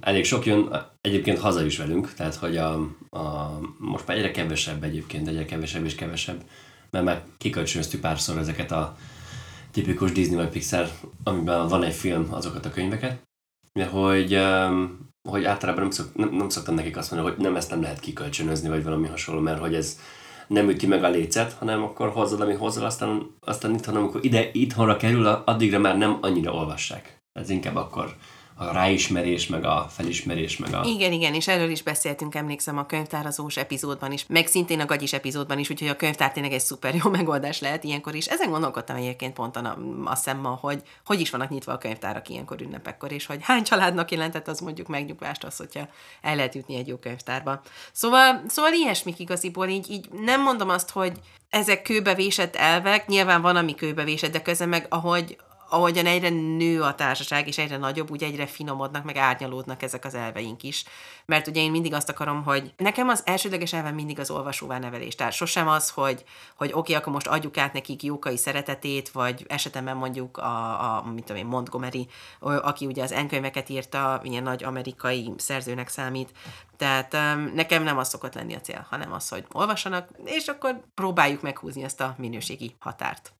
elég 0.00 0.24
sok 0.24 0.46
jön 0.46 0.76
egyébként 1.00 1.38
haza 1.38 1.64
is 1.64 1.78
velünk, 1.78 2.14
tehát 2.14 2.34
hogy 2.34 2.56
a, 2.56 2.72
a, 3.10 3.58
most 3.78 4.06
már 4.06 4.16
egyre 4.16 4.30
kevesebb 4.30 4.82
egyébként, 4.82 5.28
egyre 5.28 5.44
kevesebb 5.44 5.84
és 5.84 5.94
kevesebb, 5.94 6.42
mert 6.90 7.04
már 7.04 7.22
kikölcsönöztük 7.38 8.00
párszor 8.00 8.38
ezeket 8.38 8.72
a 8.72 8.96
tipikus 9.70 10.12
Disney 10.12 10.36
vagy 10.36 10.48
Pixar, 10.48 10.88
amiben 11.24 11.68
van 11.68 11.82
egy 11.82 11.94
film, 11.94 12.28
azokat 12.30 12.66
a 12.66 12.70
könyveket. 12.70 13.22
de 13.72 13.86
hogy, 13.86 14.38
hogy 15.28 15.44
általában 15.44 15.82
nem, 15.82 15.90
szok, 15.90 16.14
nem, 16.14 16.28
nem 16.34 16.48
szoktam 16.48 16.74
nekik 16.74 16.96
azt 16.96 17.10
mondani, 17.10 17.34
hogy 17.34 17.44
nem 17.44 17.56
ezt 17.56 17.70
nem 17.70 17.82
lehet 17.82 18.00
kikölcsönözni, 18.00 18.68
vagy 18.68 18.84
valami 18.84 19.06
hasonló, 19.06 19.40
mert 19.40 19.60
hogy 19.60 19.74
ez 19.74 19.98
nem 20.46 20.68
üti 20.68 20.86
meg 20.86 21.04
a 21.04 21.08
lécet, 21.08 21.52
hanem 21.52 21.82
akkor 21.82 22.08
hozzad, 22.08 22.40
ami 22.40 22.54
hozzal, 22.54 22.84
aztán, 22.84 23.36
aztán 23.40 23.74
itthon, 23.74 23.96
amikor 23.96 24.24
ide, 24.24 24.50
itthonra 24.52 24.96
kerül, 24.96 25.26
addigra 25.26 25.78
már 25.78 25.98
nem 25.98 26.18
annyira 26.20 26.52
olvassák. 26.52 27.20
Ez 27.32 27.50
inkább 27.50 27.76
akkor 27.76 28.16
a 28.58 28.72
ráismerés, 28.72 29.46
meg 29.46 29.64
a 29.64 29.86
felismerés, 29.90 30.56
meg 30.56 30.74
a... 30.74 30.84
Igen, 30.84 31.12
igen, 31.12 31.34
és 31.34 31.48
erről 31.48 31.70
is 31.70 31.82
beszéltünk, 31.82 32.34
emlékszem 32.34 32.78
a 32.78 32.86
könyvtárazós 32.86 33.56
epizódban 33.56 34.12
is, 34.12 34.24
meg 34.28 34.46
szintén 34.46 34.80
a 34.80 34.84
gagyis 34.84 35.12
epizódban 35.12 35.58
is, 35.58 35.70
úgyhogy 35.70 35.88
a 35.88 35.96
könyvtár 35.96 36.32
tényleg 36.32 36.52
egy 36.52 36.60
szuper 36.60 36.94
jó 36.94 37.10
megoldás 37.18 37.60
lehet 37.60 37.84
ilyenkor 37.84 38.14
is. 38.14 38.26
Ezen 38.26 38.50
gondolkodtam 38.50 38.96
egyébként 38.96 39.32
pont 39.32 39.56
a, 39.56 39.78
a 40.04 40.14
szemma, 40.14 40.48
hogy 40.48 40.82
hogy 41.04 41.20
is 41.20 41.30
vannak 41.30 41.50
nyitva 41.50 41.72
a 41.72 41.78
könyvtárak 41.78 42.28
ilyenkor 42.28 42.60
ünnepekkor, 42.60 43.12
és 43.12 43.26
hogy 43.26 43.38
hány 43.42 43.62
családnak 43.62 44.10
jelentett 44.10 44.48
az 44.48 44.60
mondjuk 44.60 44.88
megnyugvást 44.88 45.44
az, 45.44 45.56
hogyha 45.56 45.88
el 46.20 46.36
lehet 46.36 46.54
jutni 46.54 46.76
egy 46.76 46.88
jó 46.88 46.96
könyvtárba. 46.96 47.60
Szóval, 47.92 48.42
szóval 48.48 48.72
ilyesmik 48.72 49.18
igaziból, 49.18 49.68
így, 49.68 49.90
így 49.90 50.08
nem 50.10 50.42
mondom 50.42 50.68
azt, 50.68 50.90
hogy 50.90 51.12
ezek 51.50 51.82
kőbevésett 51.82 52.56
elvek, 52.56 53.06
nyilván 53.06 53.42
van, 53.42 53.56
ami 53.56 53.74
kőbevésett, 53.74 54.32
de 54.32 54.42
közben 54.42 54.68
meg 54.68 54.86
ahogy, 54.88 55.36
ahogyan 55.68 56.06
egyre 56.06 56.28
nő 56.28 56.82
a 56.82 56.94
társaság, 56.94 57.46
és 57.48 57.58
egyre 57.58 57.76
nagyobb, 57.76 58.10
úgy 58.10 58.22
egyre 58.22 58.46
finomodnak, 58.46 59.04
meg 59.04 59.16
árnyalódnak 59.16 59.82
ezek 59.82 60.04
az 60.04 60.14
elveink 60.14 60.62
is. 60.62 60.84
Mert 61.24 61.46
ugye 61.46 61.60
én 61.60 61.70
mindig 61.70 61.94
azt 61.94 62.08
akarom, 62.08 62.44
hogy 62.44 62.72
nekem 62.76 63.08
az 63.08 63.22
elsődleges 63.24 63.72
elvem 63.72 63.94
mindig 63.94 64.18
az 64.18 64.30
olvasóvá 64.30 64.78
nevelés. 64.78 65.14
Tehát 65.14 65.32
sosem 65.32 65.68
az, 65.68 65.90
hogy, 65.90 66.24
hogy 66.56 66.68
oké, 66.68 66.78
okay, 66.78 66.94
akkor 66.94 67.12
most 67.12 67.26
adjuk 67.26 67.58
át 67.58 67.72
nekik 67.72 68.02
jókai 68.02 68.36
szeretetét, 68.36 69.08
vagy 69.08 69.44
esetemben 69.48 69.96
mondjuk 69.96 70.36
a, 70.36 70.96
a 70.96 71.04
mit 71.14 71.24
tudom 71.24 71.42
én, 71.42 71.48
Montgomery, 71.48 72.08
aki 72.40 72.86
ugye 72.86 73.02
az 73.02 73.12
enkönyveket 73.12 73.68
írta, 73.68 74.20
ilyen 74.24 74.42
nagy 74.42 74.64
amerikai 74.64 75.32
szerzőnek 75.36 75.88
számít. 75.88 76.32
Tehát 76.76 77.14
um, 77.14 77.52
nekem 77.54 77.82
nem 77.82 77.98
az 77.98 78.08
szokott 78.08 78.34
lenni 78.34 78.54
a 78.54 78.60
cél, 78.60 78.86
hanem 78.90 79.12
az, 79.12 79.28
hogy 79.28 79.46
olvassanak, 79.52 80.08
és 80.24 80.46
akkor 80.46 80.80
próbáljuk 80.94 81.42
meghúzni 81.42 81.82
ezt 81.82 82.00
a 82.00 82.14
minőségi 82.18 82.76
határt. 82.78 83.32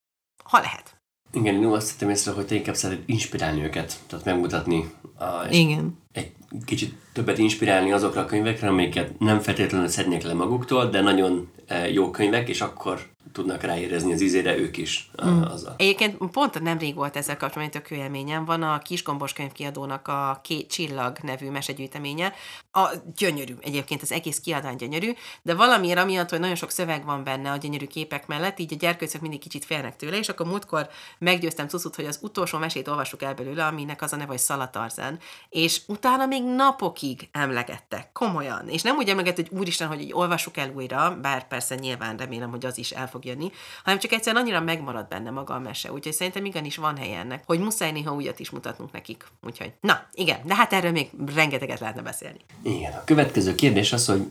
Ha 0.45 0.59
lehet. 0.59 0.96
Igen, 1.37 1.55
én 1.55 1.65
azt 1.65 1.91
hittem 1.91 2.11
észre, 2.11 2.33
hogy 2.33 2.47
te 2.47 2.55
inkább 2.55 2.75
szereted 2.75 3.03
inspirálni 3.07 3.63
őket, 3.63 3.97
tehát 4.07 4.25
megmutatni. 4.25 4.91
A, 5.19 5.25
Igen. 5.51 5.99
Egy 6.13 6.33
kicsit 6.65 6.95
többet 7.13 7.39
inspirálni 7.39 7.93
azokra 7.93 8.21
a 8.21 8.25
könyvekre, 8.25 8.69
amiket 8.69 9.19
nem 9.19 9.41
feltétlenül 9.41 9.89
szednék 9.89 10.23
le 10.23 10.35
maguktól, 10.35 10.87
de 10.87 11.01
nagyon 11.01 11.49
eh, 11.67 11.93
jó 11.93 12.11
könyvek, 12.11 12.49
és 12.49 12.61
akkor 12.61 13.01
tudnak 13.33 13.63
ráérezni 13.63 14.13
az 14.13 14.21
ízére 14.21 14.57
ők 14.57 14.77
is 14.77 15.11
mm. 15.27 15.43
azzal. 15.43 15.75
Egyébként 15.77 16.17
pont 16.17 16.61
nemrég 16.61 16.95
volt 16.95 17.17
ezzel 17.17 17.37
kapcsolatban 17.37 17.83
egy 17.85 17.99
élményem. 17.99 18.45
Van 18.45 18.63
a 18.63 18.79
Kisgombos 18.79 19.33
könyvkiadónak 19.33 20.09
a 20.09 20.41
Két 20.43 20.71
Csillag 20.71 21.19
nevű 21.23 21.51
mesegyűjteménye. 21.51 22.33
A 22.73 22.89
gyönyörű, 23.17 23.55
egyébként 23.61 24.03
az 24.03 24.13
egész 24.13 24.41
kiadvány 24.41 24.77
gyönyörű, 24.77 25.13
de 25.43 25.55
valamiért 25.55 25.99
amiatt, 25.99 26.31
hogy 26.31 26.41
nagyon 26.41 26.55
sok 26.55 26.71
szöveg 26.71 27.05
van 27.05 27.25
benne 27.25 27.51
a 27.51 27.57
gyönyörű 27.57 27.87
képek 27.87 28.27
mellett, 28.27 28.59
így 28.59 28.73
a 28.73 28.77
gyerkőcök 28.77 29.21
mindig 29.21 29.41
kicsit 29.41 29.65
félnek 29.65 29.97
tőle, 29.97 30.19
és 30.19 30.29
akkor 30.29 30.47
múltkor 30.47 30.89
meggyőztem 31.19 31.69
Cucut, 31.69 31.97
hogy 31.97 32.05
az 32.05 32.19
utolsó 32.23 32.59
mesét 32.59 32.89
olvassuk 32.89 33.23
el 33.23 33.35
belőle, 33.35 33.67
aminek 33.67 34.03
az 34.03 34.13
a 34.13 34.17
neve, 34.17 34.29
hogy 34.29 34.39
Szalatarzán. 34.39 35.19
És 35.49 35.81
utána 35.87 36.27
még 36.27 36.43
napokig 36.43 37.29
emlegette, 37.33 38.11
komolyan. 38.13 38.69
És 38.69 38.83
nem 38.83 38.97
úgy 38.97 39.09
emlegett, 39.09 39.37
hogy 39.37 39.49
úristen, 39.51 39.89
hogy 39.89 40.01
így 40.01 40.13
olvassuk 40.13 40.57
el 40.57 40.71
újra, 40.75 41.19
bár 41.23 41.49
persze 41.49 41.75
nyilván 41.75 42.17
remélem, 42.17 42.51
hogy 42.51 42.67
az 42.67 42.79
is 42.79 42.91
el 42.91 43.09
fog 43.17 43.25
jönni, 43.25 43.53
hanem 43.85 43.99
csak 43.99 44.13
egyszerűen 44.13 44.43
annyira 44.43 44.61
megmarad 44.61 45.09
benne 45.09 45.31
maga 45.31 45.55
a 45.55 45.59
mese. 45.59 45.93
Úgyhogy 45.93 46.13
szerintem 46.13 46.45
igenis 46.45 46.77
van 46.77 46.97
helye 46.97 47.19
ennek, 47.19 47.43
hogy 47.47 47.59
muszáj 47.59 47.93
néha 47.93 48.15
újat 48.15 48.41
is 48.41 48.51
mutatnunk 48.51 48.93
nekik. 48.93 49.25
Úgyhogy, 49.43 49.73
na, 49.81 50.07
igen, 50.13 50.39
de 50.45 50.55
hát 50.55 50.73
erről 50.73 50.91
még 50.91 51.11
rengeteget 51.35 51.81
lehetne 51.81 52.03
beszélni. 52.03 52.39
Igen, 52.63 52.93
a 52.93 53.05
következő 53.05 53.55
kérdés 53.55 53.93
az, 53.93 54.07
hogy, 54.07 54.31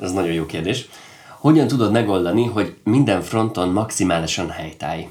ez 0.00 0.12
nagyon 0.12 0.32
jó 0.32 0.46
kérdés, 0.46 0.88
hogyan 1.38 1.66
tudod 1.66 1.92
megoldani, 1.92 2.46
hogy 2.46 2.76
minden 2.84 3.22
fronton 3.22 3.68
maximálisan 3.68 4.50
helytállj? 4.50 5.08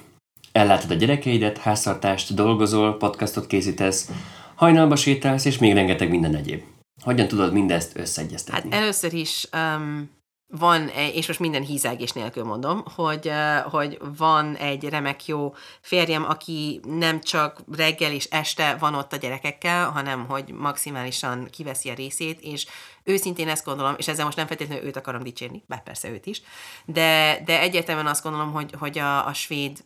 Ellátod 0.51 0.91
a 0.91 0.93
gyerekeidet, 0.93 1.57
háztartást, 1.57 2.33
dolgozol, 2.33 2.97
podcastot 2.97 3.47
készítesz, 3.47 4.09
hajnalba 4.55 4.95
sétálsz, 4.95 5.45
és 5.45 5.57
még 5.57 5.73
rengeteg 5.73 6.09
minden 6.09 6.35
egyéb. 6.35 6.61
Hogyan 7.03 7.27
tudod 7.27 7.53
mindezt 7.53 7.97
összeegyeztetni? 7.97 8.71
Hát 8.71 8.81
először 8.81 9.13
is 9.13 9.47
um, 9.53 10.09
van, 10.51 10.87
és 10.87 11.27
most 11.27 11.39
minden 11.39 11.63
hízelgés 11.63 12.11
nélkül 12.11 12.43
mondom, 12.43 12.83
hogy, 12.95 13.31
hogy 13.63 13.97
van 14.17 14.55
egy 14.55 14.83
remek 14.83 15.25
jó 15.25 15.53
férjem, 15.81 16.25
aki 16.25 16.79
nem 16.83 17.21
csak 17.21 17.61
reggel 17.71 18.11
és 18.11 18.25
este 18.25 18.75
van 18.75 18.95
ott 18.95 19.13
a 19.13 19.17
gyerekekkel, 19.17 19.91
hanem 19.91 20.25
hogy 20.25 20.51
maximálisan 20.51 21.47
kiveszi 21.51 21.89
a 21.89 21.93
részét, 21.93 22.39
és 22.41 22.67
őszintén 23.03 23.47
ezt 23.47 23.65
gondolom, 23.65 23.95
és 23.97 24.07
ezzel 24.07 24.25
most 24.25 24.37
nem 24.37 24.47
feltétlenül 24.47 24.83
őt 24.83 24.97
akarom 24.97 25.23
dicsérni, 25.23 25.63
bár 25.67 25.83
persze 25.83 26.09
őt 26.09 26.25
is, 26.25 26.41
de, 26.85 27.41
de 27.45 27.59
egyértelműen 27.59 28.07
azt 28.07 28.23
gondolom, 28.23 28.51
hogy, 28.51 28.73
hogy 28.79 28.99
a, 28.99 29.27
a 29.27 29.33
svéd 29.33 29.83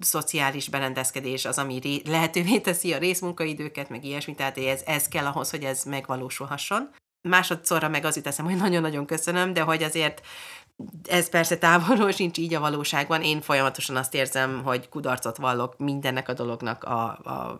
szociális 0.00 0.68
berendezkedés 0.68 1.44
az, 1.44 1.58
ami 1.58 1.78
ré, 1.78 2.02
lehetővé 2.04 2.58
teszi 2.58 2.92
a 2.92 2.98
részmunkaidőket, 2.98 3.88
meg 3.88 4.04
ilyesmi, 4.04 4.34
tehát 4.34 4.58
ez, 4.58 4.82
ez 4.86 5.08
kell 5.08 5.26
ahhoz, 5.26 5.50
hogy 5.50 5.64
ez 5.64 5.84
megvalósulhasson 5.84 6.90
másodszorra 7.22 7.88
meg 7.88 8.04
az 8.04 8.16
jut 8.16 8.26
eszem, 8.26 8.44
hogy 8.44 8.56
nagyon-nagyon 8.56 9.06
köszönöm, 9.06 9.52
de 9.52 9.60
hogy 9.60 9.82
azért 9.82 10.20
ez 11.08 11.28
persze 11.28 11.58
távolról 11.58 12.10
sincs 12.10 12.38
így 12.38 12.54
a 12.54 12.60
valóságban. 12.60 13.22
Én 13.22 13.40
folyamatosan 13.40 13.96
azt 13.96 14.14
érzem, 14.14 14.62
hogy 14.64 14.88
kudarcot 14.88 15.36
vallok 15.36 15.78
mindennek 15.78 16.28
a 16.28 16.32
dolognak 16.32 16.84
a, 16.84 17.02
a 17.04 17.58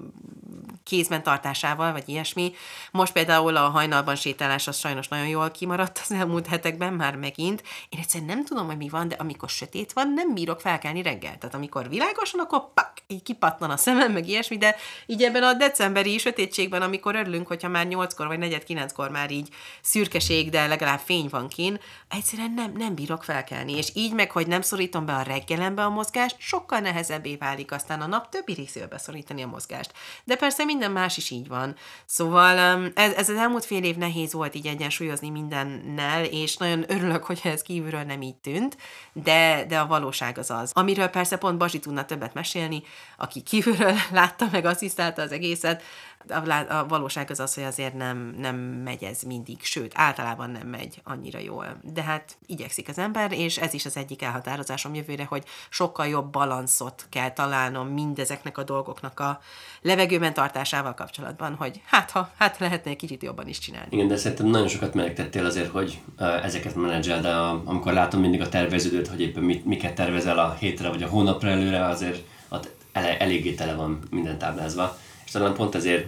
kézben 0.85 1.23
tartásával, 1.23 1.93
vagy 1.93 2.09
ilyesmi. 2.09 2.53
Most 2.91 3.13
például 3.13 3.57
a 3.57 3.69
hajnalban 3.69 4.15
sétálás 4.15 4.67
az 4.67 4.79
sajnos 4.79 5.09
nagyon 5.09 5.27
jól 5.27 5.51
kimaradt 5.51 6.01
az 6.03 6.13
elmúlt 6.13 6.47
hetekben, 6.47 6.93
már 6.93 7.17
megint. 7.17 7.63
Én 7.89 8.01
egyszerűen 8.01 8.29
nem 8.29 8.45
tudom, 8.45 8.67
hogy 8.67 8.77
mi 8.77 8.89
van, 8.89 9.09
de 9.09 9.17
amikor 9.19 9.49
sötét 9.49 9.93
van, 9.93 10.13
nem 10.13 10.35
bírok 10.35 10.61
felkelni 10.61 11.03
reggel. 11.03 11.39
Tehát 11.39 11.55
amikor 11.55 11.89
világosan, 11.89 12.41
akkor 12.41 12.73
pak, 12.75 12.93
így 13.07 13.23
kipatlan 13.23 13.71
a 13.71 13.77
szemem, 13.77 14.13
meg 14.13 14.29
ilyesmi, 14.29 14.59
de 14.59 14.77
így 15.07 15.23
ebben 15.23 15.43
a 15.43 15.53
decemberi 15.53 16.19
sötétségben, 16.19 16.83
amikor 16.83 17.15
örülünk, 17.15 17.47
hogyha 17.47 17.69
már 17.69 17.87
nyolckor 17.87 18.27
vagy 18.27 18.39
negyed 18.39 18.65
kilenckor 18.65 19.11
már 19.11 19.31
így 19.31 19.49
szürkeség, 19.83 20.51
de 20.51 20.67
legalább 20.67 20.99
fény 20.99 21.29
van 21.31 21.49
kin, 21.49 21.81
egyszerűen 22.09 22.53
nem, 22.53 22.73
nem 22.77 22.95
bírok 22.95 23.10
felkelni. 23.19 23.77
És 23.77 23.91
így 23.95 24.15
meg, 24.15 24.31
hogy 24.31 24.47
nem 24.47 24.61
szorítom 24.61 25.07
be 25.07 25.15
a 25.15 25.23
reggelembe 25.23 25.85
a 25.85 25.89
mozgást, 25.89 26.37
sokkal 26.39 26.79
nehezebbé 26.79 27.37
válik 27.37 27.73
aztán 27.73 28.01
a 28.01 28.07
nap 28.07 28.29
többi 28.29 28.53
részébe 28.53 28.87
beszorítani 28.87 29.43
a 29.43 29.47
mozgást. 29.47 29.93
De 30.25 30.37
persze 30.37 30.65
minden 30.65 30.91
más 30.91 31.17
is 31.17 31.31
így 31.31 31.49
van. 31.49 31.77
Szóval 32.07 32.77
um, 32.77 32.91
ez, 32.95 33.13
ez 33.13 33.29
az 33.29 33.37
elmúlt 33.37 33.65
fél 33.65 33.85
év 33.85 33.97
nehéz 33.97 34.33
volt 34.33 34.55
így 34.55 34.67
egyensúlyozni 34.67 35.31
mindennel, 35.31 36.25
és 36.25 36.57
nagyon 36.57 36.85
örülök, 36.89 37.25
hogy 37.25 37.41
ez 37.45 37.63
kívülről 37.63 38.03
nem 38.03 38.23
így 38.23 38.37
tűnt, 38.37 38.77
de, 39.13 39.65
de 39.69 39.79
a 39.79 39.87
valóság 39.87 40.39
az 40.39 40.51
az. 40.51 40.71
Amiről 40.75 41.09
persze 41.09 41.37
pont 41.37 41.59
Bazsi 41.59 41.79
tudna 41.79 42.05
többet 42.05 42.35
mesélni, 42.35 42.83
aki 43.17 43.43
kívülről 43.43 43.95
látta 44.13 44.49
meg, 44.53 44.65
asszisztálta 44.65 45.23
az 45.23 45.33
egészet, 45.33 45.83
a, 46.29 46.77
a 46.79 46.87
valóság 46.87 47.31
az 47.31 47.41
az, 47.41 47.55
hogy 47.55 47.65
azért 47.65 47.95
nem, 47.95 48.35
nem 48.39 48.57
megy 48.57 49.05
ez 49.05 49.23
mindig, 49.23 49.59
sőt, 49.63 49.93
általában 49.95 50.51
nem 50.51 50.67
megy 50.67 51.01
annyira 51.05 51.39
jól. 51.39 51.81
De 51.83 52.03
hát 52.03 52.37
igyekszik 52.47 52.89
az 52.89 52.99
ember, 52.99 53.33
és 53.33 53.59
ez 53.59 53.75
is 53.75 53.87
az 53.87 53.97
egyik 53.97 54.23
elhatározásom 54.23 54.95
jövőre, 54.95 55.25
hogy 55.25 55.45
sokkal 55.69 56.07
jobb 56.07 56.31
balanszot 56.31 57.07
kell 57.09 57.31
találnom 57.31 57.89
mindezeknek 57.89 58.59
a 58.59 58.63
dolgoknak 58.63 59.21
a 59.21 59.41
levegőben 59.83 60.35
tartásával 60.35 60.95
kapcsolatban, 60.95 61.55
hogy 61.55 61.81
hát 61.85 62.11
ha, 62.11 62.31
hát 62.39 62.59
lehetne 62.59 62.91
egy 62.91 62.97
kicsit 62.97 63.23
jobban 63.23 63.49
is 63.49 63.59
csinálni. 63.59 63.89
Igen, 63.91 64.09
de 64.09 64.17
szerintem 64.17 64.47
nagyon 64.47 64.69
sokat 64.69 64.95
melegtettél 64.95 65.45
azért, 65.45 65.71
hogy 65.71 66.01
ezeket 66.43 66.75
menedzsel, 66.75 67.21
de 67.21 67.33
amikor 67.65 67.93
látom 67.93 68.21
mindig 68.21 68.41
a 68.41 68.49
terveződőt, 68.49 69.09
hogy 69.09 69.21
éppen 69.21 69.43
mit, 69.43 69.65
miket 69.65 69.95
tervezel 69.95 70.39
a 70.39 70.55
hétre 70.59 70.89
vagy 70.89 71.03
a 71.03 71.09
hónapra 71.09 71.49
előre, 71.49 71.85
azért 71.85 72.23
ott 72.49 72.71
eléggé 72.93 73.55
tele 73.55 73.75
van 73.75 73.99
minden 74.11 74.39
táblázva 74.39 74.99
talán 75.33 75.55
pont 75.55 75.75
ezért 75.75 76.07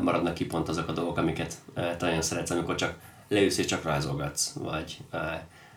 maradnak 0.00 0.34
ki 0.34 0.46
pont 0.46 0.68
azok 0.68 0.88
a 0.88 0.92
dolgok, 0.92 1.16
amiket 1.16 1.54
te 1.74 1.96
nagyon 1.98 2.22
szeretsz, 2.22 2.50
amikor 2.50 2.74
csak 2.74 2.98
leülsz 3.28 3.58
és 3.58 3.66
csak 3.66 3.82
rajzolgatsz, 3.82 4.52
vagy 4.52 4.98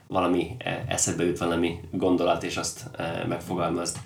valami 0.08 0.58
eszedbe 0.88 1.24
jut 1.24 1.38
valami 1.38 1.80
gondolat, 1.92 2.44
és 2.44 2.58
azt 2.58 2.90
megfogalmazd 3.28 3.98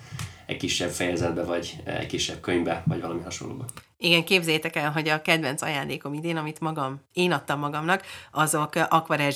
egy 0.46 0.56
kisebb 0.56 0.90
fejezetbe, 0.90 1.44
vagy 1.44 1.82
egy 1.84 2.06
kisebb 2.06 2.40
könyvbe, 2.40 2.82
vagy 2.86 3.00
valami 3.00 3.22
hasonlóba. 3.22 3.64
Igen, 4.04 4.24
képzétek 4.24 4.76
el, 4.76 4.90
hogy 4.90 5.08
a 5.08 5.22
kedvenc 5.22 5.62
ajándékom 5.62 6.14
idén, 6.14 6.36
amit 6.36 6.60
magam, 6.60 7.00
én 7.12 7.32
adtam 7.32 7.58
magamnak, 7.58 8.02
azok 8.32 8.74
akvarel 8.74 9.30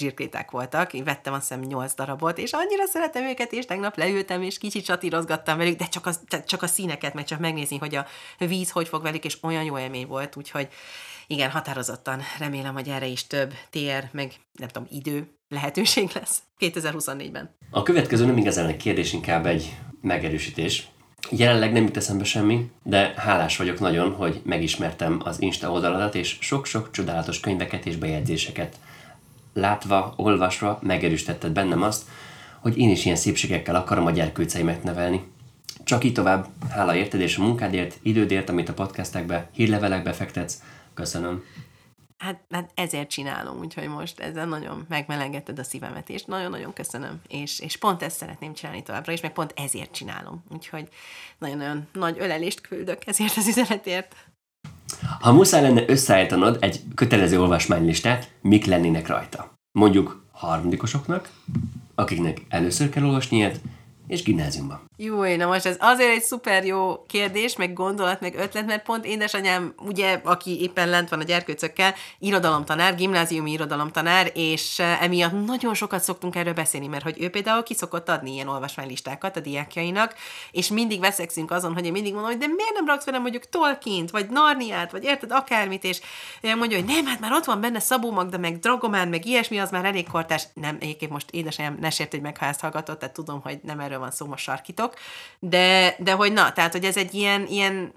voltak. 0.50 0.92
Én 0.92 1.04
vettem 1.04 1.32
azt 1.32 1.48
hiszem 1.48 1.62
8 1.62 1.94
darabot, 1.94 2.38
és 2.38 2.52
annyira 2.52 2.86
szeretem 2.86 3.24
őket, 3.24 3.52
és 3.52 3.64
tegnap 3.64 3.96
leültem, 3.96 4.42
és 4.42 4.58
kicsit 4.58 4.84
csatírozgattam 4.84 5.58
velük, 5.58 5.78
de 5.78 5.86
csak, 5.86 6.06
az, 6.06 6.20
csak 6.46 6.62
a 6.62 6.66
színeket, 6.66 7.14
meg 7.14 7.24
csak 7.24 7.38
megnézni, 7.38 7.78
hogy 7.78 7.94
a 7.94 8.06
víz 8.38 8.70
hogy 8.70 8.88
fog 8.88 9.02
velük, 9.02 9.24
és 9.24 9.38
olyan 9.42 9.64
jó 9.64 9.78
élmény 9.78 10.06
volt, 10.06 10.36
úgyhogy 10.36 10.68
igen, 11.26 11.50
határozottan 11.50 12.20
remélem, 12.38 12.74
hogy 12.74 12.88
erre 12.88 13.06
is 13.06 13.26
több 13.26 13.54
tér, 13.70 14.08
meg 14.12 14.32
nem 14.52 14.68
tudom, 14.68 14.88
idő 14.90 15.28
lehetőség 15.48 16.10
lesz 16.14 16.42
2024-ben. 16.60 17.56
A 17.70 17.82
következő 17.82 18.24
nem 18.24 18.36
igazán 18.36 18.66
egy 18.68 18.76
kérdés, 18.76 19.12
inkább 19.12 19.46
egy 19.46 19.76
megerősítés 20.00 20.88
Jelenleg 21.30 21.72
nem 21.72 21.84
jut 21.84 21.96
eszembe 21.96 22.24
semmi, 22.24 22.70
de 22.82 23.14
hálás 23.16 23.56
vagyok 23.56 23.80
nagyon, 23.80 24.12
hogy 24.12 24.40
megismertem 24.44 25.20
az 25.24 25.40
Insta 25.40 25.70
oldaladat, 25.70 26.14
és 26.14 26.36
sok-sok 26.40 26.90
csodálatos 26.90 27.40
könyveket 27.40 27.86
és 27.86 27.96
bejegyzéseket. 27.96 28.76
Látva, 29.52 30.12
olvasva 30.16 30.78
megerősítetted 30.82 31.52
bennem 31.52 31.82
azt, 31.82 32.02
hogy 32.60 32.78
én 32.78 32.90
is 32.90 33.04
ilyen 33.04 33.16
szépségekkel 33.16 33.74
akarom 33.74 34.06
a 34.06 34.10
gyerkőceimet 34.10 34.82
nevelni. 34.82 35.24
Csak 35.84 36.04
így 36.04 36.12
tovább, 36.12 36.46
hála 36.70 36.94
érted 36.94 37.20
és 37.20 37.36
a 37.36 37.42
munkádért, 37.42 37.98
idődért, 38.02 38.48
amit 38.48 38.68
a 38.68 38.74
podcastekbe, 38.74 39.48
hírlevelekbe 39.52 40.12
fektetsz. 40.12 40.62
Köszönöm. 40.94 41.42
Hát, 42.18 42.40
hát 42.50 42.70
ezért 42.74 43.08
csinálom, 43.08 43.58
úgyhogy 43.58 43.88
most 43.88 44.20
ezzel 44.20 44.46
nagyon 44.46 44.86
megmelengetted 44.88 45.58
a 45.58 45.64
szívemet, 45.64 46.08
és 46.08 46.24
nagyon-nagyon 46.24 46.72
köszönöm. 46.72 47.20
És, 47.28 47.60
és 47.60 47.76
pont 47.76 48.02
ezt 48.02 48.16
szeretném 48.16 48.54
csinálni 48.54 48.82
továbbra 48.82 49.12
is, 49.12 49.20
meg 49.20 49.32
pont 49.32 49.52
ezért 49.56 49.92
csinálom. 49.92 50.44
Úgyhogy 50.48 50.88
nagyon-nagyon 51.38 51.86
nagy 51.92 52.16
ölelést 52.18 52.60
küldök 52.60 53.06
ezért 53.06 53.36
az 53.36 53.48
üzenetért. 53.48 54.14
Ha 55.20 55.32
muszáj 55.32 55.62
lenne 55.62 55.84
összeállítanod 55.86 56.56
egy 56.60 56.80
kötelező 56.94 57.40
olvasmánylistát, 57.40 58.30
mik 58.40 58.64
lennének 58.64 59.06
rajta? 59.06 59.52
Mondjuk 59.78 60.24
harmadikosoknak, 60.32 61.30
akiknek 61.94 62.42
először 62.48 62.88
kell 62.88 63.04
olvasni 63.04 63.36
ilyet, 63.36 63.60
és 64.06 64.22
gimnáziumban. 64.22 64.84
Jó, 64.96 65.36
na 65.36 65.46
most 65.46 65.66
ez 65.66 65.76
azért 65.78 66.10
egy 66.10 66.22
szuper 66.22 66.64
jó 66.64 67.04
kérdés, 67.06 67.56
meg 67.56 67.72
gondolat, 67.72 68.20
meg 68.20 68.34
ötlet, 68.34 68.66
mert 68.66 68.82
pont 68.82 69.04
édesanyám, 69.04 69.74
ugye, 69.78 70.20
aki 70.24 70.60
éppen 70.60 70.88
lent 70.88 71.08
van 71.08 71.20
a 71.20 71.22
gyerkőcökkel, 71.22 71.94
irodalomtanár, 72.18 72.94
gimnáziumi 72.94 73.50
irodalomtanár, 73.50 74.30
és 74.34 74.78
eh, 74.78 75.02
emiatt 75.02 75.46
nagyon 75.46 75.74
sokat 75.74 76.02
szoktunk 76.02 76.36
erről 76.36 76.52
beszélni, 76.52 76.86
mert 76.86 77.02
hogy 77.02 77.22
ő 77.22 77.30
például 77.30 77.62
ki 77.62 77.74
szokott 77.74 78.08
adni 78.08 78.32
ilyen 78.32 78.48
olvasmánylistákat 78.48 79.36
a 79.36 79.40
diákjainak, 79.40 80.14
és 80.50 80.68
mindig 80.68 81.00
veszekszünk 81.00 81.50
azon, 81.50 81.74
hogy 81.74 81.84
én 81.84 81.92
mindig 81.92 82.12
mondom, 82.12 82.30
hogy 82.30 82.40
de 82.40 82.46
miért 82.46 82.74
nem 82.74 82.86
raksz 82.86 83.04
velem 83.04 83.22
mondjuk 83.22 83.48
Tolkient, 83.48 84.10
vagy 84.10 84.28
Narniát, 84.28 84.90
vagy 84.90 85.04
érted, 85.04 85.32
akármit, 85.32 85.84
és 85.84 86.00
mondja, 86.42 86.76
hogy 86.76 86.86
nem, 86.86 87.06
hát 87.06 87.20
már 87.20 87.32
ott 87.32 87.44
van 87.44 87.60
benne 87.60 87.78
Szabó 87.78 88.10
Magda, 88.10 88.38
meg 88.38 88.58
Dragomán, 88.58 89.08
meg 89.08 89.26
ilyesmi, 89.26 89.58
az 89.58 89.70
már 89.70 89.84
elég 89.84 90.08
kortás. 90.08 90.44
Nem, 90.54 90.76
egyébként 90.80 91.10
most 91.10 91.30
édesanyám 91.30 91.76
ne 91.80 91.90
sért, 91.90 92.10
hogy 92.10 92.20
meg 92.20 92.36
ha 92.36 92.46
ezt 92.46 92.60
hallgatott, 92.60 92.98
tehát 92.98 93.14
tudom, 93.14 93.40
hogy 93.40 93.58
nem 93.62 93.80
erről 93.80 93.95
van 93.98 94.10
szó 94.10 94.26
most 94.26 94.44
sarkítok, 94.44 94.94
de, 95.38 95.96
de 95.98 96.12
hogy 96.12 96.32
na, 96.32 96.52
tehát, 96.52 96.72
hogy 96.72 96.84
ez 96.84 96.96
egy 96.96 97.14
ilyen, 97.14 97.46
ilyen 97.46 97.92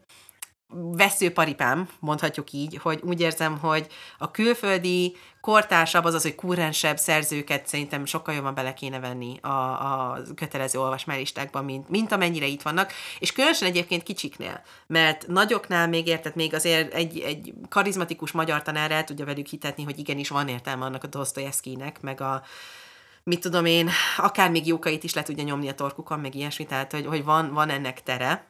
veszőparipám, 0.74 1.90
mondhatjuk 2.00 2.52
így, 2.52 2.78
hogy 2.82 3.00
úgy 3.04 3.22
érzem, 3.22 3.58
hogy 3.58 3.88
a 4.18 4.32
külföldi 4.32 5.16
kortársabb, 5.42 6.04
azaz, 6.04 6.22
hogy 6.22 6.36
kurrensebb 6.36 6.98
szerzőket 6.98 7.68
szerintem 7.68 8.06
sokkal 8.06 8.34
jobban 8.34 8.54
bele 8.54 8.74
kéne 8.74 9.00
venni 9.00 9.38
a, 9.42 9.48
a 9.48 10.18
kötelező 10.36 10.80
olvasmálistákban, 10.80 11.66
mint, 11.66 11.90
mint 11.90 12.12
amennyire 12.12 12.46
itt 12.46 12.62
vannak, 12.62 12.92
és 13.20 13.32
különösen 13.32 13.68
egyébként 13.68 14.04
kicsiknél, 14.04 14.62
mert 14.88 15.28
nagyoknál 15.28 15.88
még 15.88 16.08
érted, 16.08 16.36
még 16.36 16.54
azért 16.54 16.94
egy, 16.94 17.20
egy 17.20 17.54
karizmatikus 17.70 18.32
magyar 18.32 18.62
tanár 18.62 18.92
el 18.92 19.04
tudja 19.04 19.26
velük 19.26 19.48
hitetni, 19.48 19.84
hogy 19.84 20.00
igenis 20.00 20.30
van 20.30 20.48
értelme 20.48 20.86
annak 20.86 21.04
a 21.04 21.08
Dostoyevskynek, 21.08 22.02
meg 22.02 22.22
a, 22.22 22.44
mit 23.30 23.40
tudom 23.40 23.66
én, 23.66 23.90
akár 24.18 24.52
még 24.52 24.68
jókait 24.68 25.04
is 25.04 25.14
le 25.14 25.24
tudja 25.24 25.44
nyomni 25.44 25.68
a 25.68 25.74
torkukon, 25.74 26.20
meg 26.20 26.36
ilyesmi, 26.36 26.66
tehát 26.66 26.92
hogy, 26.92 27.06
hogy 27.06 27.24
van, 27.24 27.54
van 27.54 27.70
ennek 27.70 28.04
tere. 28.04 28.49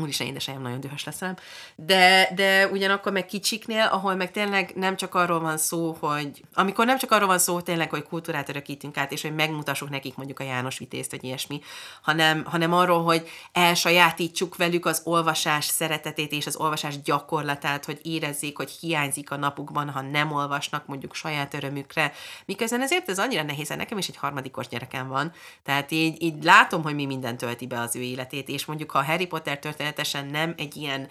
Úristen, 0.00 0.26
édesanyám 0.26 0.62
nagyon 0.62 0.80
dühös 0.80 1.04
leszel. 1.04 1.38
De, 1.76 2.30
de 2.34 2.68
ugyanakkor 2.68 3.12
meg 3.12 3.26
kicsiknél, 3.26 3.82
ahol 3.82 4.14
meg 4.14 4.30
tényleg 4.30 4.72
nem 4.74 4.96
csak 4.96 5.14
arról 5.14 5.40
van 5.40 5.58
szó, 5.58 5.96
hogy 6.00 6.44
amikor 6.54 6.86
nem 6.86 6.98
csak 6.98 7.10
arról 7.10 7.26
van 7.26 7.38
szó 7.38 7.60
tényleg, 7.60 7.90
hogy 7.90 8.02
kultúrát 8.02 8.48
örökítünk 8.48 8.96
át, 8.96 9.12
és 9.12 9.22
hogy 9.22 9.34
megmutassuk 9.34 9.90
nekik 9.90 10.16
mondjuk 10.16 10.40
a 10.40 10.44
János 10.44 10.78
Vitézt, 10.78 11.10
vagy 11.10 11.24
ilyesmi, 11.24 11.60
hanem, 12.02 12.44
hanem 12.44 12.72
arról, 12.72 13.02
hogy 13.02 13.28
elsajátítsuk 13.52 14.56
velük 14.56 14.86
az 14.86 15.00
olvasás 15.04 15.64
szeretetét 15.64 16.32
és 16.32 16.46
az 16.46 16.56
olvasás 16.56 17.02
gyakorlatát, 17.02 17.84
hogy 17.84 18.00
érezzék, 18.02 18.56
hogy 18.56 18.70
hiányzik 18.70 19.30
a 19.30 19.36
napukban, 19.36 19.90
ha 19.90 20.00
nem 20.00 20.32
olvasnak 20.32 20.86
mondjuk 20.86 21.14
saját 21.14 21.54
örömükre. 21.54 22.12
Miközben 22.44 22.82
ezért 22.82 23.08
ez 23.08 23.18
annyira 23.18 23.42
nehéz, 23.42 23.68
nekem 23.68 23.98
is 23.98 24.08
egy 24.08 24.16
harmadikos 24.16 24.68
gyerekem 24.68 25.08
van, 25.08 25.32
tehát 25.62 25.90
így, 25.90 26.22
így 26.22 26.44
látom, 26.44 26.82
hogy 26.82 26.94
mi 26.94 27.06
minden 27.06 27.36
tölti 27.36 27.66
be 27.66 27.80
az 27.80 27.96
ő 27.96 28.00
életét, 28.00 28.48
és 28.48 28.64
mondjuk 28.64 28.90
ha 28.90 29.04
Harry 29.04 29.26
Potter 29.26 29.58
történetesen 29.70 30.26
nem 30.26 30.54
egy 30.56 30.76
ilyen 30.76 31.08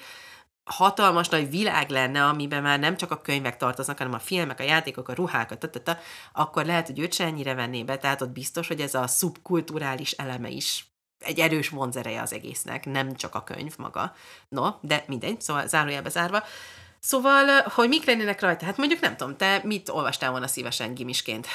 hatalmas 0.64 1.30
nagy 1.30 1.50
világ 1.50 1.90
lenne, 1.90 2.26
amiben 2.26 2.62
már 2.62 2.80
nem 2.80 2.98
csak 2.98 3.12
a 3.12 3.22
könyvek 3.22 3.58
tartoznak, 3.58 3.98
hanem 3.98 4.14
a 4.14 4.20
filmek, 4.20 4.60
a 4.60 4.64
játékok, 4.64 5.10
a 5.10 5.14
ruhák, 5.14 5.52
a 5.52 5.58
tatata, 5.58 5.98
akkor 6.34 6.66
lehet, 6.66 6.86
hogy 6.86 7.00
őt 7.00 7.14
se 7.14 7.24
ennyire 7.24 7.54
venné 7.54 7.84
be, 7.84 7.98
tehát 7.98 8.22
ott 8.22 8.30
biztos, 8.30 8.68
hogy 8.68 8.82
ez 8.82 8.94
a 8.94 9.08
szubkulturális 9.08 10.12
eleme 10.12 10.50
is 10.50 10.88
egy 11.20 11.40
erős 11.40 11.70
vonzereje 11.70 12.22
az 12.22 12.34
egésznek, 12.34 12.86
nem 12.86 13.16
csak 13.16 13.36
a 13.36 13.44
könyv 13.44 13.78
maga. 13.78 14.16
No, 14.50 14.70
de 14.82 15.04
mindegy, 15.08 15.42
szóval 15.42 15.68
zárójelbe 15.68 16.10
zárva. 16.10 16.44
Szóval, 17.00 17.62
hogy 17.62 17.88
mik 17.88 18.06
lennének 18.06 18.42
rajta? 18.42 18.66
Hát 18.66 18.78
mondjuk 18.78 19.00
nem 19.00 19.18
tudom, 19.18 19.38
te 19.38 19.62
mit 19.64 19.90
olvastál 19.90 20.32
volna 20.32 20.48
szívesen 20.48 20.94
gimisként? 20.94 21.48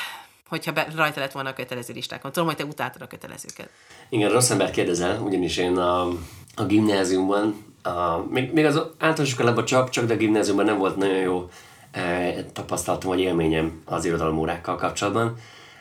hogyha 0.48 0.72
be, 0.72 0.86
rajta 0.96 1.20
lett 1.20 1.32
volna 1.32 1.48
a 1.48 1.52
kötelező 1.52 1.92
listákon. 1.92 2.32
Tudom, 2.32 2.48
hogy 2.48 2.56
te 2.56 2.64
utáltad 2.64 3.02
a 3.02 3.06
kötelezőket. 3.06 3.70
Igen, 4.08 4.30
rossz 4.30 4.50
ember 4.50 4.70
kérdezel, 4.70 5.20
ugyanis 5.20 5.56
én 5.56 5.76
a, 5.76 6.08
a 6.56 6.64
gimnáziumban, 6.64 7.64
a, 7.82 8.24
még, 8.30 8.52
még 8.52 8.64
az 8.64 8.76
általános 8.76 9.28
iskolában 9.28 9.64
csak, 9.64 9.90
csak, 9.90 10.06
de 10.06 10.14
a 10.14 10.16
gimnáziumban 10.16 10.64
nem 10.64 10.78
volt 10.78 10.96
nagyon 10.96 11.18
jó 11.18 11.48
e, 11.90 12.34
tapasztalatom 12.52 13.10
vagy 13.10 13.20
élményem 13.20 13.82
az 13.84 14.04
irodalomórákkal 14.04 14.76
kapcsolatban. 14.76 15.36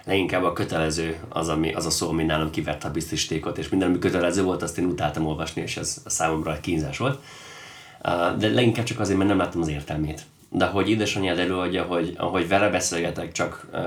Leginkább 0.06 0.44
a 0.44 0.54
kötelező 0.54 1.18
az, 1.30 1.50
ami, 1.50 1.74
az 1.74 1.86
a 1.86 1.90
szó, 1.90 2.10
ami 2.10 2.24
nálam 2.24 2.50
kiverte 2.50 2.88
a 2.88 2.92
biztosítékot, 2.92 3.58
és 3.58 3.70
minden, 3.70 3.90
ami 3.90 4.00
kötelező 4.00 4.44
volt, 4.44 4.62
azt 4.62 4.78
én 4.78 4.86
utáltam 4.86 5.26
olvasni, 5.26 5.62
és 5.62 5.78
ez 5.78 6.02
a 6.06 6.10
számomra 6.10 6.60
kínzás 6.62 6.98
volt. 6.98 7.20
Uh, 8.04 8.38
de 8.38 8.50
leginkább 8.50 8.86
csak 8.86 9.00
azért, 9.00 9.18
mert 9.18 9.30
nem 9.30 9.40
láttam 9.40 9.62
az 9.62 9.68
értelmét 9.68 10.26
de 10.56 10.66
hogy 10.66 10.90
édesanyád 10.90 11.40
előadja, 11.40 11.84
hogy 11.84 12.14
ahogy 12.18 12.48
vele 12.48 12.70
beszélgetek 12.70 13.32
csak 13.32 13.68
uh, 13.74 13.80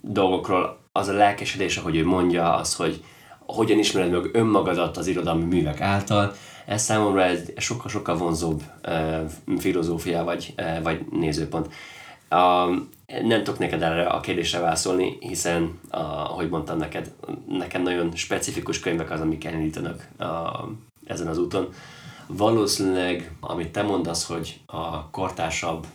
dolgokról, 0.00 0.78
az 0.92 1.08
a 1.08 1.12
lelkesedés, 1.12 1.76
ahogy 1.76 1.96
ő 1.96 2.04
mondja, 2.06 2.54
az, 2.54 2.74
hogy 2.74 3.04
hogyan 3.46 3.78
ismered 3.78 4.10
meg 4.10 4.28
önmagadat 4.32 4.96
az 4.96 5.06
irodalmi 5.06 5.44
művek 5.44 5.80
által, 5.80 6.34
ez 6.66 6.82
számomra 6.82 7.24
egy 7.24 7.52
sokkal-sokkal 7.56 8.16
vonzóbb 8.16 8.62
uh, 8.88 9.58
filozófia 9.58 10.24
vagy, 10.24 10.54
uh, 10.58 10.82
vagy 10.82 11.04
nézőpont. 11.10 11.66
Uh, 12.30 12.76
nem 13.22 13.44
tudok 13.44 13.58
neked 13.58 13.82
erre 13.82 14.06
a 14.06 14.20
kérdésre 14.20 14.58
válaszolni, 14.58 15.16
hiszen, 15.20 15.62
uh, 15.92 16.30
ahogy 16.30 16.48
mondtam 16.48 16.78
neked, 16.78 17.12
nekem 17.48 17.82
nagyon 17.82 18.14
specifikus 18.14 18.80
könyvek 18.80 19.10
az, 19.10 19.20
amik 19.20 19.44
elindítanak 19.44 20.08
uh, 20.18 20.26
ezen 21.06 21.26
az 21.26 21.38
úton. 21.38 21.68
Valószínűleg, 22.26 23.36
amit 23.40 23.72
te 23.72 23.82
mondasz, 23.82 24.26
hogy 24.26 24.60
a 24.66 25.10
kortársabb 25.10 25.86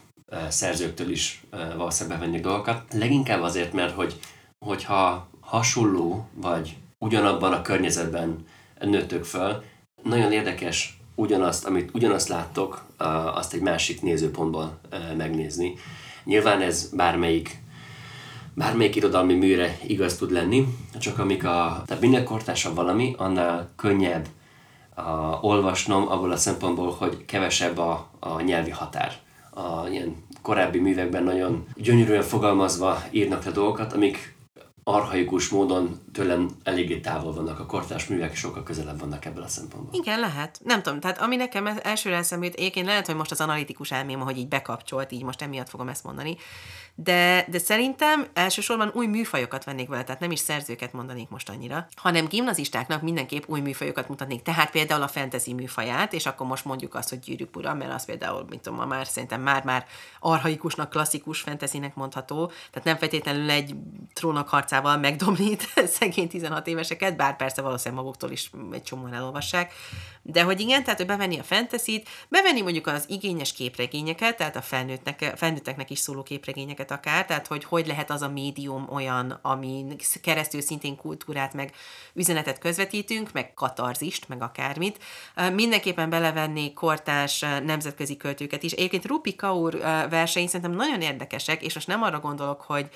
szerzőktől 0.50 1.10
is 1.10 1.44
valószínűleg 1.78 2.20
bevenni 2.20 2.40
dolgokat. 2.40 2.84
Leginkább 2.94 3.42
azért, 3.42 3.74
mert 3.74 3.94
hogy, 3.94 4.20
hogyha 4.60 5.28
hasonló 5.40 6.28
vagy 6.34 6.78
ugyanabban 7.00 7.54
a 7.54 7.62
környezetben 7.62 8.46
nőttök 8.80 9.24
föl, 9.24 9.64
nagyon 10.04 10.32
érdekes 10.32 11.00
ugyanazt, 11.16 11.66
amit 11.66 11.90
ugyanazt 11.94 12.28
láttok, 12.28 12.86
azt 13.34 13.54
egy 13.54 13.62
másik 13.62 14.02
nézőpontból 14.02 14.80
megnézni. 15.18 15.74
Nyilván 16.24 16.62
ez 16.62 16.90
bármelyik 16.96 17.62
bármelyik 18.54 18.96
irodalmi 18.96 19.34
műre 19.34 19.78
igaz 19.88 20.18
tud 20.18 20.32
lenni, 20.32 20.68
csak 21.00 21.20
amik 21.20 21.44
a, 21.44 21.84
tehát 21.86 22.02
minél 22.02 22.24
kortásabb 22.24 22.76
valami, 22.76 23.14
annál 23.18 23.70
könnyebb 23.76 24.28
a, 24.94 25.02
olvasnom 25.42 26.10
abból 26.10 26.32
a 26.32 26.38
szempontból, 26.38 26.96
hogy 26.98 27.26
kevesebb 27.26 27.78
a, 27.78 28.10
a 28.20 28.42
nyelvi 28.42 28.70
határ. 28.70 29.14
A 29.50 29.88
ilyen 29.88 30.16
korábbi 30.42 30.80
művekben 30.80 31.24
nagyon 31.24 31.66
gyönyörűen 31.76 32.22
fogalmazva 32.22 33.04
írnak 33.12 33.44
le 33.44 33.52
dolgokat, 33.52 33.94
amik 33.94 34.36
arhaikus 34.90 35.50
módon 35.50 36.00
tőlem 36.14 36.50
eléggé 36.64 37.00
távol 37.00 37.34
vannak 37.34 37.60
a 37.60 37.66
kortárs 37.66 38.08
művek, 38.08 38.36
sokkal 38.36 38.64
közelebb 38.64 39.00
vannak 39.00 39.26
ebből 39.26 39.44
a 39.44 39.48
szempontból. 39.48 40.02
Igen, 40.02 40.20
lehet. 40.20 40.60
Nem 40.64 40.82
tudom, 40.82 41.00
tehát 41.00 41.22
ami 41.22 41.36
nekem 41.36 41.80
elsőre 41.84 42.16
eszembe 42.16 42.46
jut, 42.46 42.56
egyébként 42.56 42.86
lehet, 42.86 43.06
hogy 43.06 43.16
most 43.16 43.32
az 43.32 43.42
analitikus 43.42 43.92
elmém, 43.92 44.20
hogy 44.20 44.38
így 44.38 44.48
bekapcsolt, 44.48 45.12
így 45.12 45.24
most 45.24 45.42
emiatt 45.42 45.70
fogom 45.70 45.88
ezt 45.88 46.04
mondani, 46.04 46.38
de, 47.04 47.46
de 47.50 47.58
szerintem 47.60 48.28
elsősorban 48.34 48.92
új 48.94 49.08
műfajokat 49.08 49.64
vennék 49.64 49.88
vele, 49.88 50.04
tehát 50.04 50.22
nem 50.22 50.32
is 50.32 50.40
szerzőket 50.40 50.94
mondanék 50.94 51.30
most 51.30 51.50
annyira, 51.50 51.88
hanem 51.96 52.26
gimnazistáknak 52.26 53.02
mindenképp 53.02 53.44
új 53.48 53.60
műfajokat 53.60 54.10
mutatnék, 54.10 54.42
tehát 54.42 54.72
például 54.72 55.02
a 55.02 55.08
fantasy 55.08 55.54
műfaját, 55.54 56.14
és 56.14 56.26
akkor 56.26 56.48
most 56.48 56.66
mondjuk 56.66 56.96
azt, 56.96 57.10
hogy 57.10 57.20
gyűrűk 57.20 57.56
ura, 57.56 57.74
mert 57.74 57.94
az 57.94 58.06
például, 58.06 58.46
mint 58.50 58.62
tudom, 58.62 58.80
ma 58.80 58.86
már 58.86 59.08
szerintem 59.08 59.42
már-már 59.42 59.86
arhaikusnak, 60.20 60.90
klasszikus 60.90 61.40
fantasynek 61.40 61.96
mondható, 61.96 62.46
tehát 62.48 62.84
nem 62.84 62.98
feltétlenül 62.98 63.50
egy 63.50 63.76
trónok 64.14 64.50
tudatával 64.70 64.98
megdomlít 64.98 65.74
szegény 66.00 66.28
16 66.28 66.68
éveseket, 66.68 67.16
bár 67.16 67.36
persze 67.36 67.62
valószínűleg 67.62 68.04
maguktól 68.04 68.32
is 68.32 68.52
egy 68.72 68.84
csomóan 68.84 69.14
elolvassák. 69.14 69.74
De 70.22 70.44
hogy 70.44 70.60
igen, 70.60 70.84
tehát 70.84 70.98
hogy 70.98 71.08
bevenni 71.08 71.40
a 71.40 71.44
fantasy 71.44 72.04
bevenni 72.28 72.62
mondjuk 72.62 72.88
az 72.88 73.06
igényes 73.08 73.54
képregényeket, 73.54 74.38
tehát 74.38 74.56
a 74.56 74.62
felnőtteknek 75.36 75.90
is 75.90 76.00
szóló 76.00 76.24
képregényeket 76.24 76.89
akár, 76.92 77.26
tehát 77.26 77.48
hogy 77.48 77.64
hogy 77.64 77.88
lehet 77.88 78.10
az 78.10 78.22
a 78.22 78.30
médium 78.30 78.88
olyan, 78.90 79.40
ami 79.42 79.86
keresztül 80.22 80.62
szintén 80.62 80.96
kultúrát, 80.96 81.54
meg 81.54 81.74
üzenetet 82.14 82.60
közvetítünk, 82.60 83.32
meg 83.32 83.54
katarzist, 83.54 84.28
meg 84.28 84.42
akármit. 84.42 85.04
Mindenképpen 85.54 86.10
belevenni 86.10 86.74
kortás 86.74 87.40
nemzetközi 87.40 88.18
költőket 88.18 88.64
is. 88.64 88.72
Egyébként 88.72 89.06
Rupi 89.06 89.36
Kaur 89.36 89.78
versei 90.10 90.48
szerintem 90.48 90.76
nagyon 90.76 91.02
érdekesek, 91.02 91.64
és 91.64 91.74
most 91.74 91.88
nem 91.88 92.04
arra 92.04 92.20
gondolok, 92.20 92.62
hogy 92.62 92.90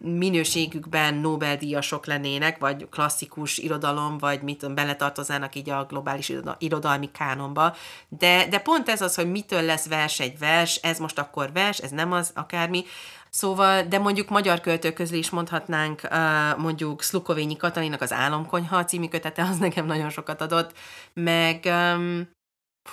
minőségükben 0.00 1.14
Nobel-díjasok 1.14 2.06
lennének, 2.06 2.58
vagy 2.58 2.88
klasszikus 2.88 3.58
irodalom, 3.58 4.18
vagy 4.18 4.42
mit 4.42 4.58
tudom, 4.58 4.74
beletartoznának 4.74 5.54
így 5.54 5.70
a 5.70 5.84
globális 5.84 6.32
irodalmi 6.58 7.10
kánonba, 7.10 7.76
de, 8.08 8.46
de 8.48 8.58
pont 8.58 8.88
ez 8.88 9.02
az, 9.02 9.14
hogy 9.14 9.30
mitől 9.30 9.62
lesz 9.62 9.86
vers 9.86 10.20
egy 10.20 10.38
vers, 10.38 10.76
ez 10.76 10.98
most 10.98 11.18
akkor 11.18 11.52
vers, 11.52 11.78
ez 11.78 11.90
nem 11.90 12.12
az 12.12 12.30
akármi, 12.34 12.84
Szóval, 13.34 13.82
de 13.82 13.98
mondjuk 13.98 14.28
magyar 14.28 14.60
költők 14.60 14.94
közül 14.94 15.18
is 15.18 15.30
mondhatnánk 15.30 16.00
mondjuk 16.56 17.02
Szlukovényi 17.02 17.56
Katalinak 17.56 18.00
az 18.00 18.12
Álomkonyha 18.12 18.84
című 18.84 19.08
kötete, 19.08 19.42
az 19.42 19.58
nekem 19.58 19.86
nagyon 19.86 20.10
sokat 20.10 20.40
adott, 20.40 20.72
meg 21.12 21.72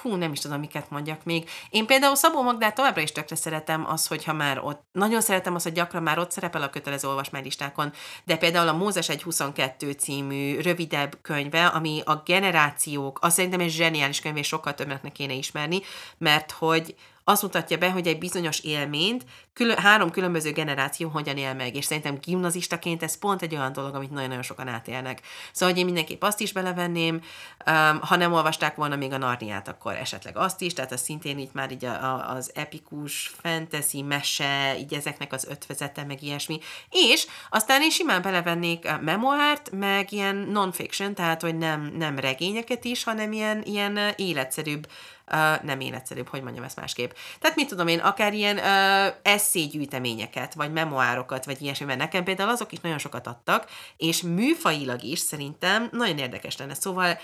Hú, 0.02 0.16
nem 0.16 0.32
is 0.32 0.40
tudom, 0.40 0.60
miket 0.60 0.90
mondjak 0.90 1.24
még. 1.24 1.50
Én 1.70 1.86
például 1.86 2.16
Szabó 2.16 2.42
Magdát 2.42 2.76
továbbra 2.76 3.02
is 3.02 3.12
tökre 3.12 3.36
szeretem 3.36 3.86
az, 3.88 4.08
hogyha 4.08 4.34
már 4.34 4.60
ott, 4.64 4.82
nagyon 4.92 5.22
szeretem 5.22 5.56
az, 5.56 5.64
hogy 5.64 5.72
gyakran 5.72 6.04
már 6.04 6.20
ott 6.20 6.32
szerepel 6.32 6.62
a 6.62 6.70
kötelező 6.70 7.08
olvasmánylistákon, 7.08 7.94
de 8.24 8.38
például 8.38 8.68
a 8.68 8.78
Mózes 8.78 9.08
1.22 9.08 9.98
című 9.98 10.60
rövidebb 10.60 11.18
könyve, 11.22 11.66
ami 11.66 12.02
a 12.06 12.16
generációk, 12.16 13.20
azt 13.22 13.36
szerintem 13.36 13.60
egy 13.60 13.70
zseniális 13.70 14.22
könyv, 14.22 14.38
és 14.38 14.48
sokkal 14.48 14.74
többnek 14.74 15.12
kéne 15.12 15.34
ismerni, 15.34 15.82
mert 16.18 16.52
hogy 16.52 16.96
azt 17.24 17.42
mutatja 17.42 17.78
be, 17.78 17.92
hogy 17.92 18.08
egy 18.08 18.18
bizonyos 18.18 18.60
élményt 18.60 19.26
külön, 19.54 19.78
három 19.78 20.12
különböző 20.12 20.52
generáció 20.52 21.10
hogyan 21.10 21.38
él 21.38 21.54
meg, 21.54 21.76
és 21.76 21.86
szerintem 21.86 22.18
gimnazistaként 22.22 23.04
ez 23.04 23.18
pont 23.18 23.42
egy 23.42 23.56
olyan 23.56 23.74
dolog, 23.74 23.96
amit 23.96 24.12
nagyon-nagyon 24.12 24.44
sokan 24.44 24.68
átélnek. 24.68 25.22
Szóval, 25.52 25.70
hogy 25.70 25.80
én 25.80 25.86
mindenképp 25.86 26.24
azt 26.24 26.40
is 26.40 26.52
belevenném, 26.52 27.22
um, 27.66 28.00
ha 28.02 28.16
nem 28.16 28.34
olvasták 28.34 28.76
volna 28.76 28.96
még 28.96 29.12
a 29.12 29.18
Narniát, 29.18 29.68
akkor 29.68 29.94
esetleg 29.94 30.38
azt 30.38 30.62
is, 30.62 30.74
tehát 30.74 30.92
az 30.92 31.02
szintén 31.02 31.40
így 31.40 31.50
már 31.54 31.72
így 31.72 31.86
a, 31.86 31.92
a, 31.92 32.30
az 32.36 32.52
epikus, 32.54 33.32
fantasy, 33.42 34.02
mese, 34.02 34.78
így 34.78 34.94
ezeknek 34.94 35.34
az 35.34 35.48
ötvezete, 35.50 36.04
meg 36.04 36.24
ilyesmi. 36.24 36.60
És 36.90 37.28
aztán 37.50 37.82
én 37.82 37.90
simán 37.90 38.22
belevennék 38.22 38.88
a 38.88 39.00
memoárt, 39.02 39.72
meg 39.72 40.12
ilyen 40.12 40.36
non-fiction, 40.36 41.14
tehát 41.14 41.42
hogy 41.42 41.58
nem, 41.58 41.94
nem 41.98 42.20
regényeket 42.20 42.86
is, 42.86 43.04
hanem 43.04 43.32
ilyen, 43.32 43.64
ilyen 43.64 44.00
életszerűbb 44.16 44.88
uh, 45.34 45.64
nem 45.64 45.80
életszerűbb, 45.80 46.28
hogy 46.28 46.42
mondjam 46.42 46.64
ezt 46.64 46.76
másképp. 46.76 47.12
Tehát 47.40 47.56
mit 47.56 47.68
tudom 47.68 47.88
én, 47.88 48.00
akár 48.00 48.34
ilyen 48.34 48.58
uh, 48.58 49.16
eszégyűjteményeket, 49.22 50.54
vagy 50.54 50.72
memoárokat, 50.72 51.46
vagy 51.46 51.62
ilyesmi, 51.62 51.86
mert 51.86 52.00
nekem 52.00 52.24
például 52.24 52.50
azok 52.50 52.72
is 52.72 52.80
nagyon 52.80 52.98
sokat 52.98 53.28
adtak, 53.28 53.70
és 53.98 54.22
műfajilag 54.22 55.04
is 55.04 55.20
szerintem 55.20 55.90
nagyon 55.92 56.18
érdekes 56.18 56.58
lenne. 56.58 56.74
Szóval 56.74 57.18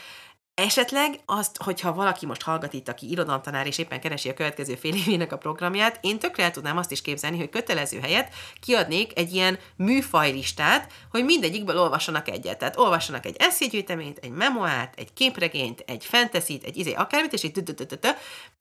Esetleg 0.58 1.20
azt, 1.26 1.62
hogyha 1.64 1.94
valaki 1.94 2.26
most 2.26 2.42
hallgat 2.42 2.74
itt, 2.74 2.88
aki 2.88 3.10
irodalomtanár 3.10 3.68
és 3.68 3.78
éppen 3.78 4.00
keresi 4.00 4.30
a 4.30 4.34
következő 4.34 4.76
fél 4.76 4.94
évének 4.96 5.32
a 5.32 5.38
programját, 5.38 6.00
én 6.02 6.20
tökre 6.20 6.44
el 6.44 6.52
tudnám 6.52 6.78
azt 6.78 6.92
is 6.92 7.02
képzelni, 7.02 7.38
hogy 7.38 7.50
kötelező 7.50 8.00
helyet 8.00 8.34
kiadnék 8.62 9.18
egy 9.20 9.34
ilyen 9.34 9.60
műfajlistát, 9.76 10.92
hogy 11.12 11.26
mindegyikből 11.26 11.80
olvassanak 11.80 12.30
egyet. 12.30 12.58
Tehát 12.58 12.78
olvassanak 12.78 13.26
egy 13.26 13.36
eszégyűjteményt, 13.40 14.18
egy 14.18 14.32
memoárt, 14.32 15.00
egy 15.00 15.14
képregényt, 15.14 15.84
egy 15.88 16.06
fantasy 16.06 16.60
egy 16.64 16.78
izé, 16.78 16.94
akármit, 16.94 17.34
és 17.34 17.44
így 17.44 17.64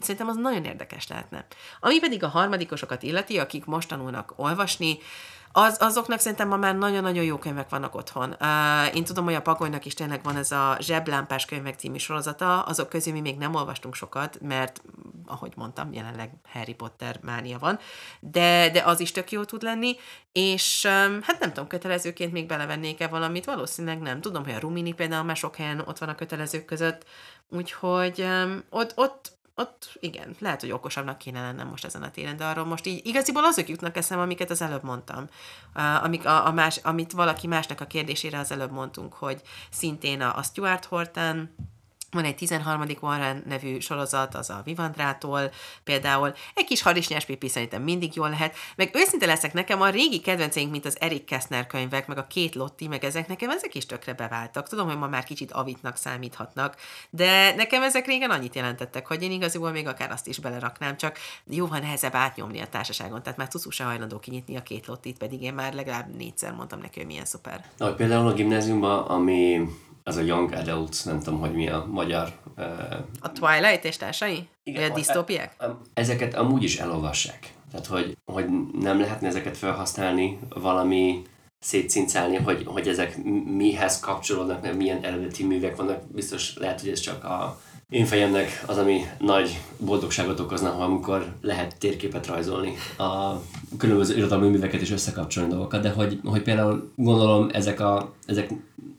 Szerintem 0.01 0.29
az 0.29 0.37
nagyon 0.37 0.65
érdekes 0.65 1.07
lehetne. 1.09 1.47
Ami 1.81 1.99
pedig 1.99 2.25
a 2.25 2.29
harmadikosokat 2.29 3.03
illeti, 3.03 3.39
akik 3.39 3.65
most 3.65 3.89
tanulnak 3.89 4.33
olvasni, 4.37 4.99
az, 5.53 5.77
azoknak 5.81 6.19
szerintem 6.19 6.49
ma 6.49 6.57
már 6.57 6.77
nagyon-nagyon 6.77 7.25
jó 7.25 7.39
könyvek 7.39 7.69
vannak 7.69 7.95
otthon. 7.95 8.37
Uh, 8.41 8.97
én 8.97 9.05
tudom, 9.05 9.25
hogy 9.25 9.35
a 9.35 9.43
Pagolynak 9.43 9.85
is 9.85 9.95
tényleg 9.95 10.23
van 10.23 10.37
ez 10.37 10.53
a 10.53 10.77
Zseblámpás 10.81 11.45
könyvek 11.45 11.79
című 11.79 11.99
sorozata, 11.99 12.63
azok 12.63 12.89
közül 12.89 13.13
mi 13.13 13.21
még 13.21 13.37
nem 13.39 13.55
olvastunk 13.55 13.95
sokat, 13.95 14.39
mert, 14.41 14.83
ahogy 15.27 15.53
mondtam, 15.57 15.93
jelenleg 15.93 16.31
Harry 16.53 16.75
Potter 16.75 17.19
mánia 17.23 17.59
van, 17.59 17.79
de, 18.21 18.71
de 18.71 18.83
az 18.83 19.01
is 19.01 19.13
tök 19.13 19.31
jó 19.31 19.45
tud 19.45 19.63
lenni, 19.63 19.97
és 20.33 20.85
um, 20.85 21.21
hát 21.23 21.41
nem 21.41 21.49
tudom, 21.49 21.67
kötelezőként 21.67 22.33
még 22.33 22.47
belevennék-e 22.47 23.09
valamit, 23.09 23.45
valószínűleg 23.45 23.99
nem. 23.99 24.21
Tudom, 24.21 24.45
hogy 24.45 24.55
a 24.55 24.59
Rumini 24.59 24.93
például 24.93 25.25
már 25.25 25.37
sok 25.37 25.57
helyen 25.57 25.83
ott 25.87 25.99
van 25.99 26.09
a 26.09 26.15
kötelezők 26.15 26.65
között, 26.65 27.05
úgyhogy 27.49 28.21
um, 28.21 28.65
ott, 28.71 28.93
ott 28.97 29.36
ott 29.57 29.97
igen, 30.01 30.37
lehet, 30.39 30.61
hogy 30.61 30.71
okosabbnak 30.71 31.19
kéne 31.19 31.41
lennem 31.41 31.69
most 31.69 31.85
ezen 31.85 32.03
a 32.03 32.11
téren, 32.11 32.37
de 32.37 32.45
arról 32.45 32.65
most 32.65 32.87
így 32.87 33.07
igaziból 33.07 33.45
azok 33.45 33.69
jutnak 33.69 33.97
eszem, 33.97 34.19
amiket 34.19 34.51
az 34.51 34.63
előbb 34.63 34.83
mondtam. 34.83 35.27
Amik 36.03 36.27
a, 36.27 36.47
a 36.47 36.53
más, 36.53 36.77
amit 36.77 37.13
valaki 37.13 37.47
másnak 37.47 37.81
a 37.81 37.87
kérdésére 37.87 38.39
az 38.39 38.51
előbb 38.51 38.71
mondtunk, 38.71 39.15
hogy 39.15 39.41
szintén 39.71 40.21
a, 40.21 40.37
a 40.37 40.43
Stuart 40.43 40.85
Horton, 40.85 41.55
van 42.11 42.25
egy 42.25 42.35
13. 42.35 42.85
Warren 43.01 43.43
nevű 43.47 43.79
sorozat, 43.79 44.35
az 44.35 44.51
a 44.51 44.61
Vivandrától 44.65 45.51
például. 45.85 46.35
Egy 46.55 46.65
kis 46.65 46.83
harisnyás 46.83 47.25
pipi 47.25 47.49
szerintem 47.49 47.83
mindig 47.83 48.15
jól 48.15 48.29
lehet. 48.29 48.57
Meg 48.77 48.91
őszinte 48.95 49.27
leszek 49.27 49.53
nekem 49.53 49.81
a 49.81 49.89
régi 49.89 50.21
kedvenceink, 50.21 50.71
mint 50.71 50.85
az 50.85 51.01
Erik 51.01 51.25
Kessner 51.25 51.67
könyvek, 51.67 52.07
meg 52.07 52.19
a 52.19 52.27
két 52.27 52.55
Lotti, 52.55 52.89
meg 52.89 53.05
ezek 53.05 53.29
nekem 53.29 53.51
ezek 53.51 53.75
is 53.75 53.87
tökre 53.87 54.13
beváltak. 54.13 54.69
Tudom, 54.69 54.87
hogy 54.87 54.99
ma 54.99 55.09
már 55.09 55.25
kicsit 55.25 55.53
avitnak 55.53 55.97
számíthatnak, 55.97 56.77
de 57.11 57.55
nekem 57.55 57.83
ezek 57.83 58.07
régen 58.07 58.31
annyit 58.31 58.55
jelentettek, 58.55 59.07
hogy 59.07 59.23
én 59.23 59.31
igazából 59.31 59.71
még 59.71 59.87
akár 59.87 60.11
azt 60.11 60.27
is 60.27 60.39
beleraknám, 60.39 60.97
csak 60.97 61.19
jóval 61.45 61.79
nehezebb 61.79 62.15
átnyomni 62.15 62.61
a 62.61 62.67
társaságon, 62.67 63.23
tehát 63.23 63.39
már 63.39 63.49
Cucu 63.49 63.71
se 63.71 63.85
hajlandó 63.85 64.19
kinyitni 64.19 64.57
a 64.57 64.63
két 64.63 64.87
Lottit, 64.87 65.19
pedig 65.19 65.43
én 65.43 65.55
már 65.55 65.75
legalább 65.75 66.17
négyszer 66.17 66.53
mondtam 66.53 66.81
neki, 66.81 66.99
hogy 66.99 67.09
milyen 67.09 67.25
szuper. 67.25 67.65
Na, 67.77 67.95
például 67.95 68.27
a 68.27 68.33
gimnáziumban, 68.33 69.05
ami 69.05 69.69
az 70.09 70.17
a 70.17 70.21
Young 70.21 70.53
Adults, 70.53 71.05
nem 71.05 71.21
tudom, 71.21 71.41
hogy 71.41 71.53
mi 71.53 71.69
a 71.69 71.87
magyar... 71.91 72.33
Uh, 72.57 72.65
a 73.21 73.33
Twilight 73.33 73.85
és 73.85 73.97
társai? 73.97 74.49
Igen, 74.63 74.83
Vagy 74.83 74.91
a 74.91 74.95
disztópiák? 74.95 75.57
Ezeket 75.95 76.35
amúgy 76.35 76.63
is 76.63 76.79
elolvassák. 76.79 77.53
Tehát, 77.71 77.87
hogy, 77.87 78.17
hogy 78.25 78.47
nem 78.81 79.01
lehetne 79.01 79.29
ezeket 79.29 79.57
felhasználni 79.57 80.39
valami 80.49 81.23
szétszincálni, 81.59 82.37
hogy, 82.37 82.63
hogy 82.67 82.89
ezek 82.89 83.23
mihez 83.57 84.01
kapcsolódnak, 84.01 84.75
milyen 84.77 85.05
eredeti 85.05 85.45
művek 85.45 85.77
vannak. 85.77 86.03
Biztos 86.13 86.57
lehet, 86.57 86.81
hogy 86.81 86.91
ez 86.91 87.01
csak 87.01 87.25
a 87.25 87.61
én 87.89 88.05
fejemnek 88.05 88.65
az, 88.67 88.79
ami 88.79 89.01
nagy 89.19 89.61
boldogságot 89.79 90.41
okozna, 90.41 90.71
ha 90.71 90.85
amikor 90.85 91.33
lehet 91.41 91.79
térképet 91.79 92.27
rajzolni, 92.27 92.75
a 92.99 93.33
különböző 93.79 94.17
irodalmi 94.17 94.49
műveket 94.49 94.81
is 94.81 94.91
összekapcsolni 94.91 95.51
dolgokat, 95.51 95.83
de 95.83 95.91
hogy, 95.91 96.21
hogy 96.25 96.43
például 96.43 96.93
gondolom 96.97 97.49
ezek, 97.53 97.81
a, 97.81 98.15
ezek 98.27 98.51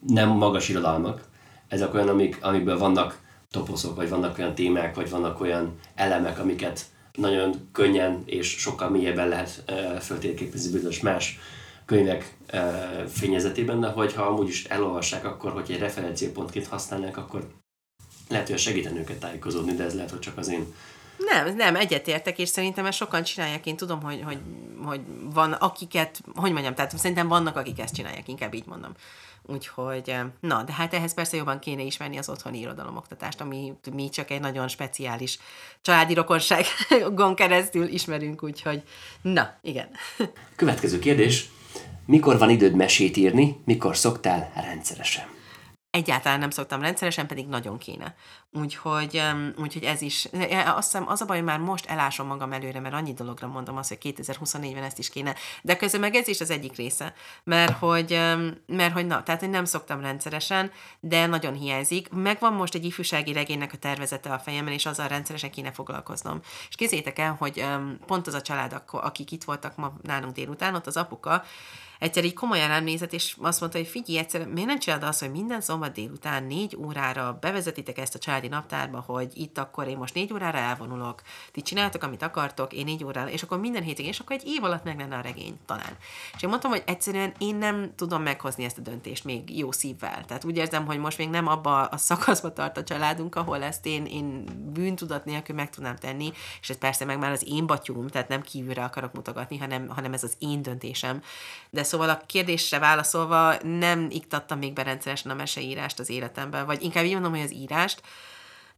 nem 0.07 0.29
magas 0.29 0.69
irodalmak, 0.69 1.21
ezek 1.67 1.93
olyan, 1.93 2.07
amik, 2.07 2.37
amikből 2.41 2.77
vannak 2.77 3.19
toposzok, 3.51 3.95
vagy 3.95 4.09
vannak 4.09 4.37
olyan 4.37 4.55
témák, 4.55 4.95
vagy 4.95 5.09
vannak 5.09 5.41
olyan 5.41 5.79
elemek, 5.95 6.39
amiket 6.39 6.85
nagyon 7.13 7.69
könnyen 7.71 8.23
és 8.25 8.47
sokkal 8.47 8.89
mélyebben 8.89 9.27
lehet 9.27 9.63
uh, 9.69 9.99
föltérképezni 9.99 10.71
bizonyos 10.71 10.99
más 10.99 11.39
könyvek 11.85 12.35
uh, 12.53 13.05
fényezetében, 13.05 13.79
de 13.79 13.87
hogyha 13.87 14.23
amúgy 14.23 14.47
is 14.47 14.63
elolvassák, 14.63 15.25
akkor, 15.25 15.51
hogy 15.51 15.71
egy 15.71 15.79
referenciapontként 15.79 16.67
használják, 16.67 17.17
akkor 17.17 17.47
lehet, 18.29 18.49
hogy 18.49 18.57
segíteni 18.57 18.99
őket 18.99 19.19
tájékozódni, 19.19 19.75
de 19.75 19.83
ez 19.83 19.93
lehet, 19.93 20.09
hogy 20.09 20.19
csak 20.19 20.37
az 20.37 20.49
én 20.49 20.73
nem, 21.17 21.55
nem, 21.55 21.75
egyetértek, 21.75 22.39
és 22.39 22.49
szerintem 22.49 22.85
ezt 22.85 22.97
sokan 22.97 23.23
csinálják. 23.23 23.65
Én 23.65 23.75
tudom, 23.75 24.01
hogy, 24.01 24.21
hogy, 24.25 24.39
hogy 24.83 25.01
van 25.33 25.51
akiket, 25.51 26.21
hogy 26.35 26.51
mondjam, 26.51 26.75
tehát 26.75 26.97
szerintem 26.97 27.27
vannak, 27.27 27.55
akik 27.55 27.79
ezt 27.79 27.95
csinálják, 27.95 28.27
inkább 28.27 28.53
így 28.53 28.65
mondom. 28.65 28.91
Úgyhogy, 29.49 30.15
na, 30.39 30.63
de 30.63 30.71
hát 30.71 30.93
ehhez 30.93 31.13
persze 31.13 31.37
jobban 31.37 31.59
kéne 31.59 31.81
ismerni 31.81 32.17
az 32.17 32.29
otthoni 32.29 32.59
irodalomoktatást, 32.59 33.41
ami 33.41 33.73
mi 33.93 34.09
csak 34.09 34.31
egy 34.31 34.39
nagyon 34.39 34.67
speciális 34.67 35.39
családi 35.81 36.13
rokonságon 36.13 37.35
keresztül 37.41 37.87
ismerünk, 37.87 38.43
úgyhogy, 38.43 38.83
na, 39.21 39.57
igen. 39.61 39.89
Következő 40.55 40.99
kérdés. 40.99 41.49
Mikor 42.05 42.37
van 42.37 42.49
időd 42.49 42.73
mesét 42.73 43.17
írni, 43.17 43.61
mikor 43.65 43.97
szoktál 43.97 44.51
rendszeresen? 44.55 45.36
Egyáltalán 45.97 46.39
nem 46.39 46.49
szoktam 46.49 46.81
rendszeresen, 46.81 47.27
pedig 47.27 47.47
nagyon 47.47 47.77
kéne. 47.77 48.15
Úgyhogy, 48.51 49.21
úgyhogy 49.57 49.83
ez 49.83 50.01
is, 50.01 50.27
azt 50.65 50.91
hiszem 50.91 51.07
az 51.07 51.21
a 51.21 51.25
baj, 51.25 51.37
hogy 51.37 51.45
már 51.45 51.59
most 51.59 51.85
elásom 51.85 52.27
magam 52.27 52.53
előre, 52.53 52.79
mert 52.79 52.93
annyi 52.93 53.13
dologra 53.13 53.47
mondom 53.47 53.77
azt, 53.77 53.89
hogy 53.89 54.15
2024-ben 54.17 54.83
ezt 54.83 54.99
is 54.99 55.09
kéne. 55.09 55.35
De 55.61 55.77
közben 55.77 55.99
meg 55.99 56.15
ez 56.15 56.27
is 56.27 56.41
az 56.41 56.49
egyik 56.49 56.75
része, 56.75 57.13
mert 57.43 57.77
hogy, 57.77 58.09
mert 58.65 58.93
hogy 58.93 59.05
na, 59.05 59.23
tehát 59.23 59.41
én 59.41 59.49
nem 59.49 59.65
szoktam 59.65 60.01
rendszeresen, 60.01 60.71
de 60.99 61.25
nagyon 61.25 61.53
hiányzik. 61.53 62.09
Megvan 62.09 62.53
most 62.53 62.75
egy 62.75 62.85
ifjúsági 62.85 63.33
regénynek 63.33 63.73
a 63.73 63.77
tervezete 63.77 64.33
a 64.33 64.39
fejemben, 64.39 64.73
és 64.73 64.85
azzal 64.85 65.07
rendszeresen 65.07 65.51
kéne 65.51 65.71
foglalkoznom. 65.71 66.39
És 66.69 66.75
kézzétek 66.75 67.19
el, 67.19 67.35
hogy 67.39 67.65
pont 68.05 68.27
az 68.27 68.33
a 68.33 68.41
család, 68.41 68.81
akik 68.91 69.31
itt 69.31 69.43
voltak 69.43 69.75
ma 69.75 69.93
nálunk 70.01 70.33
délután, 70.33 70.75
ott 70.75 70.87
az 70.87 70.97
apuka, 70.97 71.43
egyszer 71.99 72.25
így 72.25 72.33
komolyan 72.33 72.71
emlézett, 72.71 73.13
és 73.13 73.35
azt 73.41 73.59
mondta, 73.59 73.77
hogy 73.77 73.87
figyelj, 73.87 74.19
egyszer, 74.19 74.47
miért 74.47 74.67
nem 74.67 74.79
csinálod 74.79 75.07
azt, 75.07 75.19
hogy 75.19 75.31
minden 75.31 75.61
szombat 75.61 75.91
délután 75.91 76.43
négy 76.43 76.75
órára 76.75 77.37
bevezetitek 77.41 77.97
ezt 77.97 78.15
a 78.15 78.19
családi 78.19 78.47
naptárba, 78.47 78.99
hogy 78.99 79.31
itt 79.33 79.57
akkor 79.57 79.87
én 79.87 79.97
most 79.97 80.13
négy 80.13 80.33
órára 80.33 80.57
elvonulok, 80.57 81.21
ti 81.51 81.61
csináltok, 81.61 82.03
amit 82.03 82.21
akartok, 82.21 82.73
én 82.73 82.85
négy 82.85 83.03
órára, 83.03 83.29
és 83.29 83.43
akkor 83.43 83.59
minden 83.59 83.83
hétig, 83.83 84.05
és 84.05 84.19
akkor 84.19 84.35
egy 84.35 84.47
év 84.47 84.63
alatt 84.63 84.83
meg 84.83 84.97
lenne 84.97 85.15
a 85.17 85.21
regény, 85.21 85.59
talán. 85.65 85.97
És 86.35 86.41
én 86.41 86.49
mondtam, 86.49 86.71
hogy 86.71 86.83
egyszerűen 86.85 87.33
én 87.37 87.55
nem 87.55 87.91
tudom 87.95 88.21
meghozni 88.21 88.63
ezt 88.63 88.77
a 88.77 88.81
döntést 88.81 89.23
még 89.23 89.57
jó 89.57 89.71
szívvel. 89.71 90.25
Tehát 90.25 90.45
úgy 90.45 90.57
érzem, 90.57 90.85
hogy 90.85 90.97
most 90.97 91.17
még 91.17 91.29
nem 91.29 91.47
abba 91.47 91.85
a 91.85 91.97
szakaszba 91.97 92.53
tart 92.53 92.77
a 92.77 92.83
családunk, 92.83 93.35
ahol 93.35 93.63
ezt 93.63 93.85
én, 93.85 94.05
én 94.05 94.43
bűntudat 94.73 95.25
nélkül 95.25 95.55
meg 95.55 95.69
tudnám 95.69 95.95
tenni, 95.95 96.31
és 96.61 96.69
ez 96.69 96.77
persze 96.77 97.05
meg 97.05 97.19
már 97.19 97.31
az 97.31 97.43
én 97.47 97.65
batyúm, 97.65 98.07
tehát 98.07 98.27
nem 98.27 98.41
kívülre 98.41 98.83
akarok 98.83 99.13
mutogatni, 99.13 99.57
hanem, 99.57 99.89
hanem 99.89 100.13
ez 100.13 100.23
az 100.23 100.33
én 100.39 100.61
döntésem. 100.61 101.21
De 101.69 101.83
szóval 101.87 102.09
a 102.09 102.21
kérdésre 102.25 102.79
válaszolva 102.79 103.55
nem 103.63 104.07
iktattam 104.09 104.57
még 104.57 104.73
be 104.73 104.83
rendszeresen 104.83 105.31
a 105.31 105.35
meseírást 105.35 105.99
az 105.99 106.09
életemben, 106.09 106.65
vagy 106.65 106.83
inkább 106.83 107.05
így 107.05 107.13
mondom, 107.13 107.31
hogy 107.31 107.41
az 107.41 107.53
írást, 107.53 108.01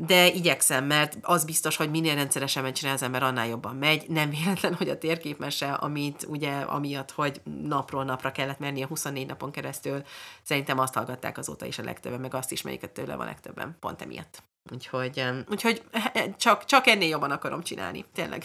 de 0.01 0.27
igyekszem, 0.27 0.85
mert 0.85 1.17
az 1.21 1.45
biztos, 1.45 1.75
hogy 1.75 1.89
minél 1.89 2.15
rendszeresebben 2.15 2.73
csinál 2.73 2.93
az 2.93 3.01
ember, 3.01 3.23
annál 3.23 3.47
jobban 3.47 3.75
megy. 3.75 4.05
Nem 4.07 4.29
véletlen, 4.29 4.73
hogy 4.73 4.89
a 4.89 4.97
térképmese, 4.97 5.73
amit 5.73 6.25
ugye 6.27 6.51
amiatt, 6.51 7.11
hogy 7.11 7.41
napról 7.63 8.03
napra 8.03 8.31
kellett 8.31 8.59
merni 8.59 8.83
a 8.83 8.87
24 8.87 9.27
napon 9.27 9.51
keresztül, 9.51 10.03
szerintem 10.43 10.79
azt 10.79 10.93
hallgatták 10.93 11.37
azóta 11.37 11.65
is 11.65 11.77
a 11.79 11.83
legtöbben, 11.83 12.19
meg 12.19 12.33
azt 12.33 12.51
is, 12.51 12.61
melyiket 12.61 12.91
tőle 12.91 13.13
a 13.13 13.23
legtöbben, 13.23 13.77
pont 13.79 14.01
emiatt. 14.01 14.43
Úgyhogy, 14.73 15.23
úgyhogy 15.49 15.83
csak, 16.37 16.65
csak 16.65 16.87
ennél 16.87 17.09
jobban 17.09 17.31
akarom 17.31 17.63
csinálni, 17.63 18.05
tényleg. 18.13 18.43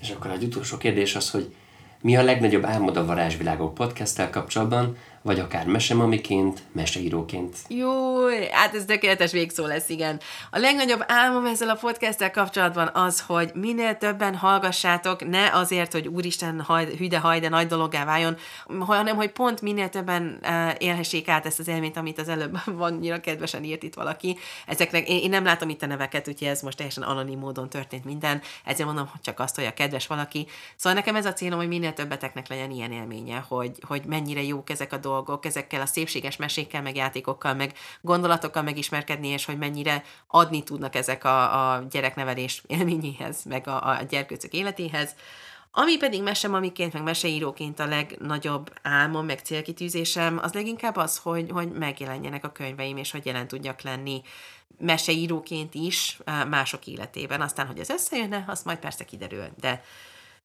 És 0.00 0.10
akkor 0.10 0.30
egy 0.30 0.44
utolsó 0.44 0.76
kérdés 0.76 1.14
az, 1.14 1.30
hogy 1.30 1.54
mi 2.02 2.16
a 2.16 2.22
legnagyobb 2.22 2.64
álmod 2.64 2.96
a 2.96 3.04
Varázsvilágok 3.04 3.74
podcasttel 3.74 4.30
kapcsolatban, 4.30 4.96
vagy 5.28 5.40
akár 5.40 5.66
mesemamiként, 5.66 6.62
meseíróként. 6.72 7.56
Jó, 7.68 8.26
hát 8.50 8.74
ez 8.74 8.84
tökéletes 8.84 9.32
végszó 9.32 9.66
lesz, 9.66 9.88
igen. 9.88 10.20
A 10.50 10.58
legnagyobb 10.58 11.04
álmom 11.06 11.46
ezzel 11.46 11.68
a 11.68 11.74
podcasttel 11.74 12.30
kapcsolatban 12.30 12.90
az, 12.92 13.20
hogy 13.20 13.50
minél 13.54 13.96
többen 13.96 14.34
hallgassátok, 14.34 15.28
ne 15.28 15.52
azért, 15.52 15.92
hogy 15.92 16.08
úristen 16.08 16.60
haj, 16.60 16.96
hüde 16.96 17.18
hajde 17.18 17.48
nagy 17.48 17.66
dologgá 17.66 18.04
váljon, 18.04 18.36
hanem 18.78 19.16
hogy 19.16 19.30
pont 19.30 19.60
minél 19.62 19.88
többen 19.88 20.38
uh, 20.42 20.74
élhessék 20.78 21.28
át 21.28 21.46
ezt 21.46 21.58
az 21.58 21.68
élményt, 21.68 21.96
amit 21.96 22.18
az 22.18 22.28
előbb 22.28 22.58
van 22.64 22.92
annyira 22.98 23.20
kedvesen 23.20 23.64
írt 23.64 23.82
itt 23.82 23.94
valaki. 23.94 24.36
Ezeknek, 24.66 25.08
én, 25.08 25.22
én 25.22 25.30
nem 25.30 25.44
látom 25.44 25.68
itt 25.68 25.82
a 25.82 25.86
neveket, 25.86 26.28
úgyhogy 26.28 26.48
ez 26.48 26.62
most 26.62 26.76
teljesen 26.76 27.02
anonim 27.02 27.38
módon 27.38 27.68
történt 27.68 28.04
minden, 28.04 28.40
ezért 28.64 28.86
mondom 28.88 29.10
csak 29.22 29.40
azt, 29.40 29.54
hogy 29.56 29.64
a 29.64 29.74
kedves 29.74 30.06
valaki. 30.06 30.46
Szóval 30.76 30.98
nekem 30.98 31.16
ez 31.16 31.26
a 31.26 31.32
célom, 31.32 31.58
hogy 31.58 31.68
minél 31.68 31.92
többeteknek 31.92 32.48
legyen 32.48 32.70
ilyen 32.70 32.92
élménye, 32.92 33.44
hogy, 33.48 33.72
hogy 33.86 34.02
mennyire 34.06 34.42
jók 34.42 34.70
ezek 34.70 34.92
a 34.92 34.96
dolgok, 34.96 35.16
dolgok, 35.24 35.44
ezekkel 35.44 35.80
a 35.80 35.86
szépséges 35.86 36.36
mesékkel, 36.36 36.82
meg 36.82 36.96
játékokkal, 36.96 37.54
meg 37.54 37.72
gondolatokkal 38.00 38.62
megismerkedni, 38.62 39.28
és 39.28 39.44
hogy 39.44 39.58
mennyire 39.58 40.02
adni 40.26 40.62
tudnak 40.62 40.94
ezek 40.94 41.24
a, 41.24 41.72
a 41.74 41.82
gyereknevelés 41.90 42.62
élményéhez, 42.66 43.44
meg 43.44 43.66
a, 43.66 43.88
a 43.88 44.02
gyerkőcök 44.08 44.52
életéhez. 44.52 45.14
Ami 45.70 45.96
pedig 45.96 46.22
mesemamiként, 46.22 46.92
meg 46.92 47.02
meseíróként 47.02 47.80
a 47.80 47.86
legnagyobb 47.86 48.72
álmom, 48.82 49.26
meg 49.26 49.38
célkitűzésem, 49.38 50.38
az 50.42 50.52
leginkább 50.52 50.96
az, 50.96 51.18
hogy, 51.18 51.50
hogy 51.50 51.72
megjelenjenek 51.72 52.44
a 52.44 52.52
könyveim, 52.52 52.96
és 52.96 53.10
hogy 53.10 53.26
jelen 53.26 53.48
tudjak 53.48 53.82
lenni 53.82 54.22
meseíróként 54.78 55.74
is 55.74 56.18
mások 56.48 56.86
életében. 56.86 57.40
Aztán, 57.40 57.66
hogy 57.66 57.78
ez 57.78 57.90
összejönne, 57.90 58.44
az 58.46 58.62
majd 58.62 58.78
persze 58.78 59.04
kiderül, 59.04 59.48
de 59.60 59.82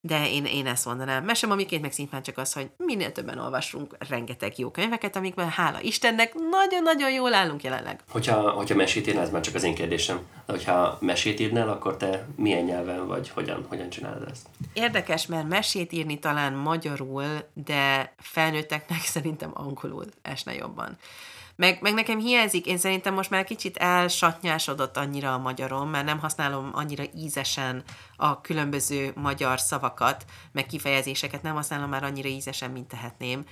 de 0.06 0.30
én, 0.30 0.46
én 0.46 0.68
ezt 0.68 0.86
mondanám. 0.86 1.24
Mesem, 1.24 1.52
amiként 1.52 1.82
meg 1.82 1.92
szintén 1.92 2.22
csak 2.22 2.38
az, 2.38 2.54
hogy 2.54 2.70
minél 2.78 3.12
többen 3.12 3.38
olvasunk 3.38 3.96
rengeteg 4.10 4.60
jó 4.60 4.72
könyveket, 4.72 5.16
amikben 5.16 5.50
hála 5.50 5.82
Istennek 5.82 6.34
nagyon-nagyon 6.34 7.12
jól 7.12 7.34
állunk 7.34 7.64
jelenleg. 7.64 8.00
Hogyha, 8.10 8.50
hogyha 8.50 8.76
mesét 8.76 9.08
írnál, 9.08 9.24
ez 9.24 9.30
már 9.30 9.42
csak 9.42 9.56
az 9.56 9.64
én 9.64 9.76
kérdésem. 9.76 10.18
De 10.46 10.54
hogyha 10.54 10.98
mesét 11.02 11.40
írnál, 11.40 11.70
akkor 11.70 11.98
te 11.98 12.28
milyen 12.36 12.64
nyelven 12.64 13.08
vagy, 13.08 13.30
hogyan, 13.30 13.66
hogyan 13.70 13.90
csinálod 13.90 14.28
ezt? 14.32 14.48
Érdekes, 14.74 15.26
mert 15.26 15.48
mesét 15.48 15.92
írni 15.92 16.20
talán 16.20 16.54
magyarul, 16.54 17.26
de 17.54 18.14
felnőtteknek 18.18 19.02
szerintem 19.16 19.52
angolul 19.54 20.06
esne 20.22 20.54
jobban. 20.54 20.98
Meg, 21.56 21.82
meg 21.82 21.94
nekem 21.94 22.20
hiányzik, 22.20 22.66
én 22.66 22.78
szerintem 22.78 23.14
most 23.14 23.30
már 23.30 23.44
kicsit 23.44 23.78
elsatnyásodott 23.78 24.98
annyira 24.98 25.34
a 25.34 25.38
magyarom, 25.38 25.90
mert 25.90 26.06
nem 26.06 26.20
használom 26.20 26.70
annyira 26.74 27.04
ízesen 27.16 27.84
a 28.16 28.42
különböző 28.42 29.12
magyar 29.16 29.60
szavakat, 29.60 30.26
meg 30.52 30.66
kifejezéseket 30.66 31.42
nem 31.42 31.56
használom 31.56 31.90
már 31.90 32.04
annyira 32.04 32.30
ízesen, 32.30 32.72
mint 32.72 32.88
tehetném 32.88 33.46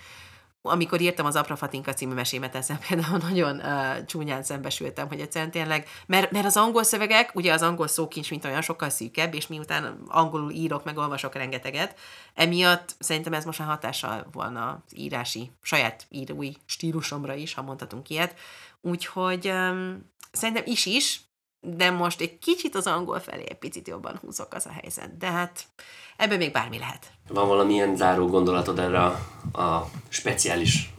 amikor 0.61 1.01
írtam 1.01 1.25
az 1.25 1.35
Apra 1.35 1.55
Fatinka 1.55 1.93
című 1.93 2.13
mesémet, 2.13 2.55
ezzel 2.55 2.79
például 2.87 3.17
nagyon 3.17 3.55
uh, 3.55 4.05
csúnyán 4.05 4.43
szembesültem, 4.43 5.07
hogy 5.07 5.19
egyszerűen 5.19 5.51
tényleg, 5.51 5.87
mert, 6.05 6.31
mert 6.31 6.45
az 6.45 6.57
angol 6.57 6.83
szövegek, 6.83 7.35
ugye 7.35 7.53
az 7.53 7.61
angol 7.61 7.87
szókincs, 7.87 8.29
mint 8.29 8.45
olyan 8.45 8.61
sokkal 8.61 8.89
szűkebb, 8.89 9.33
és 9.33 9.47
miután 9.47 10.03
angolul 10.07 10.51
írok, 10.51 10.83
meg 10.83 10.97
olvasok 10.97 11.35
rengeteget, 11.35 11.99
emiatt 12.33 12.95
szerintem 12.99 13.33
ez 13.33 13.45
most 13.45 13.59
már 13.59 13.67
hatással 13.67 14.27
volna 14.31 14.83
az 14.85 14.97
írási, 14.97 15.51
saját 15.61 16.05
írói 16.09 16.51
stílusomra 16.65 17.33
is, 17.33 17.53
ha 17.53 17.61
mondhatunk 17.61 18.09
ilyet. 18.09 18.35
Úgyhogy 18.81 19.47
um, 19.47 20.11
szerintem 20.31 20.63
is 20.65 20.85
is, 20.85 21.21
de 21.61 21.91
most 21.91 22.21
egy 22.21 22.39
kicsit 22.39 22.75
az 22.75 22.87
angol 22.87 23.19
felé 23.19 23.43
egy 23.47 23.57
picit 23.57 23.87
jobban 23.87 24.17
húzok 24.21 24.53
az 24.53 24.65
a 24.65 24.71
helyzet. 24.81 25.17
De 25.17 25.31
hát 25.31 25.63
ebben 26.17 26.37
még 26.37 26.51
bármi 26.51 26.77
lehet. 26.77 27.11
Van 27.27 27.47
valamilyen 27.47 27.95
záró 27.95 28.27
gondolatod 28.27 28.79
erre 28.79 28.99
a, 28.99 29.19
a 29.61 29.89
speciális 30.09 30.93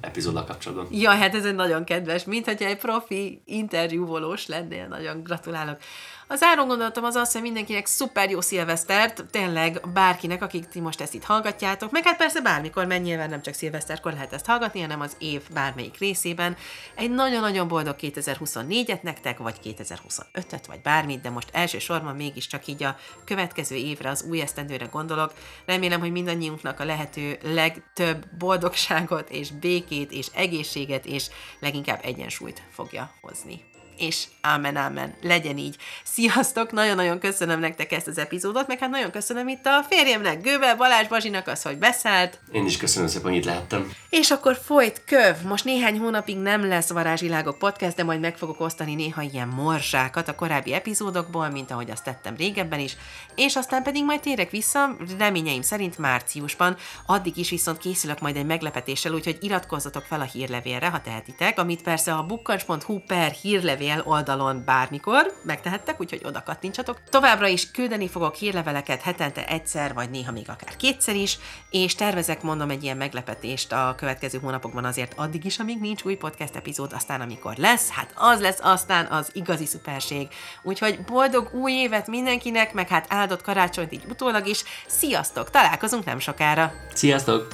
epizóddal 0.00 0.44
kapcsolatban. 0.44 0.88
Ja, 0.90 1.10
hát 1.10 1.34
ez 1.34 1.44
egy 1.44 1.54
nagyon 1.54 1.84
kedves, 1.84 2.24
mint 2.24 2.44
hogyha 2.44 2.68
egy 2.68 2.76
profi 2.76 3.42
interjúvolós 3.44 4.46
lennél, 4.46 4.86
nagyon 4.86 5.22
gratulálok. 5.22 5.78
Az 6.26 6.42
áron 6.42 6.66
gondolatom 6.66 7.04
az 7.04 7.14
az, 7.14 7.32
hogy 7.32 7.42
mindenkinek 7.42 7.86
szuper 7.86 8.30
jó 8.30 8.40
szilvesztert, 8.40 9.24
tényleg 9.30 9.80
bárkinek, 9.92 10.42
akik 10.42 10.68
ti 10.68 10.80
most 10.80 11.00
ezt 11.00 11.14
itt 11.14 11.24
hallgatjátok, 11.24 11.90
meg 11.90 12.04
hát 12.04 12.16
persze 12.16 12.40
bármikor, 12.40 12.86
mennyire 12.86 13.26
nem 13.26 13.42
csak 13.42 13.54
szilveszterkor 13.54 14.12
lehet 14.12 14.32
ezt 14.32 14.46
hallgatni, 14.46 14.80
hanem 14.80 15.00
az 15.00 15.16
év 15.18 15.42
bármelyik 15.52 15.98
részében. 15.98 16.56
Egy 16.94 17.10
nagyon-nagyon 17.10 17.68
boldog 17.68 17.96
2024-et 18.00 19.02
nektek, 19.02 19.38
vagy 19.38 19.56
2025-et, 19.64 20.62
vagy 20.66 20.80
bármit, 20.80 21.20
de 21.20 21.30
most 21.30 21.48
elsősorban 21.52 22.16
mégiscsak 22.16 22.66
így 22.66 22.82
a 22.82 22.96
következő 23.24 23.74
évre, 23.74 24.08
az 24.08 24.24
új 24.28 24.40
esztendőre 24.40 24.86
gondolok. 24.86 25.32
Remélem, 25.66 26.00
hogy 26.00 26.12
mindannyiunknak 26.12 26.80
a 26.80 26.84
lehető 26.84 27.38
legtöbb 27.42 28.26
boldogságot 28.38 29.30
és 29.30 29.50
békét 29.50 30.12
és 30.12 30.26
egészséget 30.34 31.06
és 31.06 31.26
leginkább 31.60 32.00
egyensúlyt 32.02 32.62
fogja 32.70 33.10
hozni 33.20 33.73
és 33.98 34.24
ámen, 34.40 34.76
ámen, 34.76 35.14
legyen 35.22 35.58
így. 35.58 35.76
Sziasztok, 36.04 36.72
nagyon-nagyon 36.72 37.18
köszönöm 37.18 37.60
nektek 37.60 37.92
ezt 37.92 38.06
az 38.06 38.18
epizódot, 38.18 38.66
meg 38.66 38.78
hát 38.78 38.90
nagyon 38.90 39.10
köszönöm 39.10 39.48
itt 39.48 39.66
a 39.66 39.84
férjemnek, 39.88 40.42
Gővel 40.42 40.76
Balázs 40.76 41.08
Bazsinak 41.08 41.46
az, 41.46 41.62
hogy 41.62 41.78
beszállt. 41.78 42.38
Én 42.52 42.66
is 42.66 42.76
köszönöm 42.76 43.08
szépen, 43.08 43.28
hogy 43.28 43.38
itt 43.38 43.44
lehettem. 43.44 43.92
És 44.10 44.30
akkor 44.30 44.58
folyt 44.64 45.02
köv. 45.06 45.36
Most 45.42 45.64
néhány 45.64 45.98
hónapig 45.98 46.36
nem 46.36 46.66
lesz 46.68 46.90
Varázsvilágok 46.90 47.58
podcast, 47.58 47.96
de 47.96 48.04
majd 48.04 48.20
meg 48.20 48.36
fogok 48.36 48.60
osztani 48.60 48.94
néha 48.94 49.22
ilyen 49.22 49.48
morzsákat 49.48 50.28
a 50.28 50.34
korábbi 50.34 50.72
epizódokból, 50.72 51.48
mint 51.48 51.70
ahogy 51.70 51.90
azt 51.90 52.04
tettem 52.04 52.36
régebben 52.36 52.78
is, 52.78 52.96
és 53.34 53.56
aztán 53.56 53.82
pedig 53.82 54.04
majd 54.04 54.20
térek 54.20 54.50
vissza, 54.50 54.96
reményeim 55.18 55.62
szerint 55.62 55.98
márciusban. 55.98 56.76
Addig 57.06 57.36
is 57.36 57.50
viszont 57.50 57.78
készülök 57.78 58.20
majd 58.20 58.36
egy 58.36 58.46
meglepetéssel, 58.46 59.12
úgyhogy 59.12 59.38
iratkozzatok 59.40 60.02
fel 60.02 60.20
a 60.20 60.24
hírlevélre, 60.24 60.88
ha 60.88 61.00
tehetitek, 61.00 61.58
amit 61.58 61.82
persze 61.82 62.14
a 62.14 62.22
bukkancs.hu 62.22 62.98
per 62.98 63.30
hírlevél 63.30 63.83
levél 63.84 64.02
oldalon 64.04 64.62
bármikor 64.64 65.32
megtehettek, 65.42 66.00
úgyhogy 66.00 66.20
oda 66.24 66.42
kattintsatok. 66.42 67.00
Továbbra 67.10 67.46
is 67.46 67.70
küldeni 67.70 68.08
fogok 68.08 68.34
hírleveleket 68.34 69.02
hetente 69.02 69.46
egyszer, 69.46 69.94
vagy 69.94 70.10
néha 70.10 70.32
még 70.32 70.48
akár 70.48 70.76
kétszer 70.76 71.14
is, 71.14 71.38
és 71.70 71.94
tervezek 71.94 72.42
mondom 72.42 72.70
egy 72.70 72.82
ilyen 72.82 72.96
meglepetést 72.96 73.72
a 73.72 73.94
következő 73.96 74.38
hónapokban 74.38 74.84
azért 74.84 75.12
addig 75.16 75.44
is, 75.44 75.58
amíg 75.58 75.80
nincs 75.80 76.02
új 76.02 76.14
podcast 76.14 76.56
epizód, 76.56 76.92
aztán 76.92 77.20
amikor 77.20 77.56
lesz, 77.56 77.90
hát 77.90 78.12
az 78.14 78.40
lesz 78.40 78.58
aztán 78.62 79.06
az 79.06 79.30
igazi 79.32 79.66
szuperség. 79.66 80.28
Úgyhogy 80.62 80.98
boldog 81.06 81.54
új 81.54 81.72
évet 81.72 82.06
mindenkinek, 82.06 82.72
meg 82.72 82.88
hát 82.88 83.06
áldott 83.08 83.42
karácsonyt 83.42 83.92
így 83.92 84.04
utólag 84.08 84.46
is. 84.46 84.64
Sziasztok, 84.86 85.50
találkozunk 85.50 86.04
nem 86.04 86.18
sokára. 86.18 86.72
Sziasztok! 86.94 87.46